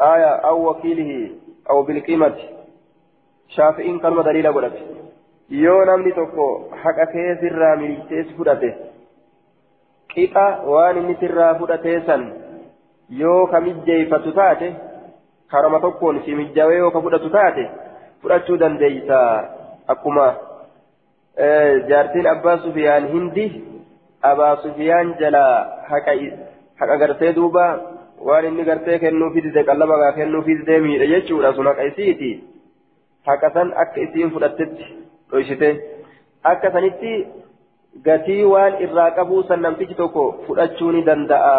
آية 0.00 0.30
أو 0.50 0.70
وكيله 0.70 1.30
أو 1.70 1.82
بالقيمة. 1.82 2.34
شافعين 3.48 3.98
كلمة 3.98 4.22
دليل 4.22 4.52
قلت 4.52 4.72
yoo 5.50 5.84
namni 5.84 6.12
tokko 6.12 6.44
haqa 6.82 7.06
kee 7.12 7.30
sirraa 7.40 7.76
miltees 7.76 8.28
fudhate 8.36 8.68
qixa 10.14 10.44
waan 10.72 10.96
inni 11.02 11.16
sirraa 11.22 11.54
fudhatee 11.60 11.98
san 12.06 12.22
yoo 13.22 13.46
ka 13.52 13.60
mijjeeffatu 13.66 14.32
taate 14.38 14.68
karama 15.52 15.80
tokkoon 15.84 16.22
si 16.24 16.34
mijjawee 16.40 16.78
yoo 16.82 16.90
ka 16.96 17.00
fudhatu 17.06 17.30
taate 17.36 17.64
fudhachuu 18.22 18.58
dandeeysa 18.62 19.18
akkuma 19.94 20.26
jaartiin 21.90 22.26
abbaa 22.34 22.58
sufiyaan 22.64 23.08
hindi 23.14 23.46
abaa 24.30 24.56
sufiyaan 24.62 25.14
jalaa 25.20 25.54
haqa 26.80 26.96
gartee 27.02 27.32
duuba 27.38 27.64
waan 28.28 28.44
inni 28.50 28.64
gartee 28.70 28.98
kennuufi 29.04 29.40
dide 29.46 29.64
qallabagaa 29.68 30.12
kennuufi 30.18 30.58
didee 30.60 30.80
miidhe 30.86 31.06
jechuudha 31.12 31.52
sun 31.58 31.66
haqa 31.70 31.84
isiiti 31.90 32.30
haqa 33.28 33.50
san 33.54 33.72
akka 33.84 34.00
isiin 34.06 34.30
fudhattetti 34.34 34.86
dhoysite 35.30 35.68
akka 36.52 36.72
sanitti 36.76 37.12
gatii 37.98 38.44
waan 38.44 38.80
irraa 38.86 39.10
qabuu 39.10 39.42
san 39.48 39.62
namtichi 39.66 39.94
tokko 39.94 40.44
fudhachuu 40.46 40.92
ni 40.92 41.02
danda'a 41.02 41.54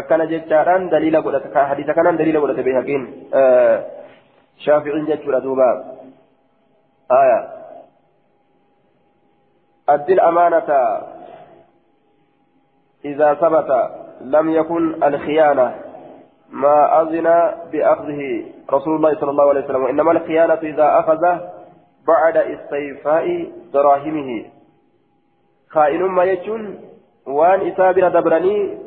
akkana 0.00 0.26
jechaadhaan 0.26 0.90
daliila 0.90 1.22
godhata 1.22 1.64
hadiisa 1.72 1.94
kanaan 1.94 2.18
daliila 2.18 2.40
godhate 2.40 2.62
beekaqiin 2.62 3.08
shaaficiin 4.66 5.08
jechuudha 5.12 5.40
duuba 5.46 5.70
aya 7.22 7.40
أدي 9.90 10.12
الأمانة 10.12 10.70
إذا 13.04 13.34
ثبت 13.34 13.70
لم 14.20 14.50
يكن 14.50 15.04
الخيانة 15.04 15.74
ما 16.50 17.02
أذن 17.02 17.28
بأخذه 17.72 18.44
رسول 18.70 18.96
الله 18.96 19.14
صلى 19.20 19.30
الله 19.30 19.48
عليه 19.48 19.64
وسلم 19.64 19.82
وإنما 19.84 20.12
الخيانة 20.12 20.54
إذا 20.62 20.98
أخذ 20.98 21.22
بعد 22.06 22.36
استيفاء 22.36 23.52
دراهمه 23.72 24.44
خائن 25.70 26.02
ما 26.02 26.24
يجون 26.24 26.62
وان 27.26 27.60
إسابنا 27.68 28.08
دبرني 28.08 28.78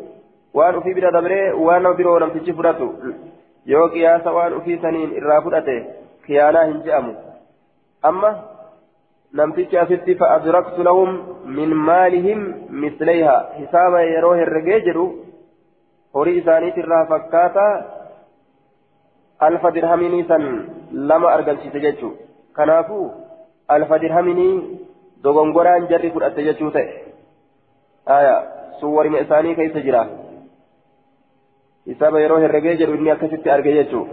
وان 0.53 0.75
أفي 0.75 0.93
بنا 0.93 1.09
دبري 1.09 1.51
وان 1.51 1.83
برو 1.97 2.17
لم 2.17 2.29
تجفرته 2.29 2.89
yoo 3.71 3.89
qiyaasa 3.93 4.31
waan 4.35 4.53
ufii 4.59 4.79
saniin 4.83 5.11
irraa 5.19 5.41
fudhate 5.43 5.75
khiyaanaa 6.25 6.63
hin 6.69 6.79
je'amu 6.87 7.13
amma 8.09 8.31
namtichi 9.39 9.79
asitti 9.83 10.15
fa'adraktu 10.21 10.87
lahum 10.87 11.13
min 11.59 11.75
maalihim 11.89 12.41
mislayha 12.83 13.35
hisaaba 13.59 14.01
yeroo 14.07 14.33
herregee 14.39 14.79
jedhu 14.87 15.05
horii 16.17 16.37
isaaniitirraa 16.41 17.05
fakkaata 17.13 17.67
alfa 19.49 19.73
dirhaminii 19.77 20.23
san 20.33 20.49
lama 21.11 21.31
argamsiise 21.37 21.85
jechuu 21.85 22.13
kanaafuu 22.59 23.05
alfa 23.77 24.01
dirhaminii 24.05 24.55
dogongoraan 25.23 25.87
jarri 25.91 26.11
fudhatte 26.15 26.45
jechuu 26.49 26.71
ta'e 26.71 26.87
aya 28.17 28.35
sun 28.79 28.95
warima 28.97 29.23
isaanii 29.25 29.55
keessa 29.59 29.85
jira 29.87 30.03
hisaaba 31.91 32.23
yeroo 32.23 32.41
herregee 32.43 32.75
jedhu 32.81 32.99
inni 32.99 33.13
akkasitti 33.15 33.53
arge 33.55 33.73
jechuu 33.79 34.03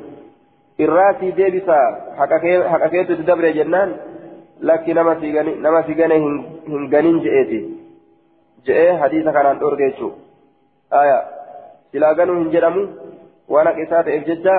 irraatii 0.84 1.32
deebisa 1.40 1.76
haqa 2.20 2.88
keetu 2.94 3.12
itti 3.12 3.28
dabre 3.32 3.52
jennaan 3.58 3.94
lakki 4.70 4.94
nama 4.94 5.14
si 5.20 5.94
hin 5.96 6.88
ganin 6.94 7.20
je'eeti 7.26 7.61
je'ee 8.66 8.96
hadiisa 9.02 9.32
kanaan 9.38 9.61
dhorge 9.62 9.84
jechuu 9.90 10.12
aya 11.02 11.18
silaa 11.92 12.14
ganuu 12.14 12.38
hin 12.40 12.50
jedhamu 12.54 12.82
waan 13.54 13.70
haqa 13.70 13.82
isaa 13.86 14.02
ta'eef 14.08 14.26
jecha 14.30 14.56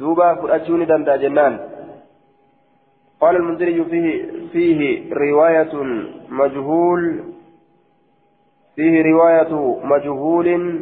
duuba 0.00 0.34
fudhachuu 0.40 0.80
ni 0.80 0.86
danda'a 0.92 1.22
jennaan 1.24 1.60
قال 3.22 3.36
المنذري 3.36 3.84
فيه 3.84 4.30
فيه 4.52 5.14
رواية 5.14 5.74
مجهول 6.28 7.24
فيه 8.76 9.02
رواية 9.12 9.78
مجهول 9.84 10.80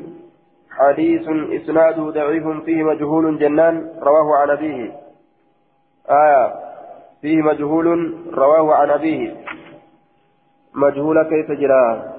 حديث 0.70 1.28
إسناده 1.28 2.03
ضعيف 2.11 2.47
فيه 2.64 2.82
مجهول 2.82 3.38
جنان 3.38 3.88
رواه 4.03 4.36
عن 4.36 4.51
أبيه. 4.51 4.93
آية 6.11 6.55
فيه 7.20 7.43
مجهول 7.43 8.14
رواه 8.34 8.74
عن 8.74 8.91
أبيه. 8.91 9.36
مجهول 10.74 11.22
كيف 11.22 11.51
جرى؟ 11.53 12.14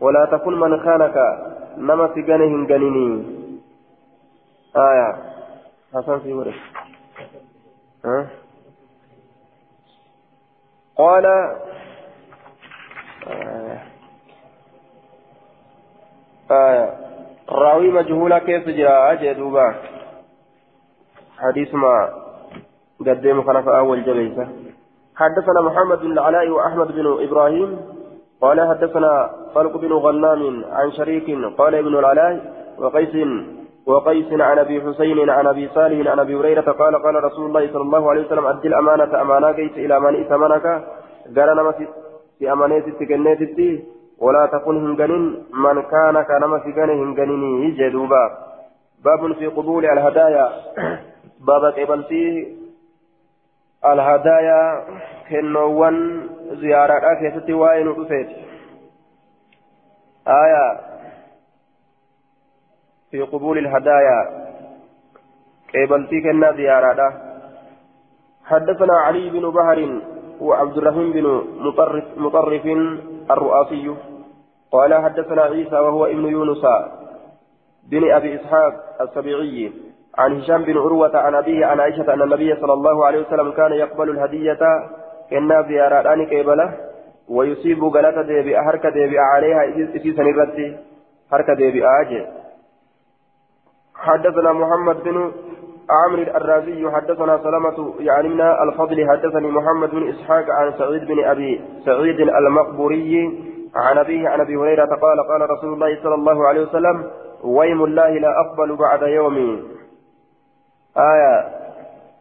ولا 0.00 0.24
تكن 0.32 0.60
من 0.60 0.80
خانك 0.80 1.16
نما 1.78 2.06
في 2.08 2.22
جنه 2.22 2.66
جنيني 2.66 3.24
آية 4.76 5.16
حسن 5.94 6.18
في 6.18 6.32
ورد 6.32 6.54
ها 8.04 8.39
قال 11.00 11.26
آية 13.26 13.82
آية 16.50 16.94
راوي 17.48 17.90
مجهولة 17.90 18.38
كيف 18.38 18.68
جرى 18.68 19.12
أجدوبا 19.12 19.74
حديث 21.38 21.74
ما 21.74 22.08
قدم 23.00 23.42
خلف 23.42 23.68
أول 23.68 24.04
جليسة 24.04 24.48
حدثنا 25.16 25.60
محمد 25.60 25.98
بن 25.98 26.12
العلاء 26.12 26.48
وأحمد 26.48 26.86
بن 26.92 27.24
إبراهيم 27.28 27.80
قال 28.40 28.60
حدثنا 28.68 29.30
طلق 29.54 29.76
بن 29.76 29.92
غنام 29.92 30.64
عن 30.70 30.92
شريك 30.92 31.26
قال 31.58 31.74
ابن 31.74 31.98
العلاء 31.98 32.54
وقيس 32.78 33.14
وقيس 33.86 34.32
عن 34.32 34.58
أبي 34.58 34.80
حسين 34.80 35.30
عن 35.30 35.46
أبي 35.46 35.68
صالح 35.68 36.10
عن 36.10 36.18
أبي 36.18 36.34
هريرة 36.34 36.72
قال 36.72 37.02
قال 37.02 37.24
رسول 37.24 37.46
الله 37.46 37.72
صلى 37.72 37.82
الله 37.82 38.10
عليه 38.10 38.26
وسلم 38.26 38.46
أدي 38.46 38.68
الأمانة 38.68 39.20
أمانة 39.22 39.52
كيس 39.52 39.72
إلى 39.72 40.00
من 40.00 40.14
ائتمنك 40.14 40.66
قال 41.36 41.56
نما 41.56 41.72
في 42.38 42.52
امانه 42.52 42.78
تكنيتي 43.00 43.84
ولا 44.18 44.46
تكن 44.46 44.76
هنغنين 44.76 45.44
من 45.52 45.82
كان 45.82 46.22
كنما 46.22 46.58
في 46.58 46.72
كان 46.72 46.90
هنغنيني 46.90 47.70
جدوبا. 47.70 48.24
باب 49.04 49.32
في 49.32 49.46
قبول 49.46 49.86
الهدايا. 49.86 50.48
باب 51.46 51.64
قبلتي 51.64 52.56
الهدايا 53.84 54.84
كنوان 55.30 56.20
زيارة 56.52 57.14
كيستي 57.20 57.52
وين 57.52 57.88
رفيت 57.88 58.28
آية 60.28 60.89
في 63.10 63.22
قبول 63.22 63.58
الهدايا. 63.58 64.20
قبلتي 65.74 66.20
كنا 66.20 66.52
زيارة 66.52 67.12
حدثنا 68.44 68.94
علي 68.94 69.30
بن 69.30 69.50
بهر 69.50 70.00
وعبد 70.40 70.76
الرحيم 70.76 71.12
بن 71.12 71.42
مطرف, 71.58 72.04
مطرف 72.16 72.66
الرؤاسي. 73.30 73.94
قال 74.72 74.94
حدثنا 74.94 75.42
عيسى 75.42 75.74
وهو 75.74 76.06
ابن 76.06 76.24
يونس 76.24 76.64
بن 77.90 78.10
أبي 78.12 78.34
إسحاق 78.34 78.72
السبيعي 79.00 79.72
عن 80.18 80.40
هشام 80.40 80.62
بن 80.62 80.78
عروة 80.78 81.18
عن 81.18 81.34
أبيه 81.34 81.66
عن 81.66 81.80
عائشة 81.80 82.14
أن 82.14 82.22
النبي 82.22 82.56
صلى 82.56 82.72
الله 82.72 83.06
عليه 83.06 83.20
وسلم 83.20 83.50
كان 83.50 83.72
يقبل 83.72 84.10
الهدية. 84.10 84.58
كنا 85.30 85.62
زيارتان 85.62 86.26
قبله 86.26 86.74
ويصيب 87.28 87.84
غلطة 87.84 88.22
ديبئة 88.22 88.62
حركة 88.62 88.90
ديبئة 88.90 89.20
عليها 89.20 89.64
إذ 89.64 90.16
سنرتي 90.16 90.78
حركة 91.30 91.54
ديبئة 91.54 92.00
أجي. 92.00 92.39
حدثنا 94.00 94.52
محمد 94.52 95.02
بن 95.04 95.32
عمرو 95.90 96.22
الرازي 96.22 96.90
حدثنا 96.90 97.38
سلمة 97.38 97.94
يعني 98.00 98.28
من 98.28 98.40
الفضل 98.40 99.08
حدثني 99.10 99.48
محمد 99.50 99.90
بن 99.90 100.08
إسحاق 100.08 100.50
عن 100.50 100.72
سعيد 100.78 101.04
بن 101.04 101.24
أبي 101.24 101.60
سعيد 101.84 102.20
المقبوري 102.20 103.14
عن 103.76 103.98
أبيه 103.98 104.28
عن 104.28 104.40
أبي 104.40 104.56
هريرة 104.56 104.84
قال 104.84 105.18
قال 105.28 105.50
رسول 105.50 105.72
الله 105.72 106.02
صلى 106.02 106.14
الله 106.14 106.48
عليه 106.48 106.62
وسلم 106.62 107.10
ويم 107.44 107.84
الله 107.84 108.08
لا 108.10 108.40
أقبل 108.40 108.76
بعد 108.76 109.02
يومي 109.02 109.62
آية 110.96 111.48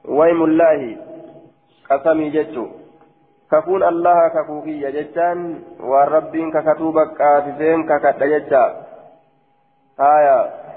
ويم 0.06 0.44
الله 0.44 0.98
قسمي 1.92 2.30
جتو 2.30 2.68
كفون 3.52 3.84
الله 3.84 4.28
كفوكي 4.28 4.92
جتان 4.92 5.60
والرب 5.80 6.36
ككتوبك 6.54 7.22
آتزين 7.22 7.80
ككتجتا 7.90 8.66
آية 10.00 10.69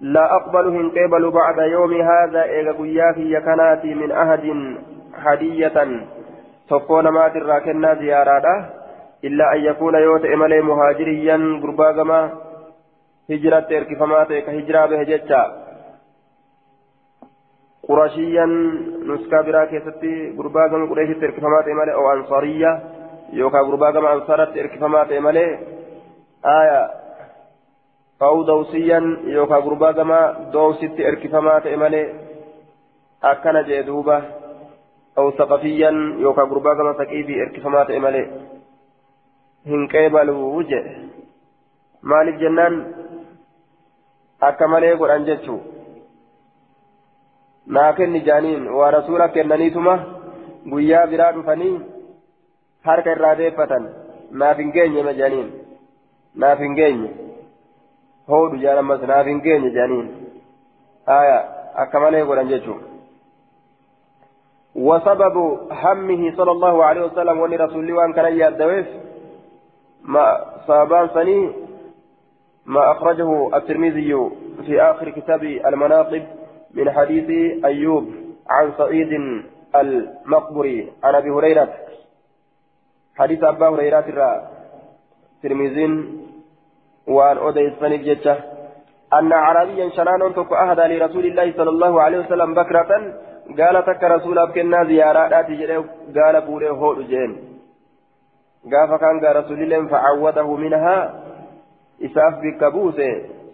لا 0.00 0.36
أقبل 0.36 0.66
هن 0.68 0.90
قبل 0.90 1.30
بعد 1.30 1.58
يوم 1.58 1.92
هذا 2.02 2.42
إيغا 2.42 2.72
قياكي 2.72 3.32
يكناتي 3.32 3.94
من 3.94 4.12
أحد 4.12 4.44
هدية. 5.14 6.06
تكون 6.70 7.08
ما 7.08 7.28
تراكنا 7.28 7.94
زيارة 7.94 8.70
إلا 9.24 9.54
أن 9.54 9.60
يكون 9.60 9.94
يوت 9.94 10.24
إمالي 10.24 10.60
مهاجريا 10.60 11.60
قرباغما. 11.62 12.30
هجرة 13.30 13.66
إركفما 13.70 14.24
تيك 14.24 14.48
هجرة 14.48 14.86
بهجتة 14.86 15.42
قرشيا 17.88 18.46
نسكا 19.06 19.40
برا 19.40 19.64
كيستي 19.64 20.34
قرباغما 20.38 20.90
قريش 20.90 21.10
إركفما 21.22 21.62
تيمالي 21.64 21.94
أو 21.94 22.12
أنصارية. 22.12 22.82
يوكا 23.32 23.58
قرباغما 23.58 24.12
أنصارت 24.12 24.58
إركفما 24.58 25.04
تيمالي 25.04 25.58
آية 26.46 26.99
أو 28.21 28.43
دوسيا 28.43 28.99
يوكا 29.25 29.55
قرباغما 29.55 30.49
دوسيت 30.53 30.99
إركفما 30.99 31.59
تيمالي 31.59 32.13
أكنا 33.23 33.61
جيدوبة 33.61 34.23
أو 35.17 35.31
ثقفيا 35.31 35.91
يوكا 36.17 36.41
قرباغما 36.41 36.93
ثقيفي 36.93 37.41
إركفما 37.41 37.83
تيمالي 37.83 38.45
hin 39.69 39.87
qeebaluu 39.91 40.61
jedhe 40.71 40.91
maaliif 42.09 42.35
jennaan 42.41 42.75
akka 44.47 44.67
malee 44.73 44.91
godhan 44.99 45.25
jechuu 45.29 45.57
naa 47.77 47.93
kenni 47.99 48.21
jaaniin 48.27 48.67
waa 48.77 48.91
rasuula 48.97 49.27
kennaniituma 49.37 49.95
guyyaa 50.73 51.07
biraa 51.13 51.31
dhufanii 51.37 51.73
harka 52.89 53.15
irraa 53.17 53.35
deeffatan 53.39 53.87
naaf 54.41 54.61
hin 54.63 54.71
geenye 54.75 55.07
ma 55.07 55.13
jaaniin 55.21 55.49
naaf 56.43 56.61
hin 56.65 56.77
geenye 56.81 57.09
Hoodhu 58.28 58.62
jaan 58.62 58.78
ammas 58.78 59.02
naaf 59.02 59.26
hin 59.26 59.40
geenye 59.40 59.70
jaaniin 59.70 60.08
aya 61.06 61.36
akka 61.74 62.00
malee 62.00 62.24
godhan 62.24 62.48
jechuu 62.48 62.80
وسبب 64.74 65.36
همه 65.70 66.36
صلى 66.36 66.50
الله 66.50 66.84
عليه 66.84 67.00
وسلم 67.00 67.38
ولرسول 67.38 67.80
الله 67.84 67.94
وان 67.94 68.12
كان 68.12 68.38
يدويف 68.38 68.86
ما 70.02 70.44
صابان 70.66 71.08
سني 71.08 71.50
ما 72.66 72.92
أخرجه 72.92 73.56
الترمذي 73.56 74.30
في 74.66 74.82
آخر 74.82 75.10
كتاب 75.10 75.42
المناقب 75.42 76.24
من 76.74 76.90
حديث 76.90 77.28
أيوب 77.64 78.04
عن 78.50 78.72
سعيد 78.78 79.12
المقبري 79.74 80.92
عن 81.04 81.14
أبي 81.14 81.30
هريرة 81.30 81.74
حديث 83.16 83.44
أبا 83.44 83.68
هريرة 83.68 84.04
الترمذي 85.36 85.86
وعن 87.08 87.36
أودي 87.38 87.68
جتة 88.02 88.36
أن 89.12 89.32
عربيا 89.32 89.88
شنان 89.88 90.34
تك 90.34 90.52
أهدى 90.52 90.98
لرسول 90.98 91.26
الله 91.26 91.52
صلى 91.52 91.70
الله 91.70 92.02
عليه 92.02 92.18
وسلم 92.18 92.54
بكرة. 92.54 92.90
قال 93.58 93.84
تك 93.84 94.02
رسول 94.02 94.38
أبكنا 94.38 94.84
زيارات 94.84 95.32
قال 96.16 96.40
بوري 96.40 96.70
هود 96.70 96.98
جين. 97.08 97.58
قال 98.72 98.88
رسول 99.36 99.62
الله 99.62 99.88
فعوده 99.88 100.56
منها. 100.56 101.24
إساف 102.04 102.34
بكبوس 102.42 102.98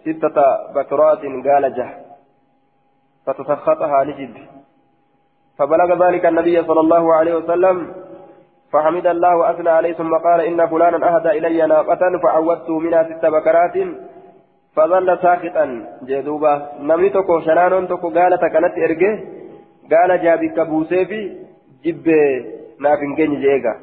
ستة 0.05 0.37
بكرات 0.75 1.21
قال 1.47 1.63
جه. 1.77 1.89
فتسخطها 3.25 4.03
نجد 4.03 4.35
فبلغ 5.57 6.07
ذلك 6.07 6.25
النبي 6.25 6.63
صلى 6.63 6.79
الله 6.79 7.13
عليه 7.15 7.35
وسلم. 7.35 8.06
فحمد 8.71 9.07
الله 9.07 9.35
وأثنى 9.35 9.69
عليه 9.69 9.93
ثم 9.93 10.13
قال 10.17 10.41
إن 10.41 10.67
فلانا 10.67 11.15
أهدى 11.15 11.29
إلي 11.37 11.67
ناقة 11.67 12.01
فعودته 12.23 12.79
منها 12.79 13.03
ست 13.03 13.25
بكرات 13.25 13.75
فظل 14.75 15.17
ساخطا. 15.21 15.65
جدوبا 16.03 16.53
نمني 16.79 17.09
تكو 17.09 17.39
شنان 17.39 17.87
تكو 17.87 18.09
قال 18.09 18.39
تكنت 18.39 18.75
إرجه 18.85 19.13
قال 19.91 20.21
جابي 20.23 20.49
كبوسي 20.49 21.05
في 21.05 21.19
جب 21.85 22.07
نافنجين 22.79 23.31
جيغا. 23.41 23.73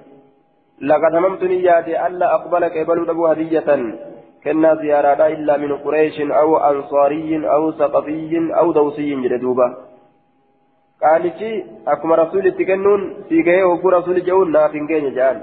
لقد 0.81 1.15
هممت 1.15 1.43
نياتي 1.43 2.07
ألا 2.07 2.35
أقبل 2.35 2.65
قبل 2.65 3.11
أبو 3.11 3.27
هدية 3.27 3.69
كنا 4.45 4.75
زيارة 4.75 5.27
إلا 5.27 5.57
من 5.57 5.77
قريش 5.77 6.21
أو 6.21 6.57
أنصاري 6.57 7.49
أو 7.55 7.73
سقفي 7.73 8.51
أو 8.59 8.73
دوسي 8.73 9.15
جدوبا 9.15 9.77
قالتي 11.03 11.65
أكما 11.87 12.15
رسول 12.17 12.53
تكنون 12.59 13.01
سيغي 13.29 13.63
وكو 13.63 13.89
رسول 13.89 14.25
جون 14.25 14.53
نافنجين 14.53 15.15
جان 15.15 15.43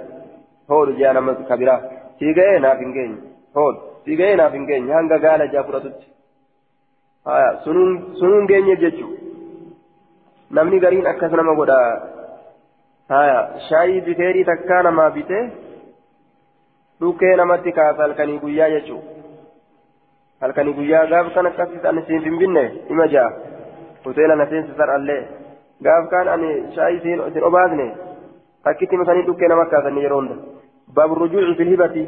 هول 0.72 0.98
جانا 1.00 1.20
مس 1.20 1.38
كبيرا 1.50 1.76
سيغي 2.20 2.60
نافنجين 2.60 3.12
هول 3.58 3.76
سيغي 4.06 4.36
نافنجين 4.36 4.92
هنگا 4.92 5.18
قال 5.24 5.52
جافرتت 5.52 6.00
آية 7.28 7.50
سنون 7.66 8.14
سنون 8.20 8.46
جيني 8.48 8.76
جيتشو 8.76 9.22
namni 10.52 10.80
gariin 10.84 11.08
akkas 11.08 11.32
nama 11.32 11.54
godha 11.56 11.78
haya 13.14 13.38
shaayii 13.68 14.02
biteerii 14.08 14.48
takkaa 14.50 14.82
namaa 14.88 15.12
bite 15.18 15.38
dhukkee 17.02 17.36
namatti 17.42 17.72
kaasa 17.78 18.04
halkanii 18.04 18.40
guyyaa 18.44 18.70
jechuu 18.74 19.00
halkanii 20.42 20.74
guyyaa 20.80 21.06
gaaf 21.14 21.30
kan 21.36 21.50
akkasitti 21.52 21.88
ani 21.92 22.04
siin 22.08 22.24
finfinne 22.26 22.64
ima 22.96 23.08
jaa 23.14 23.30
hoteela 24.06 24.36
na 24.36 24.50
seensisan 24.52 24.92
allee 24.98 25.22
gaaf 25.88 26.10
kan 26.16 26.34
ani 26.36 26.50
shaayii 26.76 27.04
siin 27.06 27.24
isin 27.28 27.48
obaasne 27.52 27.88
takkitti 28.64 29.02
masanii 29.04 29.28
dhukkee 29.30 29.54
nama 29.54 29.70
kaasanii 29.76 30.04
yeroo 30.08 30.20
hunda 30.22 30.36
baabu 31.00 31.22
rujuuci 31.24 31.58
filhibati 31.62 32.06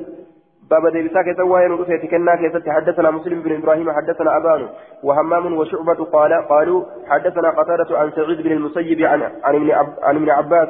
باب 0.70 0.88
ديبسا 0.88 1.22
كيسا 1.22 1.44
وهي 1.44 1.68
نقصة 1.68 1.98
كنا 1.98 2.36
كيسا 2.36 2.74
حدثنا 2.74 3.12
مسلم 3.12 3.42
بن 3.42 3.56
إبراهيم 3.56 3.92
حدثنا 3.92 4.38
أبان 4.38 4.70
وهمام 5.04 5.58
وشعبة 5.58 6.06
قال 6.06 6.34
قالوا 6.34 6.84
حدثنا 7.08 7.50
قتادة 7.50 7.98
عن 8.00 8.12
سعيد 8.12 8.42
بن 8.42 8.52
المسيب 8.52 9.02
عن 9.02 9.22
عن 9.44 9.56
ابن, 9.56 9.72
عن 10.04 10.16
ابن 10.16 10.30
عباس 10.30 10.70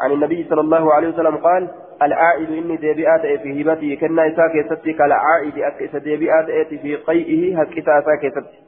عن 0.00 0.12
النبي 0.12 0.46
صلى 0.50 0.60
الله 0.60 0.94
عليه 0.94 1.08
وسلم 1.08 1.36
قال 1.36 1.68
العائد 2.02 2.50
إني 2.50 2.76
ديبئات 2.76 3.20
في 3.42 3.62
هبته 3.62 3.98
كنا 4.00 4.28
إسا 4.28 4.48
كيستي 4.48 4.92
كالعائد 4.92 5.58
أكيس 5.58 5.96
ديبئات 5.96 6.46
في 6.68 6.96
قيئه 6.96 7.60
هكيسا 7.60 7.98
إسا 7.98 8.14
كيستي 8.20 8.58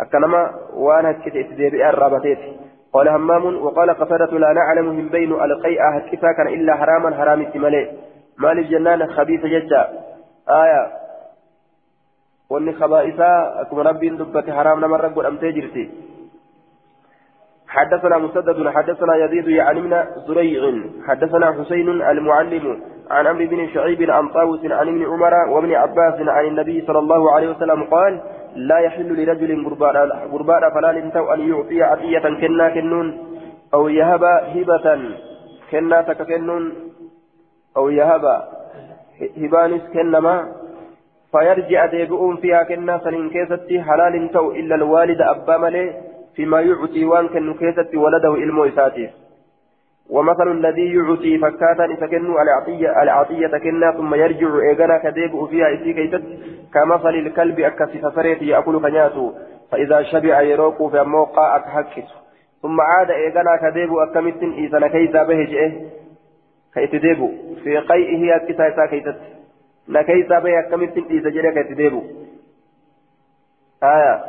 أكنما 0.00 0.50
وأنا 0.74 1.10
هكيس 1.10 1.46
ديبئات 1.46 1.94
رابطيت 1.94 2.38
قال 2.92 3.08
همام 3.08 3.64
وقال 3.64 3.90
قتادة 3.90 4.38
لا 4.38 4.52
نعلم 4.52 4.96
من 4.96 5.08
بين 5.08 5.32
القيئة 5.32 5.88
هكيسا 5.88 6.32
كان 6.32 6.48
إلا 6.48 6.74
حراما 6.74 7.16
حرام 7.16 7.40
التمالي 7.40 7.90
مال 8.38 8.58
الجنان 8.58 9.06
خبيث 9.06 9.46
جدا. 9.46 9.88
آية. 10.48 10.92
واني 12.50 12.72
خبائثا 12.72 13.60
أكما 13.60 13.82
ربي 13.82 14.08
دبت 14.08 14.50
حرام 14.50 14.80
نمر 14.80 15.04
رب 15.04 15.18
أمتي 15.18 15.52
جرتي. 15.52 15.90
حدثنا 17.68 18.18
مسدد 18.18 18.68
حدثنا 18.68 19.16
يزيد 19.16 19.48
يعني 19.48 19.80
من 19.80 20.04
زريع. 20.26 20.62
حدثنا 21.06 21.52
حسين 21.52 21.88
المعلم 21.88 22.82
عن 23.10 23.26
عمرو 23.26 23.46
بن 23.46 23.68
شعيب 23.68 24.10
عن 24.10 24.28
طاووس 24.28 24.64
عن 24.64 24.88
ابن 24.88 25.04
عمر 25.04 25.34
وابن 25.34 25.74
عباس 25.74 26.28
عن 26.28 26.44
النبي 26.46 26.84
صلى 26.86 26.98
الله 26.98 27.32
عليه 27.32 27.48
وسلم 27.50 27.82
قال 27.82 28.20
لا 28.56 28.78
يحل 28.78 29.08
لرجل 29.22 29.50
قربان 30.32 30.70
فلا 30.74 30.92
لنتو 30.92 31.34
أن 31.34 31.40
يعطي 31.48 31.82
عطية 31.82 32.18
كنا 32.40 32.68
كنون 32.68 33.08
أو 33.74 33.88
يهب 33.88 34.24
هبة 34.24 34.86
كنا 35.70 36.02
تككنون 36.02 36.72
أو 37.76 37.88
يهب 37.88 38.24
هبانس 39.36 39.82
كنما 39.94 40.52
فيرجع 41.32 41.86
ديبؤون 41.86 42.36
فيها 42.36 42.62
كنا 42.62 42.98
سنين 43.04 43.30
كيستي 43.30 43.82
حلال 43.82 44.30
تو 44.32 44.50
إلا 44.50 44.74
الوالد 44.74 45.20
أبا 45.20 45.56
ملي 45.56 45.86
فيما 46.34 46.60
يعطي 46.60 47.04
وان 47.04 47.28
كن 47.28 47.54
كيستي 47.54 47.96
ولده 47.96 48.34
إلمو 48.34 48.64
إساتيف 48.64 49.10
ومثل 50.12 50.48
الذي 50.50 50.94
يعطي 50.94 51.38
فكاتا 51.38 51.84
إسكنوا 51.94 52.42
العطية 52.42 53.02
العطية 53.02 53.58
كنا 53.58 53.92
ثم 53.92 54.14
يرجع 54.14 54.60
إيغانا 54.62 54.98
كديبؤ 54.98 55.46
فيها 55.46 55.74
إسي 55.74 55.92
كيست 55.92 56.22
كمثل 56.74 57.14
الكلب 57.14 57.60
أكسي 57.60 57.98
فسريت 57.98 58.42
يأكل 58.42 58.80
كنياتو 58.80 59.32
فإذا 59.70 60.02
شبع 60.02 60.40
يروق 60.40 60.90
في 60.90 61.02
موقع 61.02 61.56
أكحكس 61.56 62.08
ثم 62.62 62.80
عاد 62.80 63.10
إيغانا 63.10 63.56
كديبؤ 63.62 64.02
أكمت 64.02 64.42
إيسانا 64.42 64.88
كيزا 64.88 65.22
بهجئه 65.22 65.72
كيتديبؤ 66.74 67.30
في 67.64 67.78
قيئه 67.78 68.36
أكسا 68.36 68.68
إسا 68.68 68.86
كيست 68.86 69.16
نكيسا 69.88 70.38
بي 70.38 70.58
أكمتين 70.58 71.04
إيسا 71.10 71.30
جريك 71.30 71.56
يتديبو 71.56 72.02
آية. 73.82 74.24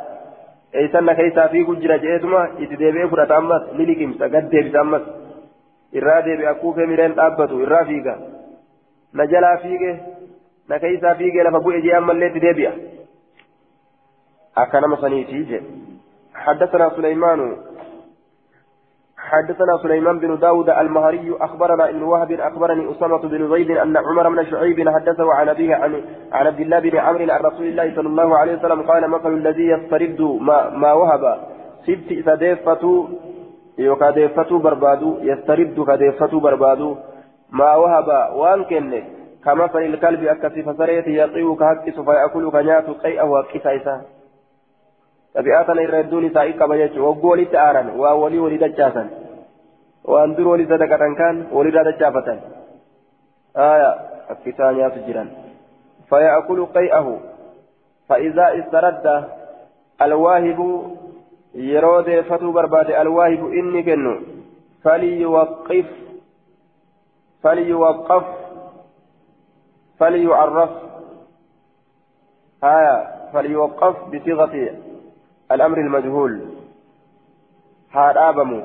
إيسان 0.74 1.04
نكيسا 1.04 1.46
في 1.46 1.64
كجرة 1.64 1.96
جئتما 1.96 2.50
يتديبي 2.58 3.08
فرات 3.08 3.30
أمس 3.30 3.62
نلكمسا 3.72 4.24
قد 4.24 4.48
ديبس 4.50 4.76
أمس. 4.76 5.23
Irraa 6.00 6.22
deebi 6.22 6.46
akkuufee 6.46 6.86
mireen 6.86 7.16
dhaabbatu 7.20 7.60
irraa 7.66 7.84
fiiga. 7.84 8.18
Na 9.12 9.26
jalaa 9.26 9.56
fiige 9.62 9.92
na 10.68 10.78
keessaa 10.78 11.14
fiigee 11.14 11.42
lafa 11.42 11.60
bu'e 11.60 11.82
jee 11.82 11.96
ammallee 11.96 12.28
itti 12.32 12.44
deebi'a. 12.46 12.72
Akka 14.56 14.80
nama 14.80 15.00
saniitii 15.06 15.44
je 15.50 15.62
حدثنا 16.34 16.90
سليمان 16.96 17.56
حدثنا 19.18 19.78
سليمان 19.82 20.18
بن 20.18 20.38
داود 20.38 20.70
المهري 20.70 21.36
أخبرنا 21.40 21.90
ابن 21.90 22.02
وهب 22.02 22.32
أخبرني 22.32 22.90
أسامة 22.90 23.18
بن 23.18 23.48
زيد 23.48 23.70
أن 23.70 23.96
عمر 23.96 24.28
بن 24.28 24.44
شعيب 24.50 24.88
حدثه 24.88 25.34
عن 25.34 25.48
أبيه 25.48 25.74
عن, 25.74 26.02
عن 26.32 26.46
عبد 26.46 26.60
الله 26.60 26.78
بن 26.78 26.96
عمرو 26.98 27.30
عن 27.30 27.40
رسول 27.40 27.66
الله 27.66 27.94
صلى 27.94 28.08
الله 28.08 28.38
عليه 28.38 28.58
وسلم 28.58 28.82
قال 28.82 29.10
مثل 29.10 29.32
الذي 29.34 29.68
يسترد 29.68 30.20
ما, 30.20 30.70
ما 30.70 30.92
وهب 30.92 31.38
ست 31.82 32.08
سديفة 32.26 33.08
يوكا 33.78 34.10
ديفة 34.10 34.58
بربادو 34.58 35.18
يسترد 35.22 35.84
كديفة 35.88 36.40
بربادو 36.40 36.96
ما 37.50 37.74
وهب 37.76 38.08
وان 38.34 38.64
كن 38.64 39.02
كمثل 39.44 39.78
الكلب 39.78 40.24
أكسي 40.24 40.62
فسريت 40.62 41.06
يطيو 41.06 41.56
كهكس 41.56 42.00
فيأكل 42.00 42.50
كنيات 42.50 42.88
قيئة 43.04 43.24
وكسا 43.24 44.00
qaba 46.58 46.76
jechuudha 46.78 47.06
waggoo 47.08 47.30
walitti 47.30 47.56
aaran 47.58 47.88
waa 47.98 48.14
walii 48.14 48.38
walii 48.38 48.58
dachaasan 48.58 49.08
waan 50.12 50.36
dur 50.36 50.46
walii 50.48 50.70
sadaqatan 50.72 51.16
kaan 51.20 51.36
walirraa 51.56 51.84
dachaafatan 51.90 52.38
aya 53.54 53.90
akkisaa 54.34 54.72
nyaatu 54.78 55.02
jiran 55.06 55.28
فيأكل 56.08 56.66
قيئه 56.66 57.20
فإذا 58.08 58.46
استرد 58.58 59.24
الواهب 60.02 60.60
يرود 61.54 62.20
فتو 62.20 62.52
برباد 62.52 62.90
الواهب 62.90 63.52
إني 63.52 63.82
كنو 63.82 64.20
فليوقف 64.82 65.86
فليوقف 67.42 68.24
فليعرف 70.00 70.70
آية 72.64 72.96
فليوقف 73.32 73.96
بصيغة 74.08 74.54
الأمر 75.52 75.78
المجهول 75.78 76.40
ها 77.92 78.28
آبمو 78.28 78.62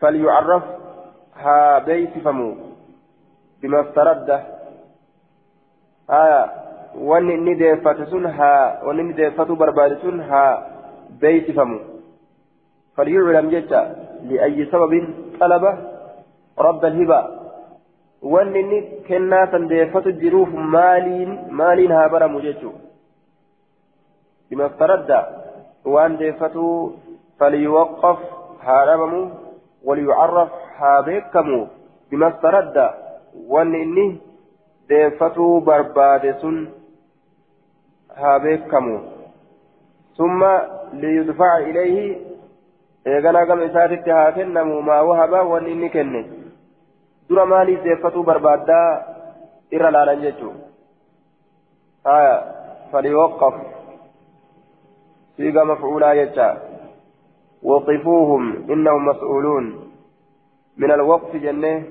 فليعرف 0.00 0.62
ها 1.36 1.78
بيتفمو 1.78 2.56
بما 3.62 3.80
استرد 3.80 4.30
آية 6.10 6.64
wanni 6.94 7.34
inni 7.34 7.54
deeffate 7.58 8.06
sun 8.06 8.26
haa 8.26 8.86
wanni 8.86 9.02
inni 9.02 9.14
beeysifamu 11.20 11.78
فليعلم 12.96 13.50
جدا 13.50 13.80
لأي 14.22 14.66
سبب 14.70 14.92
طلب 15.40 15.64
رب 16.58 16.84
الهبة. 16.84 17.20
وانني 18.22 18.78
كنا 19.08 19.44
تنديفت 19.44 20.06
الجروف 20.06 20.48
مالين 20.48 21.30
مالين 21.50 21.92
هابر 21.92 22.28
مججو 22.28 22.72
بما 24.50 24.66
استرد 24.66 25.10
وان 25.84 26.16
ديفتو 26.16 26.90
فليوقف 27.38 28.18
هاربمو 28.62 29.30
وليعرف 29.84 30.50
هابيكمو 30.78 31.66
بما 32.10 32.28
استرد 32.28 32.76
وان 33.48 33.74
إني 33.74 34.06
ديفتو 34.88 35.60
بربادس 35.60 36.42
هابيكمو 38.16 39.13
ثم 40.16 40.44
ليدفع 40.92 41.58
إليه 41.58 42.18
isaatitti 43.06 44.10
haa 44.10 44.32
kennamu 44.32 44.82
maa 44.82 45.02
wahaba 45.02 45.42
wanni 45.42 45.72
inni 45.72 45.90
kenne 45.90 46.24
dura 47.28 47.46
maaliif 47.46 47.82
deeffatuu 47.84 48.22
barbaaddaa 48.24 48.88
irra 49.70 49.90
laalan 49.90 50.20
jechuu 50.20 50.54
haya 52.04 52.36
faliwaqqaf 52.92 53.54
سيغا 55.36 55.64
مفعولا 55.64 56.12
يجا 56.12 56.58
وقفوهم 57.62 58.70
إنهم 58.70 59.04
مسؤولون 59.06 59.90
من 60.76 60.90
الوقف 60.90 61.36
جنة 61.36 61.82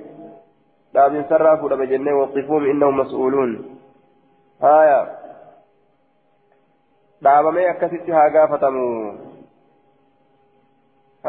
لا 0.93 1.07
بنصرف 1.07 1.63
ولا 1.63 1.75
بجنة 1.75 2.15
وقفوهم 2.19 2.63
إنهم 2.63 2.97
مسؤولون 2.97 3.77
هايا 4.61 5.22
dhaabamee 7.23 7.67
akkasitti 7.73 8.11
haa 8.17 8.29
gaafatamu 8.35 8.85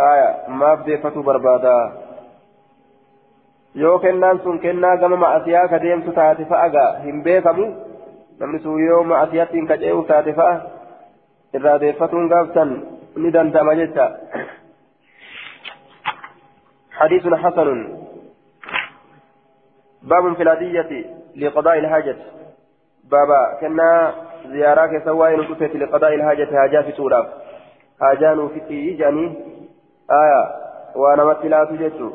haya 0.01 0.29
maaf 0.63 0.87
deeffatu 0.87 1.23
barbaada 1.29 1.75
yoo 3.83 3.99
kennaan 4.05 4.41
sun 4.45 4.59
kennaa 4.65 4.97
gama 5.03 5.17
ma'asiyaa 5.25 5.69
ka 5.73 5.79
deemtu 5.85 6.13
taate 6.19 6.45
fa'a 6.53 6.69
gaa 6.77 6.91
hin 7.05 7.23
beekamu 7.29 7.67
namni 8.41 8.59
sun 8.67 8.81
yoo 8.87 9.03
ma'asiyaatti 9.13 9.57
hin 9.61 9.71
kaca'u 9.73 10.03
taate 10.11 10.33
fa'a 10.41 10.55
irraa 11.59 11.79
deeffatuun 11.85 12.29
gaafsan 12.35 12.77
ni 13.25 13.35
danda'ama 13.39 13.75
jecha 13.83 14.07
حديث 16.95 17.25
حسن 17.27 17.69
باب 20.03 20.35
في 20.37 20.43
الهدية 20.43 20.91
لقضاء 21.37 21.79
الحاجة 21.79 22.17
بابا 23.11 23.59
كنا 23.61 24.15
زيارات 24.47 25.05
سواء 25.05 25.37
نكتت 25.37 25.77
لقضاء 25.77 26.15
الحاجة 26.15 26.65
هاجا 26.65 26.83
في 26.83 26.93
سورة 26.93 27.29
هاجان 28.03 28.49
في 28.49 28.61
تيجاني 28.61 29.27
آية 30.11 30.43
وأنا 30.97 31.25
مثلا 31.25 31.65
تجد 31.65 32.13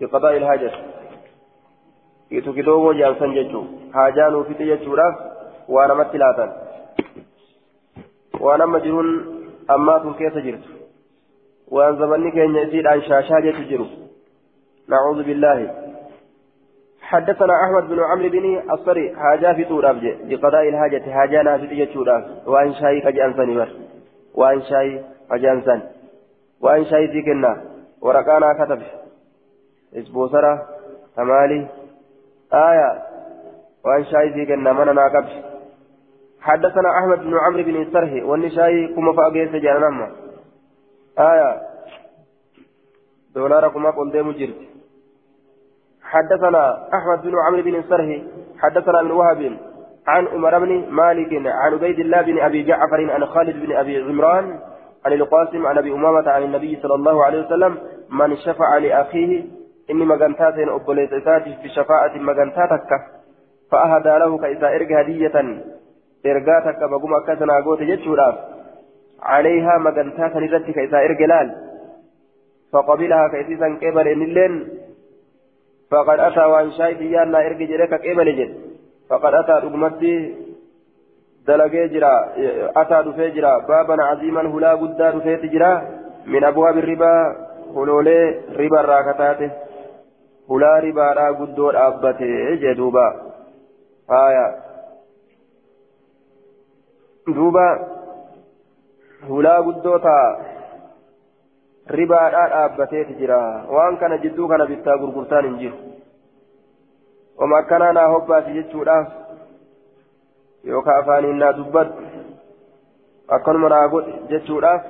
لقضاء 0.00 0.36
الحاجة 0.36 0.72
يتوكيدوغو 2.30 2.92
جانسان 2.92 3.34
ججو 3.34 3.64
هاجان 3.94 4.44
في 4.44 4.54
تيجورا 4.54 5.08
وأنا 5.68 5.94
مثلا 5.94 6.68
waan 8.40 8.60
amma 8.60 8.80
jiruun 8.80 9.08
ammaatun 9.74 10.14
keessa 10.18 10.40
jirtu 10.40 10.76
waan 11.76 11.96
zamanni 12.00 12.32
keenya 12.32 12.62
isiidhaan 12.66 13.02
shaashaa 13.08 13.40
jechu 13.46 13.64
jiru. 13.70 13.86
Nacuudhu 14.88 15.24
billaahi 15.28 15.66
حدثنا 17.08 17.52
أحمد 17.64 17.88
بن 17.88 18.00
عمرو 18.00 18.28
بن 18.28 18.70
الصري 18.72 19.16
حاجة 19.16 19.52
في 19.52 19.64
طول 19.64 19.86
أبجي 19.86 20.12
لقضاء 20.12 20.68
الحاجة 20.68 21.10
حاجة 21.10 21.42
نافذ 21.42 21.72
يجودا 21.72 22.42
وأن 22.46 22.74
شاي 22.74 23.00
كجانسان 23.00 23.54
بر 23.54 23.68
وأن 24.34 24.62
شاي 24.62 25.04
كجانسان 25.30 25.82
وأن 26.60 26.84
شاي 26.84 27.06
ذكرنا 27.06 27.62
ورقانا 28.00 28.52
كتب 28.52 28.82
إسبوسرة 29.96 30.68
تمالي 31.16 31.66
آية 32.52 33.02
وأن 33.84 34.04
شاي 34.04 34.28
ذكرنا 34.28 34.72
من 34.72 34.94
ناقبش 34.94 35.32
حدثنا 36.40 36.90
أحمد 36.98 37.18
بن 37.18 37.38
عمرو 37.38 37.62
بن 37.62 37.82
السرح 37.82 38.24
والنشاي 38.24 38.86
كما 38.86 39.12
فأجيس 39.12 39.50
جانما 39.50 40.10
آية 41.18 41.60
دولار 43.34 43.68
كما 43.68 43.90
قلت 43.90 44.16
مجرد. 44.16 44.77
حدثنا 46.12 46.88
أحمد 46.94 47.22
بن 47.22 47.34
عمرو 47.46 47.62
بن 47.62 47.74
السرح 47.74 48.08
حدثنا 48.58 49.00
ابن 49.00 49.10
وهب 49.10 49.58
عن 50.06 50.26
عمر 50.26 50.58
بن 50.58 50.70
مالك 50.90 51.32
عن 51.32 51.72
عبيد 51.72 51.98
الله 51.98 52.22
بن 52.22 52.38
أبي 52.38 52.62
جعفر 52.62 53.10
عن 53.10 53.26
خالد 53.26 53.66
بن 53.66 53.76
أبي 53.76 54.02
عمران 54.02 54.58
عن 55.06 55.12
القاسم 55.12 55.66
عن 55.66 55.78
أبي 55.78 55.92
أمامة 55.92 56.30
عن 56.30 56.42
النبي 56.42 56.78
صلى 56.82 56.94
الله 56.94 57.24
عليه 57.24 57.46
وسلم 57.46 57.78
من 58.10 58.36
شفع 58.36 58.78
لأخيه 58.78 59.44
إني 59.90 60.04
مجنتات 60.04 60.54
أبوليت 60.58 61.14
في 61.62 61.68
شفاعة 61.76 62.18
مجنتاتك 62.18 62.90
فأهدى 63.70 64.08
له 64.18 64.38
كإذا 64.38 64.68
إرجع 64.68 65.00
هدية 65.00 65.62
baguma 66.90 67.16
akka 67.22 67.38
sanaa 67.38 67.62
goote 67.62 67.86
jechuudhaaf 67.86 68.34
عليها 69.22 69.78
مجنتا 69.78 70.28
سنرتك 70.34 70.78
إذا 70.78 70.98
إرجلال 70.98 71.56
فقبلها 72.72 73.28
كيسيسا 73.28 73.78
قبل 73.82 74.08
إنلين 74.08 74.68
فقد 75.90 76.20
أتى 76.20 76.44
وأن 76.44 76.70
شاي 76.72 76.94
ديانا 76.94 77.38
إرجي 77.46 77.66
جريك 77.66 77.94
قبل 77.94 78.28
جد 78.38 78.52
فقد 79.08 79.34
أتى 79.34 79.52
رقمتي 79.52 80.14
دلقي 81.46 81.88
جرا 81.88 82.14
أتى 82.76 82.98
دفي 83.06 83.30
جرا. 83.30 83.58
بابا 83.68 83.96
عظيما 84.02 84.40
هلا 84.40 84.72
قدا 84.80 85.10
دفي 85.10 85.48
جرا 85.48 85.72
من 86.26 86.44
أبواب 86.44 86.78
الربا 86.78 87.12
هلولي 87.76 88.20
ربا 88.60 88.80
راكتاته. 88.80 89.50
هلا 90.50 90.78
ربا 90.84 91.06
را 91.12 91.28
قدور 91.38 91.74
أبته 91.86 92.54
جدوبا 92.62 93.06
آية. 94.10 94.68
duuba 97.34 97.66
hulaa 99.28 99.62
guddoota 99.62 100.16
ribaadhaa 101.88 102.48
dhaabbateeti 102.48 103.14
jira 103.20 103.38
waan 103.76 103.96
kana 103.96 104.18
jidduu 104.24 104.48
kana 104.48 104.66
bittaa 104.66 104.98
gurgurtaan 104.98 105.44
hin 105.44 105.58
jiru 105.58 105.76
wama 107.38 107.58
akkanaa 107.58 107.92
naa 107.92 108.08
hobbaasi 108.14 108.52
jechuudhaaf 108.52 109.08
yookaan 110.72 111.00
afaaniin 111.02 111.38
naa 111.44 111.52
dubbadhu 111.52 112.08
akkanuma 113.36 113.68
naa 113.74 113.88
godhe 113.94 114.18
jechuudhaaf 114.32 114.82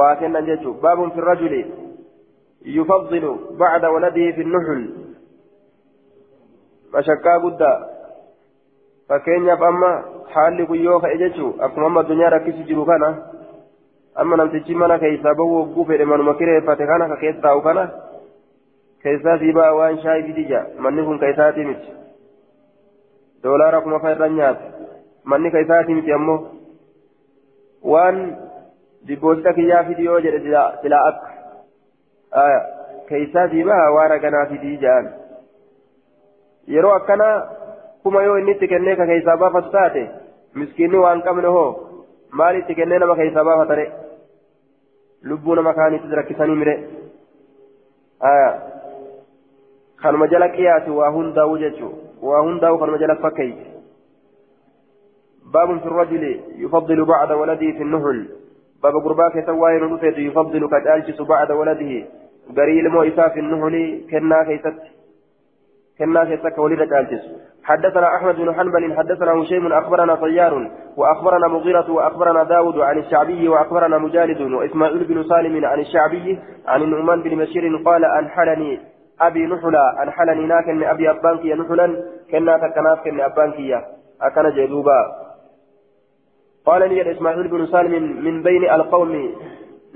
waa 0.00 0.16
kennan 0.22 0.46
jechuudha 0.50 0.82
baabun 0.82 1.10
fi 1.10 1.20
rajuli 1.30 1.62
yufaddilu 2.78 3.32
bacda 3.58 3.90
waladihi 3.90 4.32
fi 4.32 4.44
nuxul 4.44 4.82
mashakkaa 6.92 7.38
guddaa 7.46 7.78
fakkeenyaaf 9.08 9.62
amma 9.62 9.90
haalli 10.34 10.66
guyyoo 10.66 11.00
ka'e 11.00 11.18
jechuun 11.18 11.60
akkuma 11.66 11.86
amma 11.86 12.00
addunyaa 12.00 12.30
rakkisu 12.36 12.62
jiru 12.70 12.86
kana 12.86 13.16
amma 14.22 14.36
namtichi 14.40 14.74
mana 14.82 14.98
keessaa 15.04 15.34
bahu 15.40 15.54
hogguu 15.60 15.84
fedhe 15.90 16.04
manuma 16.12 16.34
kireeffate 16.40 16.86
kana 16.90 17.08
ka 17.12 17.16
keessa 17.22 17.42
taa'u 17.46 17.60
kana 17.66 17.84
keessaa 19.02 19.38
sii 19.42 19.52
ba'a 19.58 19.74
waan 19.78 19.98
shaayii 20.04 20.26
fidija 20.28 20.60
manni 20.86 21.04
kun 21.08 21.18
ka 21.22 21.28
isaatii 21.34 21.64
miti 21.70 21.90
doolaara 23.42 23.80
kuma 23.86 24.00
fa 24.04 24.12
irra 24.16 24.28
nyaata 24.28 24.64
manni 25.32 25.50
ka 25.56 25.60
isaatii 25.66 25.94
miti 26.00 26.12
ammoo 26.18 26.38
waan 27.92 28.18
dibboosita 29.08 29.52
kiyyaa 29.60 29.84
fidi 29.90 30.04
yoo 30.10 30.20
jedhe 30.26 30.40
silaa 30.82 31.02
akka 31.10 32.48
keessaa 33.12 33.48
sii 33.54 33.64
ba'a 33.70 33.92
waan 33.98 34.10
raganaa 34.14 34.46
fidii 34.54 34.76
ja'an 34.86 35.06
yeroo 36.74 36.94
akkana 36.96 37.28
kuma 38.02 38.22
yoo 38.26 38.36
inni 38.42 38.52
itti 38.56 38.68
kennee 38.74 38.96
ka 38.96 39.06
keessaa 39.12 39.36
baafatu 39.44 39.70
taate 39.76 40.02
miskiinni 40.62 40.98
waan 41.04 41.22
qabne 41.28 41.48
hoo 41.58 41.68
maal 42.40 42.58
itti 42.60 42.74
kennee 42.80 42.98
nama 42.98 43.16
keessaa 43.22 43.44
baafatare 43.50 43.86
lubbuu 45.22 45.54
nama 45.54 45.74
kaaniitti 45.74 46.20
rakkisanii 46.20 46.54
mire. 46.54 46.76
Kanuma 50.02 50.26
jala 50.28 50.48
qiyaasi 50.48 50.90
waa 50.90 51.10
hundaa'u 51.10 51.58
jechuu 51.58 51.92
waa 52.22 52.42
hundaa'u 52.42 52.78
kanuma 52.78 52.98
jala 52.98 53.16
fakkeeyti 53.16 53.78
باب 55.52 55.78
في 55.80 55.86
الرجل 55.86 56.40
يفضل 56.56 57.04
بعد 57.04 57.32
ولده 57.32 57.72
في 57.72 57.82
النهل 57.82 58.28
باب 58.82 58.92
قرباك 59.04 59.46
سواين 59.46 59.82
رفيت 59.82 60.18
يفضل 60.18 60.68
كتالجس 60.68 61.22
بعد 61.22 61.52
ولده 61.52 62.04
قريل 62.56 62.88
مو 62.88 63.02
في 63.02 63.40
النهل 63.40 64.00
كنا 64.10 64.42
كيست 64.42 64.78
كنا 65.98 66.24
كيست 66.24 66.58
ولد 66.58 66.82
كالجس 66.88 67.24
حدثنا 67.68 68.16
أحمد 68.16 68.36
بن 68.36 68.54
حنبل 68.54 68.96
حدثنا 68.96 69.32
هشيم 69.32 69.72
أخبرنا 69.72 70.14
طيار 70.14 70.70
وأخبرنا 70.96 71.48
مغيرة 71.48 71.90
وأخبرنا 71.90 72.42
داود 72.42 72.78
عن 72.78 72.98
الشعبي 72.98 73.48
وأخبرنا 73.48 73.98
مجالد 73.98 74.40
وإسماعيل 74.40 75.04
بن 75.04 75.22
سالم 75.22 75.64
عن 75.64 75.80
الشعبي 75.80 76.38
عن 76.66 76.82
النعمان 76.82 77.22
بن 77.22 77.38
بشير 77.38 77.76
قال 77.84 78.04
أنحلني 78.04 78.80
أبي 79.20 79.46
نحلا 79.46 80.02
أنحلني 80.02 80.46
ناكن 80.46 80.84
أبي 80.84 81.10
أبانكي 81.10 81.54
نحلا 81.54 82.04
كنا 82.30 82.58
تكناف 82.58 83.04
كن 83.04 83.20
أبانكي 83.20 83.74
أكن 84.22 84.50
جدوبا. 84.50 85.00
قال 86.66 86.88
لي 86.88 87.12
إسماعيل 87.12 87.48
بن 87.48 87.66
سالم 87.66 88.24
من 88.24 88.42
بين 88.42 88.70
القوم 88.70 89.34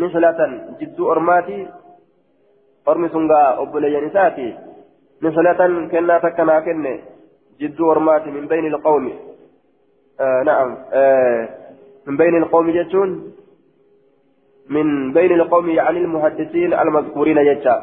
نحلة 0.00 0.38
جد 0.80 1.00
أرماتي. 1.00 1.68
أرمي 2.88 3.08
سنغا 3.08 3.62
أبو 3.62 3.78
نساتي 3.78 4.58
نحلة 5.22 5.88
كنا 5.92 6.18
تكناف 6.18 6.64
كن. 6.64 7.11
جد 7.60 7.80
ورمات 7.80 8.26
من 8.26 8.46
بين 8.46 8.66
القوم. 8.66 9.12
آه 10.20 10.42
نعم. 10.46 10.76
آه 10.92 11.48
من 12.06 12.16
بين 12.16 12.36
القوم 12.36 12.70
جتون. 12.70 13.32
من 14.70 15.12
بين 15.12 15.32
القوم 15.32 15.70
يعني 15.70 15.98
المحدثين 15.98 16.74
المذكورين 16.74 17.38
جتا. 17.44 17.76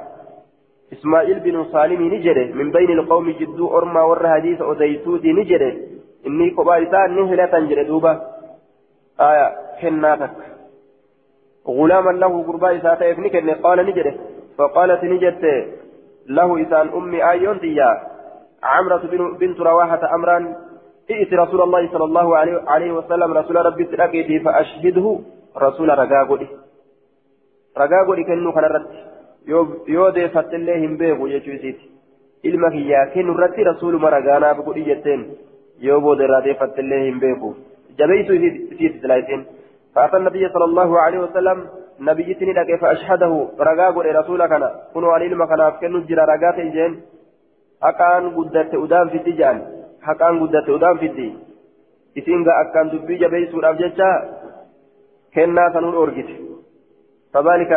إسماعيل 0.93 1.39
بن 1.39 1.65
سالم 1.71 2.01
نجري. 2.13 2.53
من 2.53 2.71
بين 2.71 2.89
القوم 2.91 3.29
جد 3.29 3.59
أرما 3.59 4.01
ور 4.01 4.27
حديث 4.29 4.61
أديتود 4.61 5.25
نجري. 5.25 5.71
إني 6.27 6.49
قبائلتان 6.49 7.15
نهلة 7.15 7.59
جري 7.69 7.83
دوبا. 7.83 8.13
آية 9.19 9.47
حناتك 9.81 10.31
غلاما 11.67 12.11
له 12.11 12.43
قرباء 12.43 12.77
ساتيف 12.79 13.19
نكن 13.19 13.49
قال 13.49 13.85
نجري. 13.85 14.19
فقالت 14.57 15.03
نجت 15.03 15.43
له 16.27 16.61
إسان 16.61 16.87
أمي 16.87 17.29
آيون 17.29 17.59
ديا. 17.59 18.18
عمرة 18.63 19.01
بنت 19.39 19.59
رواحة 19.59 20.15
أمرا 20.15 20.55
ائت 21.11 21.33
رسول 21.33 21.61
الله 21.61 21.91
صلى 21.91 22.03
الله 22.03 22.37
عليه 22.67 22.91
وسلم 22.91 23.33
رسول 23.33 23.55
ربي 23.55 23.83
تلاقيته 23.83 24.43
فأشهده 24.45 25.19
رسول 25.57 25.89
رقاقودي 25.89 26.47
رقاقودي 27.77 28.23
كنو 28.23 28.51
كان 28.51 28.63
رد. 28.63 28.87
jechuu 31.29 31.53
isiiti 31.53 31.91
ilma 32.43 32.69
kiyyaa 32.71 33.05
kennu 33.13 33.33
irratti 33.33 33.63
rasuuluma 33.63 34.09
ragaanaaf 34.09 34.59
godhi 34.67 34.83
jetteen 34.89 35.21
yoo 35.87 36.01
booda 36.01 36.23
irraa 36.27 36.43
deeffattillee 36.47 37.01
hin 37.05 37.19
beeku 37.23 37.55
jabeeysu 37.97 38.33
isiiti 38.33 38.99
silaayitiin 38.99 39.45
فأتى 39.95 40.17
النبي 40.17 40.49
صلى 40.49 40.65
الله 40.65 40.99
عليه 41.01 41.19
وسلم 41.19 41.67
نبيتني 41.99 42.53
لك 42.53 42.79
فأشهده 42.81 43.47
رقا 43.59 43.89
قل 43.89 44.15
رسول 44.15 44.45
كان 44.47 44.63
كنوا 44.93 45.13
علي 45.13 45.25
المكان 45.25 45.71
كنوا 45.81 46.05
جرى 46.09 46.23
رقا 46.31 46.51
تيجين. 46.51 47.01
Haqaan 47.85 48.31
guddatte 48.37 48.77
udaan 48.85 49.09
fiddi 49.13 49.37
jedhan 49.39 49.61
haqaan 50.07 50.39
guddatte 50.39 50.71
udaan 50.77 50.99
fiddi. 50.99 51.27
Isiin 52.15 52.43
gaa 52.43 52.59
akkaan 52.63 52.91
dubbii 52.91 53.19
jabeessuudhaaf 53.23 53.81
jecha 53.81 54.09
kennaa 55.33 55.71
sanuun 55.73 56.01
orgite. 56.03 56.49
فذلك 57.33 57.73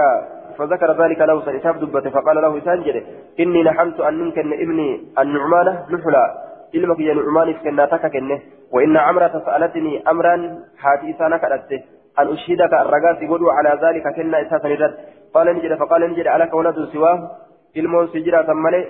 فذكر 0.58 1.04
ذلك 1.04 1.20
له 1.20 1.44
سنتاب 1.44 1.80
دبته 1.80 2.10
فقال 2.10 2.36
له 2.42 2.60
سانجد 2.60 2.96
إني 3.40 3.62
نحمت 3.62 4.00
أن 4.00 4.14
ننكن 4.18 4.52
ابني 4.52 4.88
النعمان 5.18 5.66
نحلا 5.92 6.24
علمك 6.74 7.00
يا 7.00 7.14
نعمان 7.14 7.54
كنا 7.54 7.84
تككنه 7.86 8.40
وإن 8.72 8.96
عمرة 8.96 9.42
سألتني 9.46 10.02
أمرا 10.10 10.34
هاتي 10.82 11.12
سانك 11.18 11.44
أدته 11.44 11.80
أن 12.18 12.26
أشهدك 12.32 12.72
الرقاس 12.84 13.22
يقولوا 13.22 13.52
على 13.52 13.72
ذلك 13.84 14.04
كنا 14.16 14.42
إساسا 14.42 14.68
نرد 14.68 14.94
قال 15.34 15.46
نجد 15.56 15.72
فقال 15.80 16.10
نجد 16.10 16.26
عليك 16.26 16.54
ولد 16.54 16.76
سواه 16.92 17.18
علم 17.76 18.06
سجرة 18.06 18.48
ملئ 18.52 18.84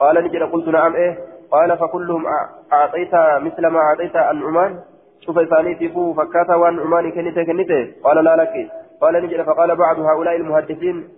قال 0.00 0.24
نجد 0.24 0.42
قلت 0.42 0.68
نعم 0.68 0.94
إيه؟ 0.94 1.18
قال 1.50 1.78
فكلهم 1.78 2.24
أعطيت 2.72 3.14
مثل 3.14 3.66
ما 3.66 3.78
أعطيت 3.78 4.16
النعمان. 4.16 4.80
شوف 5.20 5.38
إساني 5.38 5.74
تفو 5.74 6.14
فكاتا 6.14 6.54
والنعمان 6.54 7.10
كنته 7.10 7.42
كنته 7.44 7.92
قال 8.04 8.24
لا 8.24 8.36
لك. 8.36 8.54
قال 9.00 9.14
نجد 9.24 9.42
فقال 9.42 9.76
بعض 9.76 9.98
هؤلاء 9.98 10.36
المحدثين 10.36 11.08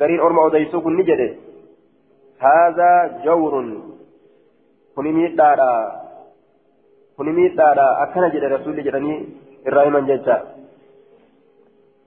قرين 0.00 0.20
أرمى 0.20 0.38
وديسوك 0.38 0.86
نجد. 0.86 1.36
هذا 2.38 3.20
جور. 3.24 3.54
كنميت 4.96 5.34
دارا. 5.34 5.72
كنميت 7.18 7.52
دارا. 7.56 8.02
أكنا 8.02 8.28
جد 8.28 8.44
رسول 8.44 8.84
جدني 8.84 9.28
إبراهيم 9.66 9.98
جدا 9.98 10.36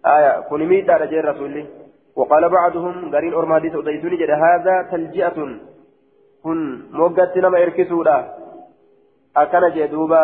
آية 0.06 0.40
كنميت 0.50 0.86
دارا 0.88 1.06
جد 1.06 1.26
رسولي 1.26 1.66
وقال 2.16 2.50
بعضهم 2.50 3.16
قرين 3.16 3.34
أرمى 3.34 3.56
وديسوك 3.56 3.86
جد 4.22 4.32
هذا 4.46 4.76
تلجئة. 4.92 5.73
Kun 6.44 6.60
moggatti 6.92 7.42
nama 7.42 7.64
erkisuudha. 7.66 8.18
Akkana 9.36 9.74
jee 9.76 9.88
duuba 9.88 10.22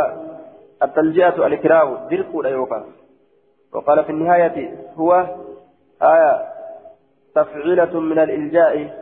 التلجئة 0.84 1.48
الإكراه 1.48 2.08
درك 2.12 2.32
يوكا 2.34 2.86
وقال 3.74 4.04
في 4.04 4.12
النهاية 4.12 4.78
هو 4.96 5.28
آية 6.02 6.48
تفعيلة 7.36 8.00
من 8.00 8.20
الإلجاء 8.20 9.00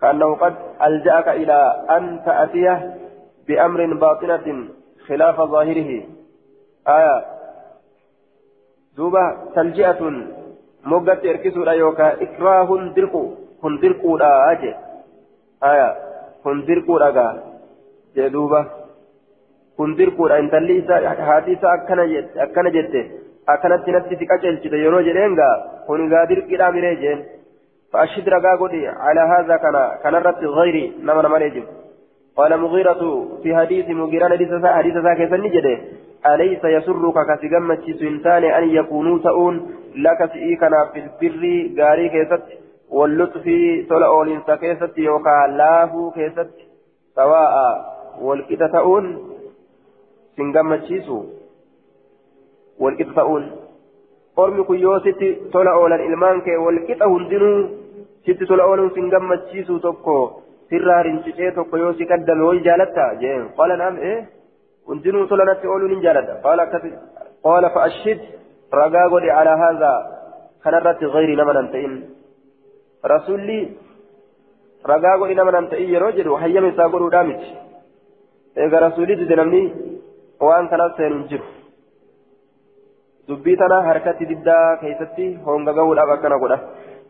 كأنه 0.00 0.34
قد 0.34 0.54
ألجأك 0.82 1.28
إلى 1.28 1.86
أن 1.90 2.20
تأتيه 2.24 2.96
بأمر 3.48 3.94
باطنة 3.94 4.68
خلاف 5.06 5.40
ظاهره 5.40 6.02
آية 6.88 7.24
دوبا 8.96 9.36
تلجئة 9.54 10.00
موجة 10.84 11.20
إركسو 11.30 11.62
يوكا 11.62 12.22
إكراه 12.22 12.68
درك 12.96 13.12
كن 13.62 13.80
درك 13.80 14.04
لا 14.04 14.52
أجي 14.52 14.74
aya 15.70 15.88
kun 16.42 16.62
dirquudhagaa 16.68 17.32
jee 18.16 18.30
duuba 18.36 18.62
kun 19.76 19.96
dirquudha 19.98 20.40
intalli 20.44 20.78
isaa 20.82 21.14
haati 21.28 21.58
isaa 21.58 21.76
akkana 21.76 22.74
jette 22.76 23.02
akkanatti 23.54 23.94
natti 23.98 24.18
si 24.18 24.30
qaceelchite 24.32 24.82
yeroo 24.84 25.06
jedheen 25.10 25.38
gaa 25.42 25.54
kun 25.86 26.08
gaa 26.14 26.26
dirqidhaa 26.32 26.72
miree 26.78 26.96
jeen 27.04 27.22
فأشهد 27.92 28.28
رقا 28.28 28.56
قولي 28.56 28.88
على 28.88 29.20
هذا 29.20 29.56
كان 29.56 29.76
كان 30.02 30.14
رت 30.14 30.44
غيري 30.44 30.92
نما 31.02 31.22
نما 31.22 31.38
يجب 31.38 31.64
قال 32.36 32.60
مغيرة 32.60 33.02
في 33.42 33.56
حديث 33.56 33.88
مغيرة 33.88 34.28
حديث 34.28 34.94
ذاك 35.06 35.20
سنجده 35.30 35.78
أليس 36.26 36.64
يسرك 36.64 37.16
كسجمة 37.28 37.84
سنتان 38.00 38.44
أن 38.44 38.68
يكونوا 38.68 39.18
تؤون 39.18 39.54
لك 39.96 40.30
سئيكنا 40.32 40.80
في 40.92 40.98
البر 41.24 41.42
غاري 41.78 42.08
كيست 42.08 42.42
واللطف 42.92 43.44
تولى 43.88 44.06
أولين 44.06 44.40
سكيست 44.46 44.98
يوكا 44.98 45.46
لافو 45.58 46.10
كيست 46.10 46.50
سواء 47.16 47.54
والكتا 48.20 48.66
تؤون 48.66 49.06
سنجم 50.36 50.74
تشيسو 50.74 51.18
والكتا 52.78 53.12
تؤون 53.12 53.44
قرمي 54.36 54.64
كيو 54.64 54.96
إلمانك 56.08 56.46
والكتا 56.64 57.06
هندنو 57.14 57.50
ستي 58.24 58.44
تولى 58.48 58.62
أولا 58.62 58.94
سنجم 58.94 59.34
تشيسو 59.34 59.78
تبكو 59.78 60.18
سرار 60.70 61.06
انشيشي 61.06 61.50
تبكو 61.50 61.76
يوسي 61.76 62.04
كدم 62.04 62.40
ويجالتا 62.48 63.06
جين 63.20 63.42
قال 63.58 63.70
نعم 63.78 63.96
إيه 63.96 64.18
هندنو 64.88 65.26
تولى 65.26 65.44
نتي 65.48 65.66
أولو 65.66 65.86
نجالتا 65.86 66.34
قال 66.44 66.60
قال 67.44 67.64
فأشهد 67.74 68.20
رقاقولي 68.74 69.30
على 69.30 69.52
هذا 69.64 69.92
كنرت 70.64 71.00
غير 71.14 71.30
نمنا 71.38 71.60
انتئن 71.60 71.94
rasuulli 73.04 73.58
ragaa 74.84 75.16
godhi 75.18 75.34
nama 75.34 75.50
nam 75.50 75.66
ta'ii 75.72 75.92
yeroo 75.92 76.12
jedhu 76.18 76.38
hayyama 76.44 76.68
isaa 76.74 76.88
godhuudhaa 76.88 77.24
miti. 77.24 77.48
Eega 78.56 78.84
rasuulli 78.86 79.16
dide 79.16 79.36
namni 79.36 79.62
waan 80.40 80.68
kanas 80.68 80.96
seenu 80.96 81.18
hin 81.18 81.28
jiru. 81.28 81.48
حركة 83.28 84.20
ددا 84.30 84.74
كيستي 84.80 85.38
هونغا 85.46 85.72
قول 85.72 85.98
أبا 85.98 86.16
كان 86.16 86.32
قوله 86.32 86.60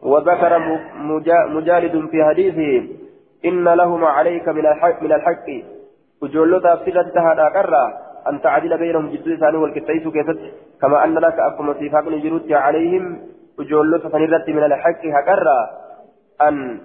وذكر 0.02 0.52
مجالد 1.56 2.08
في 2.10 2.24
حديثه 2.24 2.88
إن 3.44 3.64
لهما 3.64 4.08
عليك 4.08 4.48
من 4.48 4.66
الحق 4.66 5.02
من 5.02 5.12
الحق 5.12 5.46
وجولو 6.22 6.58
تفسيرت 6.58 7.14
تهدى 7.14 7.46
كرة 7.56 7.84
أن 8.28 8.40
تعدل 8.42 8.78
بينهم 8.78 9.10
جدو 9.10 9.36
ثاني 9.36 9.56
والكتايس 9.56 10.08
كيست 10.08 10.38
كما 10.80 11.04
أن 11.04 11.14
لك 11.14 11.38
أكما 11.38 11.74
سيفاق 11.78 12.08
نجروت 12.08 12.52
عليهم 12.52 13.04
وجولو 13.58 13.98
تفنيرت 13.98 14.48
من 14.48 14.64
الحق 14.64 15.02
هكرة 15.16 15.81
أن 16.40 16.80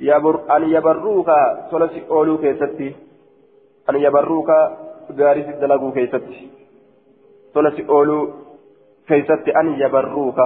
يبر 0.00 0.56
أن 0.56 0.62
يبروك 0.70 1.30
سلسي 1.70 2.02
أولو 2.10 2.38
كيستي. 2.38 2.94
أن 3.90 3.96
يبروك 3.96 4.50
غارس 5.18 5.44
الدلقو 5.44 5.92
كيستي. 5.92 6.50
سلسي 7.54 7.88
أولو 7.88 8.32
كيستي 9.08 9.50
أن 9.60 9.80
يبروك. 9.80 10.40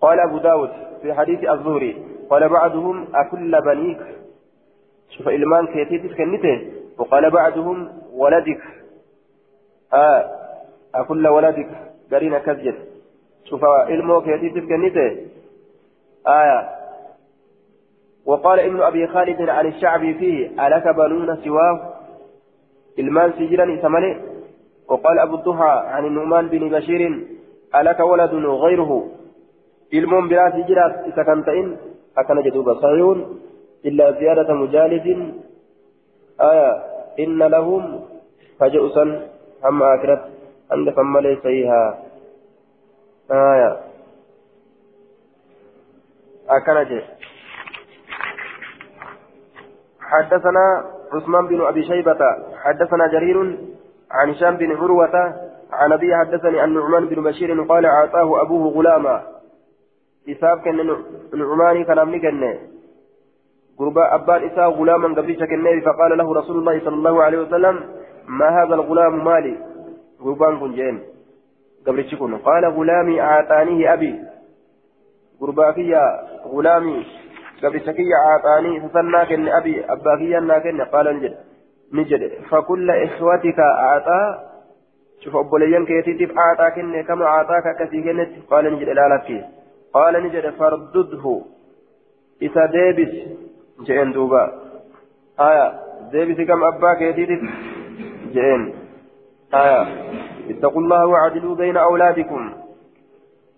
قال 0.00 0.20
أبو 0.20 0.38
داود 0.38 0.70
في 1.02 1.14
حديث 1.14 1.44
الظهري 1.44 2.02
قال 2.30 2.48
بعضهم 2.48 3.06
أكل 3.14 3.60
بنيك. 3.60 4.00
شوف 5.10 5.28
إلمان 5.28 5.66
كيتيتس 5.66 6.14
كنته 6.16 6.72
وقال 6.98 7.30
بعضهم 7.30 7.88
ولدك. 8.12 8.62
آه 9.92 10.30
أكل 10.94 11.26
ولدك. 11.26 11.68
قرينا 12.12 12.38
كذجت 12.38 12.78
شوف 13.44 13.64
إلمو 13.64 14.20
كيتيتس 14.20 14.68
كنته 14.68 15.16
آية 16.28 16.68
وقال 18.26 18.60
ابن 18.60 18.82
أبي 18.82 19.06
خالد 19.06 19.48
عن 19.48 19.66
الشعبي 19.66 20.14
فيه 20.14 20.66
ألك 20.66 20.88
بنون 20.88 21.36
سواه 21.44 21.92
إلمان 22.98 23.32
سجرا 23.32 23.76
ثمنه 23.76 24.20
وقال 24.88 25.18
أبو 25.18 25.34
الضحى 25.34 25.82
عن 25.86 26.06
النعمان 26.06 26.48
بن 26.48 26.68
بشير 26.68 27.26
ألك 27.74 28.00
ولد 28.00 28.34
غيره 28.34 29.10
ilmoon 29.92 30.26
biraati 30.28 30.66
jiraat 30.66 31.06
isa 31.06 31.22
kan 31.22 31.46
ta'in 31.46 31.78
akkana 32.18 32.42
jedhuuba 32.42 32.74
sayuun 32.82 33.38
illaa 33.86 34.18
ziyaadata 34.18 34.54
mujaalidin 34.58 35.46
aya 36.42 36.70
inna 37.22 37.46
lahum 37.48 38.02
faja'u 38.58 38.90
san 38.98 39.30
hamma 39.62 39.94
akirat 39.94 40.26
hanga 40.74 40.90
san 40.90 41.06
malee 41.06 41.38
sayihaa 41.38 41.90
jedhe 46.46 47.00
حدثنا 50.06 50.84
عثمان 51.12 51.46
بن 51.46 51.60
أبي 51.60 51.82
شيبة 51.82 52.20
حدثنا 52.62 53.06
جرير 53.06 53.58
عن 54.10 54.30
هشام 54.30 54.56
بن 54.56 54.76
عروة 54.76 55.16
عن 55.72 55.92
ابي 55.92 56.16
حدثني 56.16 56.64
أن 56.64 56.74
نعمان 56.74 57.06
بن 57.06 57.22
بشير 57.22 57.62
قال 57.62 57.86
أعطاه 57.86 58.42
أبوه 58.42 58.64
غلاما. 58.72 59.22
isaaf 60.26 60.62
kenne 60.62 60.82
nucumaanii 61.32 61.84
kanaaf 61.84 62.08
ni 62.08 62.20
kenne 62.20 62.58
قرباء 63.78 64.14
أبان 64.14 64.44
إساء 64.44 64.70
غلاما 64.70 65.08
قبل 65.20 65.36
شكنه 65.40 65.80
فقال 65.80 66.18
له 66.18 66.34
رسول 66.34 66.56
الله 66.58 66.80
صلى 66.80 66.94
الله 66.94 67.22
عليه 67.22 67.38
وسلم 67.38 67.76
ما 68.28 68.48
هذا 68.48 68.74
الغلام 68.74 69.24
مالي؟ 69.24 69.56
قربان 70.20 70.58
كنجين 70.60 71.00
قبل 71.86 72.10
شكون 72.10 72.36
قال 72.36 72.64
غلامي 72.64 73.20
أعطانيه 73.20 73.92
أبي. 73.92 74.12
قرباء 75.40 75.72
فيا 75.72 76.02
غلامي 76.46 77.06
قبل 77.62 77.80
شكي 77.80 78.10
أعطاني 78.26 78.80
فسنى 78.80 79.26
كن 79.26 79.48
أبي 79.48 79.84
أبا 79.84 80.16
فيا 80.18 80.40
ناكن 80.40 80.80
قال 80.80 81.16
نجد 81.16 81.34
نجد 81.92 82.32
فكل 82.50 82.90
إخوتك 82.90 83.58
أعطى 83.58 84.38
شوف 85.24 85.36
أبو 85.36 85.56
ليان 85.56 85.86
كيتيتف 85.86 86.34
أعطى 86.38 86.70
كن 86.74 87.02
كما 87.02 87.24
أعطاك 87.24 87.76
كثير 87.80 88.28
قال 88.50 88.64
نجد 88.74 88.88
لا 88.88 89.08
لك 89.08 89.44
قال 89.94 90.14
نجد 90.24 90.50
فردده 90.50 91.40
إذا 92.42 92.66
ديبس 92.66 93.12
جئن 93.86 94.12
دوبا 94.12 94.44
آية 95.40 95.72
ديبس 96.12 96.48
كم 96.48 96.64
أباك 96.64 97.00
يديد 97.00 97.40
جئن 98.32 98.72
آية 99.54 99.82
اتقوا 100.50 100.80
الله 100.80 101.06
وعدلوا 101.06 101.54
بين 101.54 101.76
أولادكم 101.76 102.52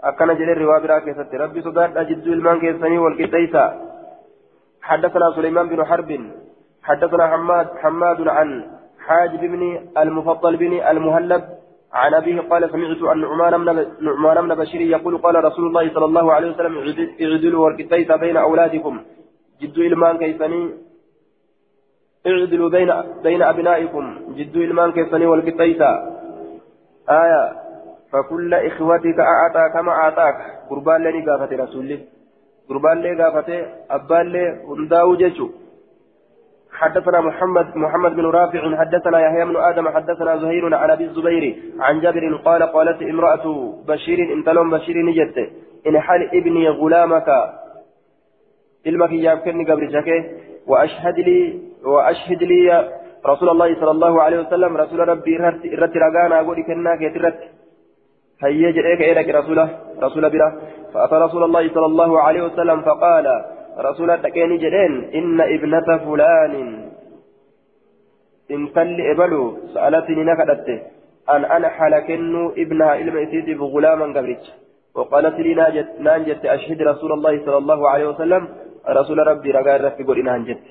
أكن 0.05 0.27
جل 0.27 0.51
الرواب 0.51 0.85
راكسة 0.85 1.31
ربي 1.35 1.63
صداد 1.63 1.97
أجد 1.97 2.27
المان 2.27 2.61
كيسني 2.61 2.99
والكتيسة 2.99 3.65
حدثنا 4.83 5.33
سليمان 5.37 5.69
بن 5.69 5.85
حرب 5.85 6.11
حدثنا 6.83 7.27
حماد 7.27 7.67
حماد 7.83 8.29
عن 8.29 8.65
حاجب 9.07 9.41
بن 9.41 9.63
المفضل 9.99 10.57
بن 10.57 10.73
المهلب 10.91 11.45
عن 11.93 12.15
أبيه 12.15 12.41
قال 12.41 12.71
سمعت 12.71 13.03
أن 13.13 13.21
نعمان 13.21 13.65
بن 13.65 13.87
نعمان 14.01 14.49
بن 14.49 14.55
بشير 14.55 14.81
يقول 14.81 15.19
قال 15.19 15.45
رسول 15.45 15.67
الله 15.67 15.95
صلى 15.95 16.05
الله 16.05 16.33
عليه 16.33 16.51
وسلم 16.51 16.75
اعدلوا 17.23 17.65
والكتيس 17.65 18.13
بين 18.13 18.37
أولادكم 18.37 19.01
جدوا 19.63 19.85
إلمان 19.85 20.19
كيسني 20.19 20.75
اعدلوا 22.27 22.71
بين 22.71 22.91
بين 23.23 23.43
أبنائكم 23.43 24.05
جدوا 24.39 24.63
إلمان 24.63 24.93
كيسني 24.93 25.27
والكتيس 25.27 25.81
آية 27.09 27.68
فكل 28.13 28.55
إخوتك 28.55 29.19
أعطى 29.21 29.73
كما 29.75 29.93
أعطاك. 29.93 30.37
قربان 30.71 31.03
لني 31.05 31.31
قافة 31.31 31.57
رسول 31.57 31.99
قربان 32.69 32.99
لي 33.03 33.23
قافة 33.23 33.67
أبان 33.91 34.27
لي 34.33 34.45
هنداو 34.69 35.17
جيشو. 35.17 35.49
حدثنا 36.73 37.21
محمد 37.21 37.77
محمد 37.77 38.13
بن 38.17 38.27
رافع 38.27 38.77
حدثنا 38.77 39.21
يحيى 39.21 39.45
بن 39.45 39.57
آدم 39.57 39.89
حدثنا 39.89 40.37
زهير 40.37 40.75
عن 40.75 40.91
أبي 40.91 41.05
الزبير 41.05 41.45
عن 41.81 42.01
جابر 42.01 42.37
قال 42.45 42.63
قالت 42.63 43.03
امرأة 43.03 43.75
بشير 43.89 44.19
انت 44.35 44.49
لهم 44.49 44.71
بشير 44.71 44.97
نجت. 44.97 45.51
إن 45.87 46.01
حال 46.01 46.21
ابني 46.39 46.69
غلامك. 46.69 47.29
علمك 48.87 49.13
يابكني 49.13 49.65
قبل 49.71 49.93
شكه 49.93 50.25
وأشهد 50.67 51.19
لي 51.19 51.61
وأشهد 51.85 52.43
لي 52.43 52.89
رسول 53.27 53.49
الله 53.49 53.75
صلى 53.81 53.91
الله 53.91 54.23
عليه 54.23 54.39
وسلم 54.41 54.77
رسول 54.77 55.09
ربي 55.09 55.37
رت 55.83 55.97
رغانا 55.97 56.41
أقول 56.41 56.63
كنا 56.63 56.97
كيترت 56.97 57.39
هيا 58.45 58.71
جئك 58.71 59.01
إليك 59.01 59.29
رسوله 59.29 59.69
رسول 60.03 60.31
بلا. 60.31 60.49
فأتى 60.95 61.15
رسول 61.15 61.43
الله 61.45 61.69
صلى 61.75 61.87
الله 61.87 62.21
عليه 62.21 62.43
وسلم 62.43 62.81
فقال 62.83 63.27
رسول 63.79 64.23
تكيني 64.23 64.57
جدين 64.57 65.11
إن 65.15 65.41
ابنة 65.41 65.99
فلان. 65.99 66.55
إن 68.51 68.73
تل 68.73 69.01
إبلو 69.01 69.59
سألتني 69.75 70.25
نكدت 70.25 70.69
أن 71.31 71.45
أنا 71.45 71.69
حلكن 71.69 72.53
ابنها 72.59 72.95
إلما 72.95 73.23
إسيتي 73.23 73.55
بغلاما 73.55 74.07
قبرج. 74.07 74.45
وقالت 74.95 75.41
لي 75.41 75.55
ناجت 75.55 75.89
نانجت 76.01 76.45
أشهد 76.47 76.83
رسول 76.83 77.13
الله 77.13 77.45
صلى 77.45 77.59
الله 77.59 77.91
عليه 77.91 78.07
وسلم. 78.09 78.49
رسول 78.89 79.19
ربي 79.27 79.51
رقال 79.51 79.85
رفي 79.85 80.03
قل 80.03 80.19
إنها 80.19 80.39
نجت. 80.39 80.63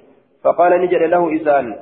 فقال 0.44 0.81
نجد 0.81 1.03
له 1.03 1.35
إسان 1.35 1.76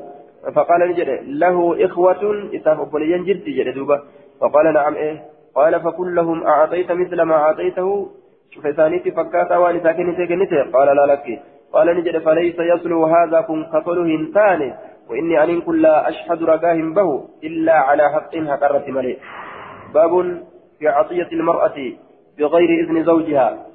فقال 0.56 0.90
نجد 0.90 1.10
له 1.28 1.86
إخوة 1.86 2.50
إسان 2.56 2.80
أبوليا 2.80 3.18
جرتي 3.18 3.52
جد 3.52 3.74
دوبة. 3.74 4.02
فقال 4.42 4.74
نعم 4.74 4.96
إيه. 4.96 5.35
قال 5.56 5.82
فكلهم 5.82 6.48
أعطيت 6.48 6.92
مثل 6.92 7.22
ما 7.22 7.36
أعطيته. 7.36 8.12
شوف 8.52 8.68
ثانيتي 8.68 9.12
فكاتا 9.12 9.58
وان 9.58 9.84
ساكنتي 9.84 10.28
كنتي 10.28 10.62
قال 10.74 10.96
لا 10.96 11.06
لك. 11.14 11.42
قال 11.74 11.98
نجد 11.98 12.18
فليس 12.18 12.56
يصلو 12.60 13.06
هذا 13.06 13.42
كن 13.42 13.66
كفله 13.66 14.06
هنتان. 14.16 14.74
وإني 15.10 15.44
أن 15.44 15.62
كن 15.62 15.76
لا 15.76 16.10
أشهد 16.10 16.44
رقاهم 16.44 16.94
به 16.94 17.24
إلا 17.44 17.74
على 17.74 18.10
حق 18.10 18.36
هكرة 18.36 18.86
مليء 18.88 19.20
باب 19.94 20.42
في 20.80 20.88
عطية 20.88 21.30
المرأة 21.32 21.78
بغير 22.38 22.70
إذن 22.84 23.04
زوجها. 23.04 23.66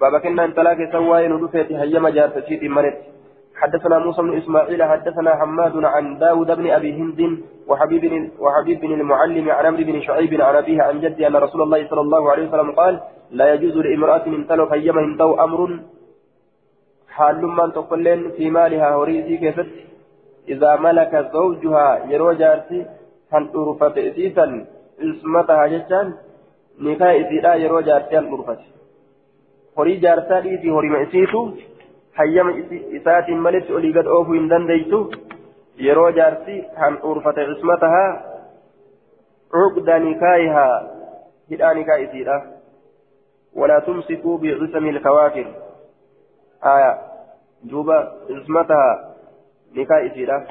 بابا 0.00 0.18
كنا 0.18 0.44
أن 0.44 0.54
تلاقي 0.54 0.92
سواي 0.92 1.28
ندفت 1.28 1.72
هيما 1.72 2.10
جارت 2.10 2.38
سيدي 2.48 2.68
مرت 2.68 2.98
حدثنا 3.60 3.98
موسى 3.98 4.22
بن 4.22 4.36
إسماعيل 4.38 4.82
حدثنا 4.82 5.36
حماد 5.36 5.84
عن 5.84 6.18
داود 6.18 6.46
بن 6.46 6.70
أبي 6.70 6.92
هند 6.92 7.20
وحبيب 7.68 8.30
وحبيب 8.40 8.80
بن 8.80 8.92
المعلم 9.00 9.50
عن 9.50 9.66
عمرو 9.66 9.84
بن 9.84 10.00
شعيب 10.00 10.40
عن 10.40 10.56
أبيه 10.56 10.82
عن 10.82 11.00
جدي 11.00 11.26
أن 11.26 11.36
رسول 11.36 11.62
الله 11.62 11.88
صلى 11.88 12.00
الله 12.00 12.30
عليه 12.30 12.48
وسلم 12.48 12.70
قال 12.70 13.00
لا 13.30 13.54
يجوز 13.54 13.76
لامرأة 13.76 14.24
من 14.28 14.46
تلو 14.46 14.64
هيما 14.66 15.00
هندو 15.04 15.34
أمر 15.44 15.60
حال 17.08 17.46
من 17.46 17.72
تقلن 17.72 18.30
في 18.36 18.50
مالها 18.50 18.94
هوريزي 18.94 19.36
كيفت؟ 19.36 19.70
إذا 20.48 20.76
ملك 20.76 21.30
زوجها 21.32 21.88
يرو 22.12 22.32
جارتي 22.32 22.86
هن 23.32 23.44
أرفت 23.56 23.98
إسيسا 23.98 24.66
اسمتها 25.00 25.66
جتان 25.66 26.06
نكاح 26.80 27.08
إسيدا 27.08 27.54
يرو 27.54 27.80
جارتي 27.80 28.18
هن 28.18 28.26
أرفت 28.34 28.60
هوري 29.78 29.96
جارتا 29.96 30.40
ما 30.92 31.02
إسيتو 31.02 31.42
hayyama 32.20 32.54
isaatiin 32.98 33.44
malitti 33.46 33.76
olii 33.80 33.92
gad 33.98 34.10
oofuu 34.16 34.36
hin 34.38 34.48
dandeeysu 34.52 35.00
yeroo 35.86 36.10
jaarsi 36.18 36.56
han 36.80 36.98
urfate 37.12 37.46
cismatahaa 37.50 38.08
cugda 39.56 39.98
nikaayihaa 40.06 40.74
hidhaa 41.54 41.74
nikaa 41.80 42.00
isiidha 42.06 42.40
walaa 43.62 43.80
tumsikuu 43.86 44.38
bicisami 44.44 44.94
ilkawaakir 44.94 45.46
aya 46.74 46.92
duuba 47.70 48.02
cismatahaa 48.26 48.92
nikaa 49.80 50.04
isiidha 50.10 50.42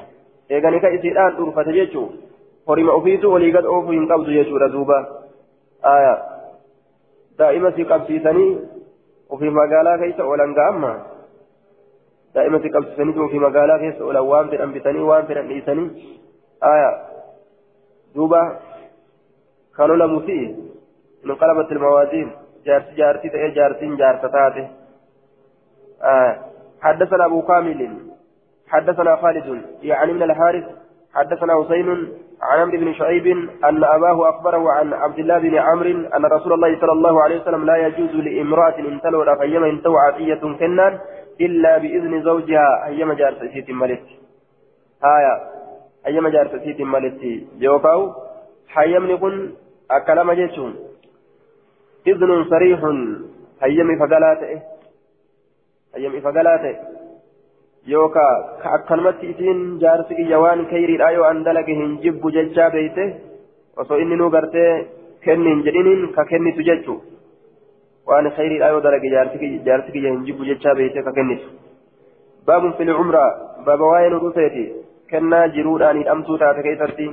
eega 0.50 0.76
nikaa 0.76 0.92
isiidhaan 0.98 1.40
urfate 1.46 1.78
jechuu 1.78 2.10
horima 2.66 3.00
ofiitu 3.00 3.32
olii 3.38 3.56
gad 3.58 3.72
oofuu 3.76 3.98
hin 3.98 4.08
qabdu 4.12 4.38
jechuudha 4.38 4.72
duuba 4.76 5.00
آية 5.84 6.22
دائما 7.38 7.70
سيقبسيسني 7.70 8.58
وفي 9.30 9.50
مقالا 9.50 9.96
دائما 12.34 12.58
سيقبسيسني 12.58 13.20
وفي 13.20 13.38
مقالا 13.38 13.78
كيس 13.78 14.00
أولا 14.00 14.20
وان 14.20 14.48
في 14.48 14.56
الأنبتني 14.56 14.98
وان 14.98 15.26
في 15.26 15.32
الأنبتني 15.32 15.90
آية. 16.64 17.02
دوبا 18.14 18.58
كانوا 19.76 19.96
لمسيء 19.96 20.56
انقلبت 21.26 21.72
الموازين. 21.72 22.30
جارتي 22.66 22.94
جارتي 22.94 23.28
تأي 23.28 23.50
جارتين 23.50 23.96
جارتتاته 23.96 24.68
آه 26.02 26.36
حدثنا 26.82 27.24
أبو 27.24 27.42
كامل. 27.42 27.96
حدثنا 28.68 29.16
خالد. 29.16 29.62
يعني 29.82 30.12
من 30.12 30.22
الحارث. 30.22 30.64
حدثنا 31.14 31.64
حسين. 31.64 32.08
عن 32.42 32.58
عمرو 32.60 32.78
بن 32.78 32.92
شعيب 32.92 33.26
أن 33.64 33.84
أباه 33.84 34.30
أخبره 34.30 34.72
عن 34.72 34.92
عبد 34.92 35.18
الله 35.18 35.38
بن 35.38 35.58
عمرو 35.58 35.90
أن 35.90 36.24
رسول 36.24 36.52
الله 36.52 36.80
صلى 36.80 36.92
الله 36.92 37.22
عليه 37.22 37.40
وسلم 37.40 37.64
لا 37.64 37.76
يجوز 37.76 38.10
لامرأة 38.10 38.78
إن 38.78 39.00
تلو 39.00 39.36
فيما 39.36 39.66
إن 39.66 39.82
تو 39.82 39.96
عطية 39.96 40.40
كنان 40.58 40.98
إلا 41.40 41.78
بإذن 41.78 42.22
زوجها 42.22 42.86
أيما 42.86 43.14
جارت 43.14 43.40
سيت 43.52 43.70
ملت. 43.70 44.06
آية 45.04 45.34
أيما 46.06 46.30
جارت 46.30 46.62
سيت 46.64 46.80
ملت. 46.80 47.20
يوكاو 47.58 48.00
حيمني 48.68 49.16
كن 49.16 49.34
أكلم 49.90 50.32
جيشون 50.32 50.72
إذن 52.06 52.44
صريح 52.44 52.80
هيمي 53.62 53.94
فقلاته 53.96 54.62
هيمي 55.94 56.20
فقلاته 56.20 56.74
يوكا 57.86 58.26
أكلمت 58.74 59.18
إسين 59.24 59.78
جارسك 59.78 60.18
يوان 60.18 60.64
كيري 60.70 61.06
آيو 61.08 61.24
أن 61.24 61.42
دلق 61.44 61.68
هنجب 61.68 62.22
ججا 62.30 62.68
بيته. 62.68 63.08
وصو 63.76 63.94
إني 63.94 64.14
نوغرته 64.16 64.86
كنن 65.24 65.62
جنين 65.62 66.00
ككني 66.16 66.52
تججو 66.56 66.96
وأن 68.10 68.30
خيري 68.30 68.66
آيو 68.66 68.78
دلق 68.78 69.02
جارسك 69.14 69.42
جارسك 69.66 69.96
هنجب 69.96 70.38
ججا 70.48 70.72
بيته 70.72 71.00
ككني 71.00 71.38
باب 72.46 72.74
في 72.76 72.82
العمرة. 72.82 73.24
باب 73.66 73.80
واين 73.80 74.12
رسيتي 74.12 74.64
كنا 75.10 75.46
جرودان 75.46 75.96
الأمسو 75.96 76.36
تات 76.36 76.58
كيفتي. 76.66 77.06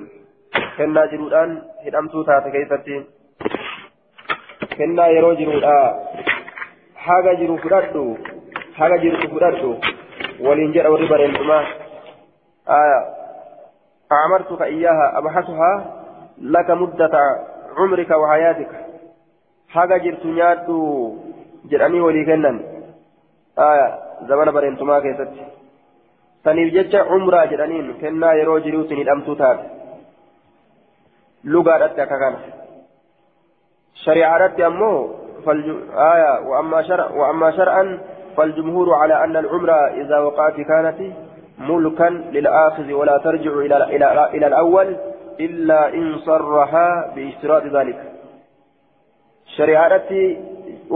كنا 0.77 1.05
جرودان 1.05 1.61
الأمسو 1.87 2.21
تات 2.23 2.47
كيفتي. 2.47 2.97
kennaa 4.77 5.09
yeroo 5.15 5.35
jiruudha 5.39 5.75
haga 7.05 7.31
jiru 7.39 7.55
fudhadhu 7.61 8.01
haga 8.79 8.97
jirtu 9.03 9.29
fudhadhu 9.31 9.69
waliin 10.45 10.73
jedha 10.75 10.91
warri 10.93 11.07
bareedumaa 11.13 11.65
أعمرتك 14.11 14.61
إياها 14.61 15.17
أبحثها. 15.17 15.71
لك 16.41 16.69
مدة 16.71 17.15
عمرك 17.77 18.11
وحياتك. 18.11 18.71
جراني 21.65 21.99
ولي 22.01 22.25
كنن 22.25 22.57
آية 23.59 23.99
زمان 24.29 24.51
برينتما 24.51 24.99
كيست 24.99 25.29
سنيف 26.43 26.73
جتش 26.73 26.95
عمرة 26.95 27.45
جرانين 27.45 27.93
كنا 28.01 28.33
يرو 28.33 28.57
جروتني 28.57 29.01
الأمتو 29.01 29.33
تاب 29.33 29.57
لغة 31.43 31.85
أتك 31.85 32.09
كان 32.09 32.35
شريعة 34.05 34.67
أمه 34.67 35.09
فالج... 35.45 35.67
آية 36.13 36.47
وأما 36.49 36.81
شرع 36.81 37.07
وأما 37.11 37.51
شرعا 37.51 37.99
فالجمهور 38.37 38.93
على 38.93 39.23
أن 39.23 39.35
العمرة 39.37 39.87
إذا 40.01 40.19
وقعت 40.19 40.55
كانت 40.61 40.99
ملكا 41.57 42.09
للآخذ 42.09 42.93
ولا 42.93 43.17
ترجع 43.17 43.51
إلى 44.33 44.47
الأول 44.47 44.97
إلا 45.39 45.93
إن 45.93 46.17
صرها 46.17 47.13
باشتراط 47.15 47.63
ذلك 47.63 48.06
شريعة 49.57 50.11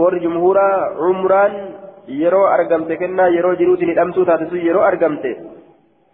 والجمهور 0.00 0.56
عمران 1.02 1.54
yeroo 2.22 2.46
argamte 2.56 2.94
kennaa 3.02 3.28
yeroo 3.36 3.54
jiruutiin 3.60 3.90
hidhamtuu 3.92 4.24
taate 4.28 4.46
sun 4.50 4.60
yeroo 4.68 4.82
argamte 4.90 5.30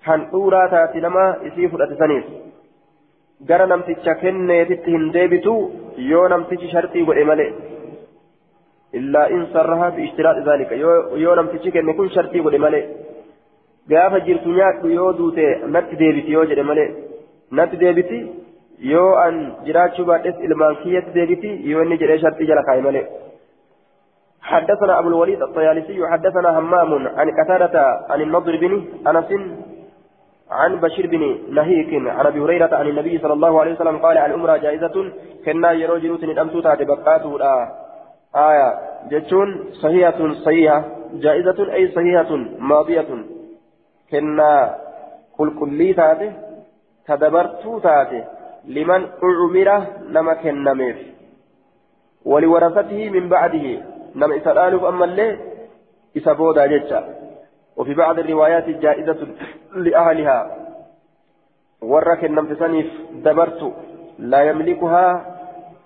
handhuuraa 0.09 0.67
taate 0.75 0.99
nama 1.07 1.25
isii 1.49 1.69
fudhate 1.73 1.95
saniif 2.03 2.27
gara 3.51 3.67
namticha 3.73 4.15
kenneetitti 4.23 4.91
hin 4.97 5.05
deebitu 5.17 5.55
yoo 6.11 6.27
namtichi 6.33 6.69
shartii 6.75 7.05
godhe 7.09 7.25
malee 7.31 7.49
illaa 9.01 9.27
in 9.37 9.43
sarraha 9.55 9.89
fi 9.97 10.01
ishtiraadhi 10.09 10.43
zaalika 10.49 10.75
yoo 11.25 11.35
namtichi 11.41 11.71
kenne 11.77 11.93
kun 12.01 12.11
shartii 12.17 12.45
godhe 12.47 12.61
malee 12.67 12.85
gaafa 13.93 14.21
jirtu 14.29 14.49
nyaadhu 14.59 14.89
yoo 14.99 15.11
duute 15.19 15.47
natti 15.77 15.95
deebiti 16.03 16.31
yoo 16.37 16.45
jedhe 16.53 16.65
malee 16.71 16.89
natti 17.61 17.77
deebiti 17.85 18.19
yoo 18.81 19.15
an 19.25 19.41
jiraachuu 19.65 20.05
baadhes 20.11 20.45
ilmaan 20.49 20.77
kiyyatti 20.83 21.15
deebiti 21.15 21.57
yoo 21.71 21.83
inni 21.83 21.99
jedhee 22.03 22.19
shartii 22.27 22.51
jala 22.53 22.69
kaa'e 22.69 22.85
malee. 22.91 23.09
حدثنا 24.49 24.99
أبو 24.99 25.09
الوليد 25.09 25.43
الطيالسي 25.43 26.07
حدثنا 26.13 26.59
همام 26.59 27.09
عن 27.19 27.31
قتادة 27.39 28.07
عن 28.11 28.21
النضر 28.21 28.57
بن 28.57 28.73
أنس 29.07 29.31
عن 30.51 30.81
بشير 30.81 31.07
بن 31.07 31.39
نهيك 31.55 31.91
عن 32.17 32.27
ابي 32.27 32.41
هريره 32.41 32.77
عن 32.77 32.87
النبي 32.89 33.19
صلى 33.19 33.33
الله 33.33 33.61
عليه 33.61 33.73
وسلم 33.73 33.97
قال 33.99 34.19
العمره 34.19 34.57
جائزه 34.57 35.13
كنا 35.45 35.73
يرو 35.73 35.99
جلوت 35.99 36.25
الامس 36.25 36.63
تاتي 36.63 36.85
بقاته 36.85 37.39
آية 38.37 38.69
جتون 39.11 39.49
صحيحة 39.83 40.33
صحيحة 40.45 40.85
جائزة 41.13 41.73
أي 41.73 41.89
صحيحة 41.89 42.37
ماضية 42.59 43.11
كنا 44.11 44.75
كل 45.37 45.49
كلي 45.61 45.93
تاتي 45.93 46.33
تدبرت 47.07 47.63
تاتي 47.83 48.25
لمن 48.69 49.01
أعمر 49.29 49.69
نما 50.15 50.35
كنمير. 50.43 50.97
ولورثته 52.25 53.01
من 53.11 53.25
بعده. 53.29 53.67
نما 54.17 54.37
إسرائيل 54.37 54.75
أما 54.87 55.05
اللي 55.05 55.39
إسابودا 56.17 56.67
جتشا 56.67 57.01
وفي 57.77 57.95
بعض 57.95 58.19
الروايات 58.19 58.67
جائزة 58.85 59.21
لأهلها. 59.75 60.39
ورك 61.83 62.25
النمتسنيف 62.25 62.89
دبرت. 63.25 63.61
لا 64.19 64.41
يملكها 64.43 65.05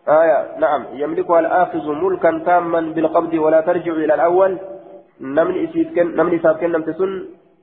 آية 0.08 0.38
نعم. 0.58 0.82
يملكها 0.92 1.40
الآخذ 1.40 1.86
ملكا 2.02 2.42
تاما 2.46 2.80
بالقبض 2.80 3.34
ولا 3.34 3.60
ترجع 3.60 3.92
إلى 3.92 4.14
الأول. 4.14 4.58
نمني 5.20 5.64
إسيسكن 5.64 6.16
نمني 6.16 6.38
سابكن 6.38 6.72
نمتسن 6.72 7.12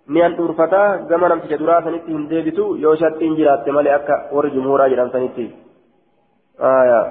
نيان 0.09 0.33
أورفتا 0.39 0.83
كما 1.09 1.27
نمتش 1.27 1.53
دراسة 1.61 1.89
نتي 1.89 2.11
هنديبتو 2.17 2.75
يوشات 2.83 3.15
إنجلات 3.21 3.59
تمالي 3.65 3.95
أكا 3.95 4.15
ورجمهورا 4.33 4.87
جرام 4.91 5.09
سنتي 5.13 5.47
آية 6.61 7.01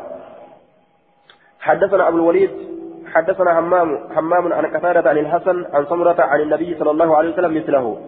حدثنا 1.61 2.09
أبو 2.09 2.17
الوليد 2.17 2.51
حدثنا 3.15 3.59
همام 3.59 3.89
همام 4.17 4.53
عن 4.53 4.67
كثارة 4.67 5.09
عن 5.09 5.19
الحسن 5.19 5.57
عن 5.75 5.87
سمرة 5.87 6.17
عن 6.19 6.41
النبي 6.41 6.71
صلى 6.79 6.91
الله 6.91 7.17
عليه 7.17 7.33
وسلم 7.33 7.55
مثله 7.57 7.99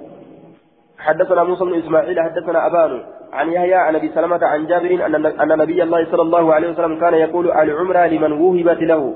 حدثنا 0.98 1.44
موسى 1.44 1.64
بن 1.64 1.74
اسماعيل 1.74 2.20
حدثنا 2.20 2.66
ابان 2.66 3.02
عن 3.32 3.52
يحيى 3.52 3.74
عن 3.74 3.96
ابي 3.96 4.08
سلمة 4.14 4.46
عن 4.46 4.66
جابر 4.66 5.06
ان 5.42 5.48
نبي 5.58 5.82
الله 5.82 6.06
صلى 6.10 6.22
الله 6.22 6.54
عليه 6.54 6.68
وسلم 6.70 7.00
كان 7.00 7.14
يقول 7.14 7.50
العمرة 7.50 8.06
لمن 8.06 8.32
وهبت 8.32 8.82
له 8.82 9.14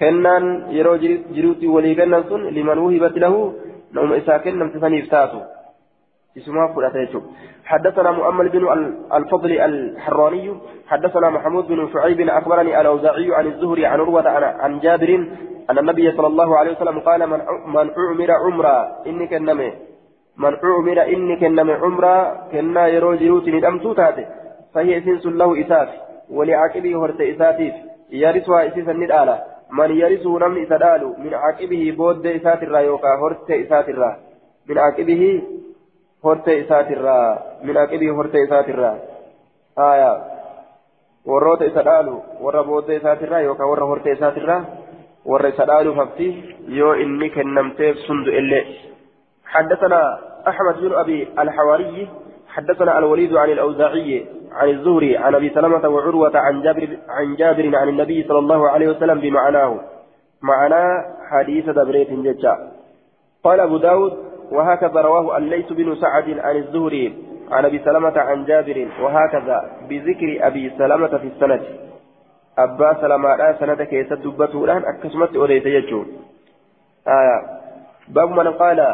كنان 0.00 0.44
يرو 0.70 0.96
جروتي 1.36 1.66
ولي 1.66 1.94
كنان 1.94 2.22
لمن 2.56 2.78
وهبت 2.78 3.16
له 3.18 3.34
نوم 3.92 4.12
اساكن 4.12 4.58
نم 4.58 4.68
تفني 4.70 4.98
إسمها 6.38 6.66
فراتيتو 6.74 7.20
حدثنا 7.64 8.10
مؤمل 8.10 8.48
بن 8.48 8.64
الفضل 9.14 9.52
الحراني 9.60 10.54
حدثنا 10.88 11.30
محمود 11.30 11.68
بن 11.68 11.88
شعيب 11.92 12.20
أخبرني 12.28 12.80
الأوزاعي 12.80 13.34
عن 13.34 13.46
الزهري 13.46 13.86
عن 13.86 14.00
عروة 14.00 14.28
عن 14.62 14.80
جابر 14.80 15.10
أن 15.70 15.78
النبي 15.78 16.12
صلى 16.12 16.26
الله 16.26 16.58
عليه 16.58 16.72
وسلم 16.72 16.98
قال 16.98 17.26
من 17.26 17.40
من 17.66 17.90
عمر 17.96 18.30
عمره 18.30 18.76
انك 19.06 19.34
النمي 19.34 19.72
من 20.36 20.56
عمر 20.64 21.02
انك 21.02 21.44
النمي 21.44 21.72
عمره 21.72 22.48
كنا 22.52 22.86
يرو 22.86 23.14
جروت 23.14 23.48
ندمتو 23.48 23.92
تاتي 23.92 24.24
فهي 24.74 25.00
سنس 25.00 25.26
له 25.26 25.60
اساف 25.60 25.88
ولعاقبه 26.30 27.04
هرت 27.04 27.20
اساتيف 27.20 27.74
يرثها 28.10 28.66
اسيسا 28.66 28.92
ندالا 28.92 29.51
من 29.78 29.90
يرثه 30.02 30.32
نم 30.42 30.54
اسدالو 30.62 31.08
من 31.24 31.32
عاقبه 31.42 31.82
بود 31.98 32.26
اسات 32.26 32.62
الرايوكا 32.62 33.12
هرت 33.22 33.50
اسات 33.50 33.88
الرا 33.94 34.12
من 34.68 34.76
عاقبه 34.84 35.22
hortee 36.26 36.58
isaatirraa 36.62 37.28
midhaaqibii 37.66 38.10
hortee 38.18 38.42
isaatirraa 38.46 38.96
aayaa 39.86 40.16
warroota 41.30 41.64
isa 41.70 41.82
dhaalu 41.88 42.14
warra 42.44 42.62
booddee 42.68 42.98
isaatirraa 43.00 43.40
yookaan 43.46 43.70
warra 43.70 43.86
hortee 43.90 44.12
isaatirraa 44.18 44.60
warra 45.32 45.48
isa 45.54 45.66
dhaaluuf 45.70 45.96
hafti 46.02 46.28
yoo 46.78 46.92
inni 47.04 47.30
kennamteef 47.36 47.96
sundu 48.08 48.30
illee 48.40 48.64
حدثنا 49.54 50.00
أحمد 50.50 50.76
بن 50.80 50.92
أبي 51.02 51.18
الحواري 51.42 52.08
حدثنا 52.54 52.98
الوليد 52.98 53.32
عن 53.42 53.50
الأوزاعي 53.56 54.26
عن 54.54 54.68
الزهري 54.68 55.16
عن 55.16 55.34
أبي 55.34 55.50
سلمة 55.50 55.88
وعروة 55.88 56.32
عن 56.34 56.62
جابر 56.62 56.88
عن 57.08 57.34
جابر 57.36 57.76
عن 57.76 57.88
النبي 57.88 58.22
صلى 58.28 58.38
الله 58.38 58.68
عليه 58.68 58.88
وسلم 58.88 59.20
بمعناه. 59.20 59.80
معنى 60.42 61.04
حديث 61.30 61.68
دبريت 61.68 62.10
ججا. 62.12 62.54
قال 63.44 63.60
أبو 63.60 63.76
داود 63.76 64.12
وهكذا 64.52 65.00
رواه 65.00 65.36
الليث 65.36 65.72
بن 65.72 65.94
سعد 65.94 66.38
عن 66.38 66.56
الزهري 66.56 67.14
عن 67.50 67.64
أبي 67.64 67.78
سلمة 67.78 68.18
عن 68.18 68.44
جابر 68.44 68.88
وهكذا 69.02 69.70
بذكر 69.88 70.46
أبي 70.46 70.70
سلمة 70.78 71.08
في 71.08 71.26
السند. 71.26 71.62
abbaa 72.56 72.94
salamaadhaa 73.00 73.54
sanada 73.58 73.86
keessa 73.86 74.16
dubbatuudhaan 74.22 74.84
akkasumatti 74.88 75.38
odeeyse 75.44 75.70
jechuun 75.74 76.08
baabu 78.16 78.34
man 78.38 78.50
qaala 78.58 78.88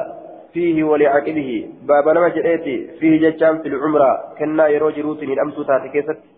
fiihi 0.53 0.83
walicaqibihi 0.91 1.57
baaba 1.91 2.15
nama 2.15 2.31
jedheeti 2.37 2.75
fiihi 3.01 3.19
jechaan 3.25 3.61
fil 3.63 3.79
cumraa 3.83 4.15
kennaa 4.39 4.69
yeroo 4.75 4.93
jiruutiin 4.99 5.31
hidhamtuu 5.35 5.65
taate 5.71 5.89
keessatti 5.89 6.29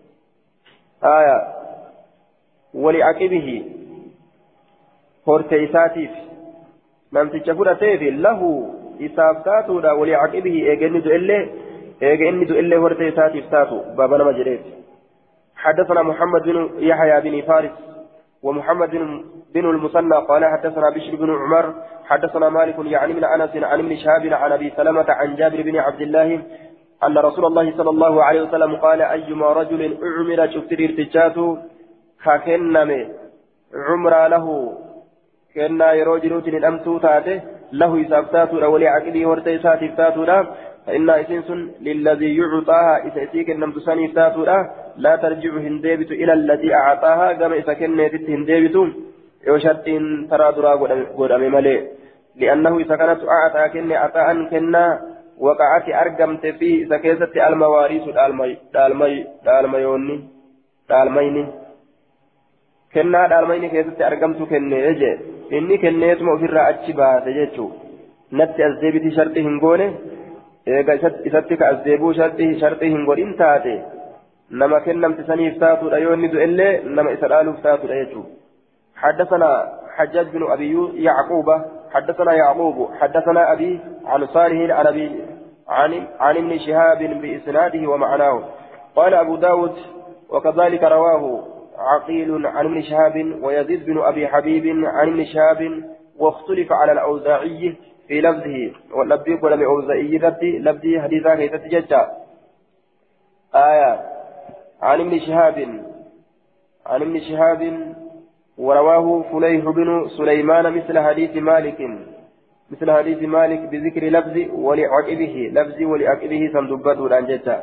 walicaqibihi 2.85 3.55
horte 5.27 5.63
isaatiif 5.63 6.19
namticha 7.11 7.55
fudhateefi 7.61 8.11
lahu 8.27 8.51
isaaf 9.09 9.41
taatuudha 9.49 9.95
walicaqibihi 10.01 10.67
eegenni 10.73 11.03
du'ellee 11.07 11.41
eegenni 12.11 12.51
du'ellee 12.51 12.83
horte 12.85 13.07
isaatiif 13.13 13.49
taatu 13.55 13.81
baaba 13.95 14.21
nama 14.23 14.37
jedheeti 14.41 14.77
حدثنا 15.61 16.01
محمد 16.01 16.43
بن 16.43 16.69
يحيى 16.79 17.21
بن 17.21 17.41
فارس 17.41 17.71
ومحمد 18.43 18.89
بن 18.89 19.23
بن 19.53 19.69
المثنى 19.69 20.15
قال 20.29 20.45
حدثنا 20.45 20.89
بشر 20.89 21.15
بن 21.15 21.29
عمر 21.29 21.73
حدثنا 22.05 22.49
مالك 22.49 22.75
يعني 22.85 23.13
من 23.13 23.23
أنس 23.23 23.49
عن 23.55 23.79
ابن 23.79 23.95
شهاب 23.95 24.33
عن 24.33 24.51
أبي 24.51 24.73
سلمة 24.77 25.05
عن 25.09 25.35
جابر 25.35 25.61
بن 25.61 25.75
عبد 25.77 26.01
الله 26.01 26.41
أن 27.03 27.17
رسول 27.17 27.45
الله 27.45 27.77
صلى 27.77 27.89
الله 27.89 28.23
عليه 28.23 28.41
وسلم 28.41 28.75
قال 28.75 29.01
أيما 29.01 29.53
رجل 29.53 29.97
اعمر 30.03 30.51
شفت 30.51 30.73
ارتجاته 30.73 31.57
ككنم 32.25 33.07
عمر 33.89 34.27
له 34.27 34.77
كنا 35.55 35.93
يروجلوت 35.93 36.47
الامتو 36.47 36.97
تاته 36.97 37.41
له 37.73 37.99
يسافتات 37.99 38.53
ولي 38.53 38.87
عقلي 38.87 39.25
ورتي 39.25 39.59
ساتفتات 39.59 40.47
فإن 40.87 41.09
إسنس 41.09 41.51
للذي 41.81 42.37
يعطاها 42.37 43.07
إسئتيك 43.07 43.49
النمت 43.49 43.77
سنيفتات 43.77 44.35
لا 44.97 45.15
ترجع 45.15 45.51
هنديبت 45.57 46.11
إلى 46.11 46.33
الذي 46.33 46.73
أعطاها 46.73 47.33
كما 47.33 47.55
إذا 47.55 47.73
كنت 47.73 49.10
يوشت 49.47 49.85
ترى 50.29 50.51
درا 50.55 50.73
قد 51.17 51.31
ملي 51.55 51.77
لأنه 52.35 52.77
إذا 52.79 52.95
كانت 52.95 53.21
أعطى 53.23 53.69
كن 53.73 53.91
أعطاء 53.91 54.27
كنا 54.51 54.85
وقعت 55.37 55.89
أرقمت 55.89 56.45
فيه 56.59 56.85
إذا 56.85 56.97
كيست 56.97 57.37
المواريث 57.37 58.03
دالمي 58.17 58.57
دالمي 58.73 59.15
دالميوني 59.45 60.15
دالميني 60.89 61.45
dhaalmayni 62.93 63.69
keessatti 63.69 64.03
argamtu 64.03 64.45
kenne 64.45 64.79
je 65.01 65.11
inni 65.57 65.77
kenneetuma 65.83 66.33
ofirraa 66.33 66.65
achi 66.71 66.93
baase 66.93 67.29
jechuu 67.37 67.69
natti 68.31 68.63
as 68.63 68.73
deebiti 68.81 69.11
sharti 69.17 69.45
hin 69.45 69.55
goone 69.63 69.87
eega 70.67 70.93
isatti 71.29 71.59
ka 71.61 71.69
as 71.71 71.79
deebuu 71.85 72.13
shartii 72.13 72.91
hin 72.95 73.05
godhin 73.09 73.33
taate 73.41 73.75
nama 74.51 74.81
kennamti 74.87 75.27
saniif 75.29 75.57
taatudha 75.63 76.03
yoo 76.03 76.13
inni 76.13 76.33
du'ellee 76.33 76.73
nama 76.97 77.15
isa 77.15 77.31
dhaaluuf 77.33 77.63
taatudha 77.67 78.01
jechuudha 78.01 78.40
حدثنا 79.01 79.79
حجاج 79.97 80.27
بن 80.27 80.51
أبي 80.51 81.03
يعقوب 81.03 81.45
حدثنا 81.91 82.33
يعقوب 82.33 82.89
حدثنا 82.99 83.53
أبي 83.53 83.79
عن 84.05 84.27
صالح 84.27 84.75
عن 84.75 84.87
أبي 84.87 85.25
عن 85.69 86.07
عن 86.19 86.37
ابن 86.37 86.59
شهاب 86.59 86.97
بإسناده 86.97 87.87
ومعناه. 87.89 88.43
قال 88.95 89.13
أبو 89.13 89.35
داود 89.35 89.75
وكذلك 90.29 90.83
رواه 90.83 91.43
عقيل 91.77 92.47
عن 92.47 92.65
ابن 92.65 92.81
شهاب 92.81 93.43
ويزيد 93.43 93.85
بن 93.85 94.01
أبي 94.01 94.27
حبيب 94.27 94.85
عن 94.85 95.07
ابن 95.07 95.25
شهاب 95.25 95.83
واختلف 96.19 96.71
على 96.71 96.91
الأوزاعي 96.91 97.75
في 98.07 98.21
لفظه 98.21 98.71
واللفظ 98.97 99.43
ولم 99.43 99.63
أوزاعي 99.63 100.17
لفظي 100.17 100.59
لفظي 100.59 101.01
حديثا 101.01 101.35
كيف 101.35 101.55
تججا 101.55 102.07
آية. 103.55 104.01
عن 104.81 105.01
ابن 105.01 105.19
شهاب 105.19 105.83
عن 106.85 107.01
ابن 107.01 107.19
شهاب 107.19 107.91
ورواه 108.61 109.23
فليح 109.31 109.63
بن 109.65 110.07
سليمان 110.17 110.65
مثل 110.77 110.99
حديث 110.99 111.33
مالك 111.35 111.79
مثل 112.71 112.91
حديث 112.91 113.23
مالك 113.23 113.59
بذكر 113.71 114.03
لفظ 114.17 114.35
ولعقبه 114.65 115.35
لفظ 115.53 115.81
ولعقبه 115.81 116.49
سندبته 116.53 117.05
الأنجتا 117.07 117.57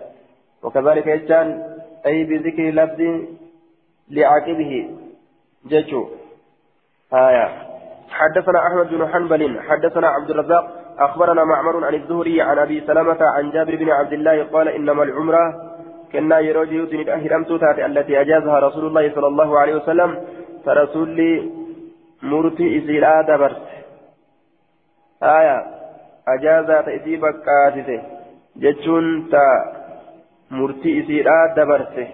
وكذلك 0.62 1.07
يجان 1.07 1.49
أي 2.07 2.25
بذكر 2.25 2.62
لفظ 2.81 3.01
لعقبه 4.11 4.91
ججو 5.70 6.09
آية. 7.15 7.49
حدثنا 8.11 8.59
أحمد 8.66 8.89
بن 8.89 9.09
حنبل 9.09 9.61
حدثنا 9.61 10.09
عبد 10.09 10.31
الرزاق 10.31 10.65
أخبرنا 10.99 11.45
معمر 11.45 11.85
عن 11.87 11.95
الزهري 11.95 12.43
عن 12.43 12.59
أبي 12.59 12.81
سلمة 12.87 13.19
عن 13.20 13.51
جابر 13.51 13.77
بن 13.77 13.91
عبد 13.91 14.12
الله 14.12 14.45
قال 14.45 14.69
إنما 14.69 15.03
العمرة 15.03 15.55
كنا 16.12 16.39
يروج 16.39 16.73
يوتن 16.73 17.01
الأهرمت 17.01 17.51
التي 17.79 18.20
أجازها 18.20 18.59
رسول 18.59 18.87
الله 18.87 19.15
صلى 19.15 19.27
الله 19.27 19.59
عليه 19.59 19.75
وسلم 19.75 20.19
فرسول 20.69 21.51
مرتي 22.23 22.78
إسيرا 22.78 23.23
دبرت 23.23 23.66
آية 25.23 25.59
أجازة 26.28 26.81
تأتي 26.81 27.16
بكاتته 27.16 28.03
جتشون 28.57 29.31
تا 29.31 29.45
مرتي 30.51 31.01
إسيرا 31.01 31.55
دبرته 31.57 32.09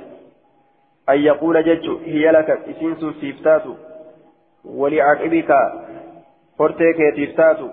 أن 1.09 1.19
يقول 1.19 1.57
جتشو 1.69 1.99
هي 2.05 2.31
لك 2.31 2.51
إسينسو 2.51 3.13
سيفتاتو 3.21 3.75
ولعقبك 4.65 5.51
فرتك 6.59 6.99
تفتاتو 7.17 7.69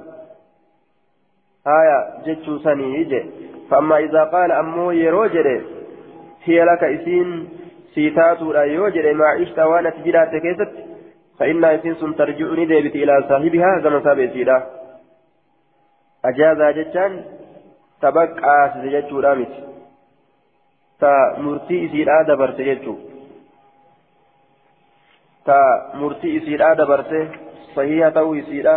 آية 1.79 1.99
جتشو 2.25 2.57
سني 2.57 3.25
فأما 3.69 3.97
إذا 3.97 4.23
قال 4.23 4.51
أمو 4.51 4.91
يروجر 4.91 5.47
هي 6.43 6.63
لك 6.63 6.83
إسين 6.83 7.49
سيتاتو 7.95 8.51
لا 8.51 8.63
يوجر 8.63 9.13
ما 9.13 9.25
عشت 9.25 9.59
وأنا 9.59 9.89
تجرات 9.89 10.35
كيست 10.43 10.71
فإن 11.39 11.65
إسين 11.65 12.15
ترجعني 12.15 12.65
ديبت 12.65 12.95
إلى 12.95 13.25
صاحبها 13.29 13.79
كما 13.83 14.03
سابسيدا 14.03 14.57
أجازا 16.25 16.71
جتشان 16.71 17.23
تبقى 18.01 18.71
سججتشو 18.73 19.19
رامت 19.19 19.53
تا 20.99 21.13
مرتي 21.37 21.85
إسيدا 21.85 22.21
دبرت 22.29 22.61
جتشو 22.61 22.95
تا 25.45 25.59
مرتي 25.93 26.37
إسيدا 26.37 26.73
دبرت 26.73 27.11
صحيحة 27.75 28.09
تو 28.09 28.33
إسيدا 28.35 28.75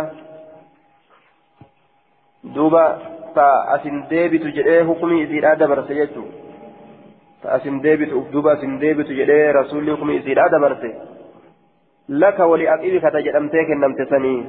دوبا 2.43 2.85
تا 3.35 3.75
أسن 3.75 4.07
ديبت 4.09 4.45
جئه 4.57 4.83
حكمي 4.87 5.23
إسيدا 5.23 5.53
دبرت 5.53 5.91
جتشو 5.91 6.25
asin 7.57 7.81
deebitu 7.85 8.19
uf 8.19 8.31
duba 8.35 8.51
asin 8.53 8.79
deebitu 8.83 9.17
jedhee 9.19 9.51
rasuulli 9.59 9.91
hukumi 9.91 10.15
isiidhaa 10.19 10.49
dabarte 10.55 10.89
laka 12.23 12.47
wali 12.51 12.67
aqibika 12.75 13.11
ta 13.11 13.25
jedhamtee 13.27 13.65
kennamte 13.69 14.05
sanii 14.13 14.39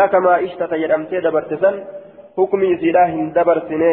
laka 0.00 0.20
maa 0.26 0.38
ishtata 0.48 0.82
jedhamtee 0.84 1.24
dabarte 1.28 1.56
san 1.64 1.80
hukumi 2.36 2.74
isiidhaa 2.76 3.06
hin 3.14 3.32
dabarsine 3.38 3.92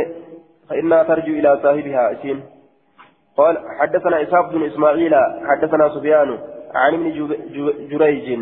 فإنها 0.72 1.04
ترجو 1.04 1.34
إلى 1.34 1.60
صاحبها 1.64 2.12
اسين 2.12 2.44
قال 3.38 3.58
حدثنا 3.80 4.22
إسحاق 4.22 4.52
بن 4.52 4.64
إسماعيل 4.64 5.16
حدثنا 5.50 5.90
سفيان 5.90 6.38
عن 6.76 6.94
ابن 6.94 7.08
جريج 7.92 8.40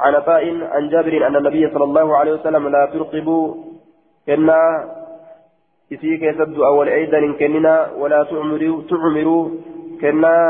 عن 0.00 0.14
عطاء 0.14 0.44
عن 0.62 0.88
جابر 0.88 1.26
أن 1.26 1.36
النبي 1.36 1.70
صلى 1.70 1.84
الله 1.84 2.16
عليه 2.16 2.32
وسلم 2.32 2.68
لا 2.68 2.86
ترقبوا 2.86 3.54
إن 4.28 4.50
isii 5.90 6.18
keessattu 6.22 6.64
awwal 6.68 6.88
eeydan 6.88 7.24
hin 7.24 7.34
kennina 7.40 7.72
walaa 8.02 8.24
tucmiruu 8.30 9.42
kennaa 10.00 10.46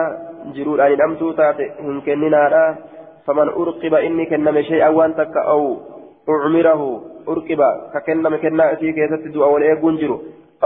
jiruudhaan 0.55 0.91
hidhamtuu 0.95 1.33
taate 1.41 1.67
hin 1.81 1.99
kenninaadha 2.07 2.63
faman 3.27 3.51
urqiba 3.63 4.01
inni 4.09 4.27
kenname 4.33 4.63
shay'an 4.69 4.95
waan 4.99 5.15
takka 5.19 5.43
aw 5.55 5.63
ucmirahu 6.35 6.89
urqiba 7.35 7.69
ka 7.93 8.01
kenname 8.09 8.39
kennaa 8.45 8.71
isii 8.77 8.93
keessatti 8.99 9.35
du'a 9.35 9.51
wal 9.55 9.67
eeguun 9.71 9.99
jiru 10.05 10.17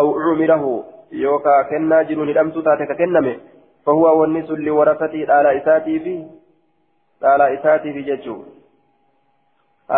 aw 0.03 0.07
ucmirahu 0.11 0.75
yookaa 1.23 1.65
kennaa 1.73 2.05
jiruun 2.13 2.31
hidhamtuu 2.33 2.63
taate 2.69 2.87
ka 2.93 2.99
kenname 3.01 3.35
fahuwa 3.85 4.15
wanni 4.21 4.45
sun 4.53 4.63
liwarasatii 4.69 5.25
dhaala 5.33 5.57
isaatiifi 5.63 6.15
dhaala 7.27 7.51
isaatiifi 7.57 8.07
jechuu 8.13 8.39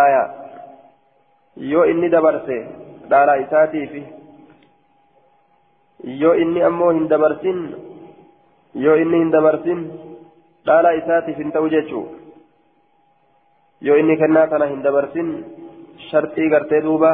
aya 0.06 0.24
yoo 1.74 1.84
inni 1.92 2.08
dabarse 2.16 2.58
dhaala 3.14 3.36
isaatiifi 3.44 4.04
yoo 6.04 6.34
inni 6.44 6.62
ammoo 6.68 6.90
hin 6.96 7.08
dabarsin 7.12 7.58
yoo 8.84 8.96
inni 9.02 9.18
hin 9.22 9.30
dabarsin 9.36 9.80
dhaala 10.66 10.94
isaatiif 11.00 11.38
hin 11.42 11.52
ta'u 11.56 11.68
jechuu 11.74 12.04
yoo 13.88 13.96
inni 14.02 14.16
kennaa 14.22 14.46
kana 14.52 14.66
hin 14.72 14.82
dabarsin 14.86 15.30
sharxii 16.10 16.48
gartee 16.54 16.80
duuba 16.86 17.12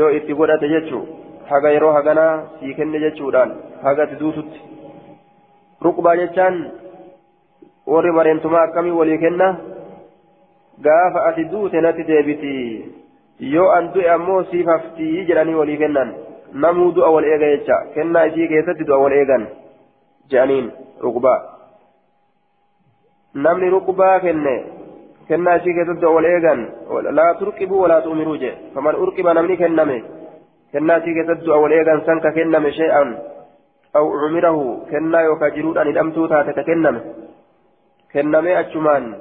yoo 0.00 0.10
itti 0.18 0.34
godhate 0.40 0.68
jechuu 0.74 1.02
haga 1.50 1.70
yeroo 1.76 1.92
haganaa 1.98 2.32
sii 2.60 2.74
kenne 2.80 2.98
jechuudhaan 3.04 3.52
haga 3.86 4.02
ati 4.08 4.16
duututti 4.20 4.60
ruqbaa 5.86 6.16
jechaan 6.22 6.56
warri 7.94 8.12
bareentumaa 8.18 8.62
akkamii 8.68 8.96
walii 9.00 9.18
kenna 9.24 9.48
gaafa 10.86 11.26
ati 11.28 11.44
duute 11.52 11.80
natti 11.80 12.04
deebiti 12.12 12.54
yoo 13.56 13.68
an 13.76 13.92
du'e 13.94 14.08
ammoo 14.14 14.42
siif 14.50 14.66
haftii 14.74 15.26
jedhanii 15.28 15.54
walii 15.60 15.76
kennan 15.82 16.10
wal 16.62 17.24
eega 17.24 17.46
jecha 17.54 17.76
kennaa 17.94 18.24
isii 18.24 18.48
keessatti 18.48 18.86
du'a 18.88 18.98
wal 19.04 19.12
eegan 19.12 19.46
je'aniin 20.30 20.72
ruqbaa 21.04 21.38
namni 23.34 23.70
ruqbaa 23.70 24.20
kenne 24.20 24.54
kennaa 25.28 25.56
isii 25.60 25.74
keessatti 25.74 26.06
wal 26.16 26.24
eegan 26.24 26.60
laa 27.18 27.34
turqibuu 27.34 27.80
walaa 27.82 28.00
tu'miruu 28.00 28.36
jee 28.42 28.54
faman 28.74 29.00
urqiba 29.06 29.34
namni 29.34 29.56
kenname 29.56 29.98
kennaa 30.72 30.98
isii 31.02 31.14
keessatti 31.14 31.50
wal 31.64 31.72
eegan 31.78 32.04
san 32.06 32.20
ka 32.20 32.32
kenname 32.32 32.72
shee'an 32.78 33.16
aw 33.94 34.04
cumirahu 34.20 34.64
kennaa 34.90 35.22
yookaan 35.28 35.54
jiruudhaan 35.56 35.88
hidhamtuu 35.92 36.28
taate 36.28 36.52
ka 36.58 36.64
kenname 36.70 37.00
kennamee 38.12 38.56
achumaan 38.62 39.16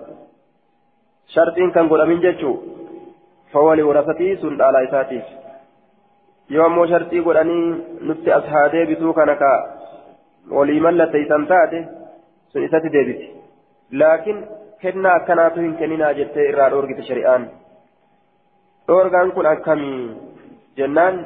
sharxiin 1.33 1.71
kan 1.71 1.87
godhamin 1.87 2.21
jechuu 2.27 2.55
fawwali 3.53 3.87
warasatii 3.89 4.37
sun 4.37 4.57
dhaalaa 4.59 4.87
isaatiif 4.87 5.44
yoo 6.53 6.65
ammoo 6.65 6.87
sharxii 6.87 7.21
godhanii 7.27 7.75
nutti 8.09 8.31
as 8.31 8.49
haa 8.53 8.65
deebituu 8.73 9.13
kana 9.19 9.35
ka 9.35 9.51
walii 10.57 10.79
mallatteeysan 10.85 11.47
taate 11.51 11.79
sun 12.51 12.65
isatti 12.65 12.91
deebiti 12.95 13.29
laakiin 14.01 14.43
kennaa 14.81 15.13
akkanaatu 15.19 15.63
hin 15.65 15.77
kenninaa 15.79 16.13
jettee 16.19 16.45
irraa 16.49 16.67
dhoorgite 16.73 17.07
shari'aan 17.07 17.47
dhoorgaan 18.91 19.31
kun 19.37 19.49
akkamii 19.53 20.01
jennaan 20.81 21.17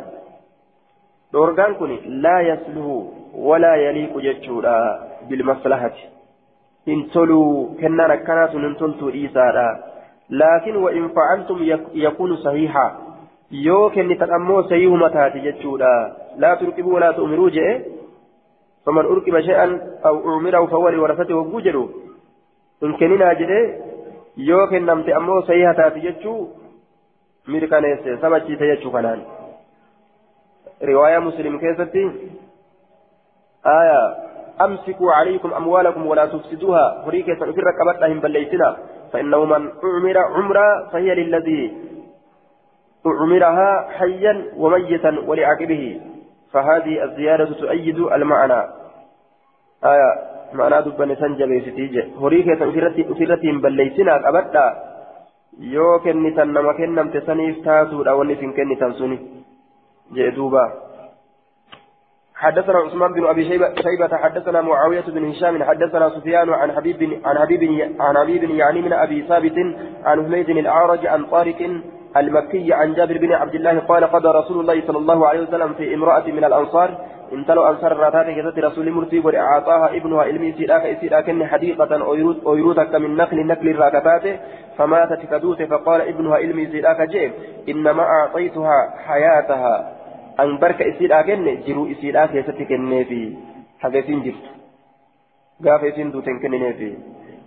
dhoorgaan 1.33 1.75
kun 1.81 1.93
laa 2.27 2.39
yasluhu 2.51 2.95
walaa 3.49 3.75
yaliiqu 3.83 4.21
jechuudha 4.27 4.77
bilmaslahati 5.29 6.09
hin 6.87 7.05
toluu 7.17 7.75
kennaan 7.81 8.11
akkanaa 8.17 8.47
sun 8.55 8.67
hin 8.69 8.75
toltuu 8.83 9.11
dhiisaadha 9.17 9.67
laakiin 10.41 10.81
wa'in 10.87 11.11
fa'altum 11.19 11.67
yakunu 12.07 12.37
sahiha 12.47 12.87
yoo 13.51 13.89
kennitan 13.89 14.33
ammoo 14.39 14.63
sahihuma 14.63 15.09
taate 15.09 15.39
jechuudha. 15.47 15.93
Laa 16.37 16.55
turqibuu 16.55 16.93
walaa 16.97 17.13
tu'miruu 17.13 17.49
je'e. 17.49 17.99
فمن 18.85 19.05
أركب 19.05 19.39
شيئا 19.39 19.97
أو 20.05 20.37
أمره 20.37 20.65
فهو 20.65 20.89
لورثته 20.89 21.35
وجوجله 21.35 21.89
إن 22.83 22.97
كننا 22.97 23.33
جده 23.33 23.77
يوكن 24.37 24.85
نمت 24.85 25.09
أمو 25.09 25.41
سيئة 25.41 25.71
تاتي 25.71 25.99
جتشو 25.99 26.47
ميركانيس 27.47 27.99
سبتشي 28.21 28.55
تيجتشو 28.55 28.91
كنان 28.91 29.21
رواية 30.83 31.19
مسلم 31.19 31.59
كيستي 31.59 32.11
آية 33.65 34.01
أمسكوا 34.61 35.11
عليكم 35.11 35.53
أموالكم 35.53 36.05
ولا 36.05 36.25
تفسدوها 36.25 37.03
فريكة 37.05 37.35
في 37.35 37.59
الركبات 37.63 38.01
لهم 38.01 38.19
بليتنا 38.19 38.77
فإنه 39.13 39.45
من 39.45 39.69
أعمر 39.83 40.17
عمرة 40.17 40.89
فهي 40.91 41.15
للذي 41.15 41.88
أعمرها 43.07 43.87
حيا 43.97 44.45
وميتا 44.57 45.11
ولعقبه 45.27 46.01
فهذه 46.53 47.03
الزيادة 47.03 47.45
تؤيد 47.45 47.99
المعنى. 47.99 48.61
آية 49.83 50.11
معنى 50.53 50.81
دبن 50.81 51.15
سنجبي 51.15 51.61
ستيجة 51.61 52.05
هريكة 52.21 52.59
أسرتهم 53.11 53.61
بليسنا 53.61 54.29
أبدا. 54.29 54.89
yoo 55.59 55.99
kennitan 55.99 56.53
nama 56.53 56.73
kennamte 56.73 57.19
saniif 57.25 57.57
taatuudha 57.65 58.15
wanni 58.15 58.33
isin 58.37 58.53
kennitan 58.53 58.93
suni 58.95 59.17
jee 60.15 60.31
حدثنا 62.39 62.79
عثمان 62.79 63.13
بن 63.13 63.25
أبي 63.25 63.43
شيبه 63.83 64.17
حدثنا 64.17 64.61
معاوية 64.61 65.01
بن 65.01 65.29
هشام 65.29 65.63
حدثنا 65.63 66.09
سفيان 66.09 66.49
عن 66.49 66.71
حبيب 66.71 67.19
عن 67.25 67.37
حبيب 67.39 67.63
عن 67.99 68.17
حبيب 68.17 68.43
يعني 68.43 68.81
من 68.81 68.93
أبي 68.93 69.27
ثابت 69.27 69.57
عن 70.03 70.25
حميد 70.25 70.49
الأعرج 70.49 71.07
عن 71.07 71.25
طارق 71.25 71.81
المكي 72.17 72.73
عن 72.73 72.93
جابر 72.93 73.17
بن 73.17 73.31
عبد 73.31 73.55
الله 73.55 73.79
قال 73.79 74.03
قضى 74.03 74.27
رسول 74.27 74.59
الله 74.59 74.87
صلى 74.87 74.97
الله 74.97 75.27
عليه 75.27 75.41
وسلم 75.41 75.73
في 75.73 75.93
امرأة 75.93 76.27
من 76.27 76.43
الأنصار. 76.43 76.97
انتلوا 77.33 77.69
أنصار 77.69 77.97
راتات 77.97 78.25
كذات 78.25 78.59
رسول 78.59 78.91
مرتي 78.91 79.19
وأعطاها 79.19 79.95
ابنها 79.97 80.21
علمي 80.23 80.51
سيراك 80.51 80.85
إسيراك 80.85 81.43
حديقة 81.43 81.91
أيروتك 82.53 82.95
من 82.95 83.15
نخل 83.15 83.47
نخل 83.47 83.67
الراكتات 83.67 84.39
فماتت 84.77 85.21
كدوت 85.31 85.61
فقال 85.61 86.01
ابنها 86.01 86.35
علمي 86.35 86.65
سيراك 86.67 87.01
جيم 87.01 87.31
إنما 87.69 88.03
أعطيتها 88.03 88.93
حياتها. 89.07 89.75
أن 90.39 90.57
برك 90.57 90.81
إسيراك 90.81 91.29
جرو 91.67 91.91
إسيراك 91.91 92.35
يستك 92.35 92.71
النبي 92.71 93.37
حدثين 93.79 94.23
جرت. 94.23 94.45
قافة 95.65 96.03
دوتن 96.03 96.39
كننبي 96.39 96.97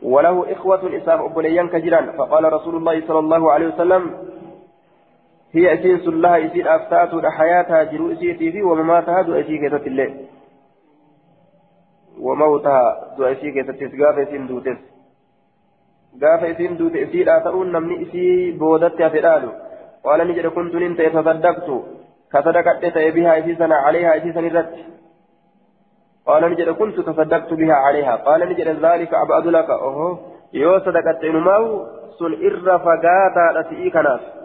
وله 0.02 0.52
إخوة 0.52 0.96
إساف 0.96 1.20
أبليان 1.20 1.68
كجران 1.68 2.12
فقال 2.18 2.52
رسول 2.52 2.74
الله 2.76 3.02
صلى 3.08 3.18
الله 3.18 3.52
عليه 3.52 3.66
وسلم 3.66 4.10
هي 5.54 5.74
أسيس 5.74 6.08
الله 6.08 6.46
إسير 6.46 6.76
أفتات 6.76 7.26
حياتها 7.26 7.82
جرو 7.82 8.12
إسيتي 8.12 8.52
في 8.52 8.62
ومماتها 8.62 9.22
دو 9.22 9.32
أسي 9.40 9.58
كيست 9.58 9.86
الله 9.86 10.10
وموتها 12.20 13.14
دو 13.16 13.24
أسي 13.24 13.50
كيست 13.50 13.94
غاف 14.00 14.18
إسين 14.18 14.46
دوتس. 14.46 14.80
غاف 16.22 16.44
إسين 16.44 16.76
دوت 16.76 16.96
إسير 16.96 17.36
آترون 17.36 17.72
نمني 17.72 18.02
إسي 18.02 18.50
بودت 18.50 19.00
يفرالو 19.00 19.50
قال 20.04 20.28
نجد 20.28 20.46
كنت 20.46 20.74
ننت 20.74 21.00
تصدقت 21.00 21.68
كصدقت 22.32 22.98
بها 23.16 23.38
إسيسنا 23.38 23.76
عليها 23.76 24.16
إسيسنا 24.16 24.46
الرد 24.46 24.74
قال 26.26 26.42
نجد 26.50 26.68
كنت 26.70 27.00
تصدقت 27.00 27.54
بها 27.54 27.74
عليها. 27.74 28.16
قال 28.16 28.40
نجد 28.48 28.68
ذلك 28.68 29.14
أبعد 29.14 29.46
لك. 29.46 29.70
أوه. 29.70 30.18
يو 30.52 30.78
صدقت 30.78 31.24
إنماو 31.24 31.86
سن 32.18 32.32
إر 32.46 32.78
فقاتا 32.78 33.44
رسئي 33.56 33.90
كناس. 33.90 34.41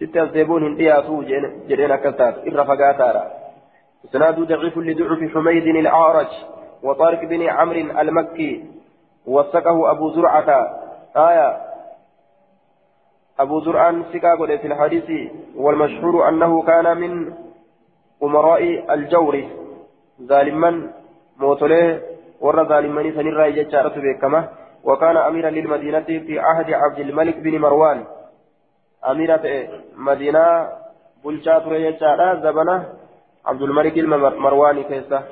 ستة 0.00 0.24
زيبون 0.24 0.62
هندياتو 0.62 1.22
جرين 1.68 1.90
أكلتات 1.90 2.34
إر 2.46 2.64
فقاتارا. 2.64 3.24
إسناد 4.04 4.40
ضعيف 4.40 4.78
لضعف 4.78 5.34
حميد 5.34 5.66
الأعرج 5.66 6.32
وطارق 6.82 7.24
بن 7.24 7.42
عمرو 7.42 8.00
المكي. 8.00 8.64
وثقه 9.26 9.90
أبو 9.90 10.10
زرعة. 10.10 10.48
آية. 11.16 11.56
أبو 13.38 13.60
زرعة 13.60 13.94
سكاكو 14.12 14.46
في 14.46 14.66
الحديث. 14.66 15.30
والمشهور 15.56 16.28
أنه 16.28 16.62
كان 16.62 16.96
من 16.96 17.32
أمراء 18.22 18.94
الجور. 18.94 19.44
ظالما 20.22 20.90
موتله 21.36 22.00
ور 22.40 22.64
ظالمني 22.64 23.12
سنرى 23.12 23.58
يجارة 23.58 23.94
بكمه 23.96 24.48
وكان 24.84 25.16
أميرا 25.16 25.50
للمدينة 25.50 26.00
في 26.26 26.38
عهد 26.38 26.72
عبد 26.72 26.98
الملك 26.98 27.36
بن 27.36 27.58
مروان. 27.58 28.04
أميرة 29.08 29.68
مدينة 29.96 30.68
بلشات 31.24 31.62
ريجارة 31.66 32.40
زبنة 32.40 32.92
عبد 33.46 33.62
الملك 33.62 33.98
المرواني 33.98 34.84
كيسة 34.84 35.22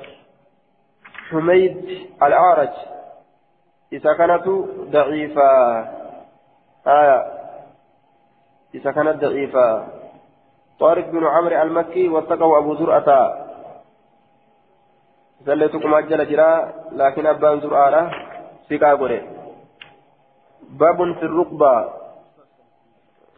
حميد 1.29 2.07
الأعرج 2.23 2.73
إذا 3.93 4.13
كانت 4.13 4.47
ضعيفة 4.91 5.79
آية 6.87 7.39
إذا 8.75 8.91
ضعيفة 9.19 9.87
طارق 10.79 11.05
بن 11.09 11.25
عمرو 11.25 11.61
المكي 11.61 12.09
واتقوا 12.09 12.57
أبو 12.57 12.75
زرعة 12.75 13.35
سلتكم 15.45 15.93
أجل 15.93 16.29
جرا 16.29 16.73
لكن 16.91 17.25
أبان 17.25 17.59
زرعة 17.61 18.11
سكا 18.69 18.93
باب 20.69 21.13
في 21.13 21.23
الركبة 21.23 21.98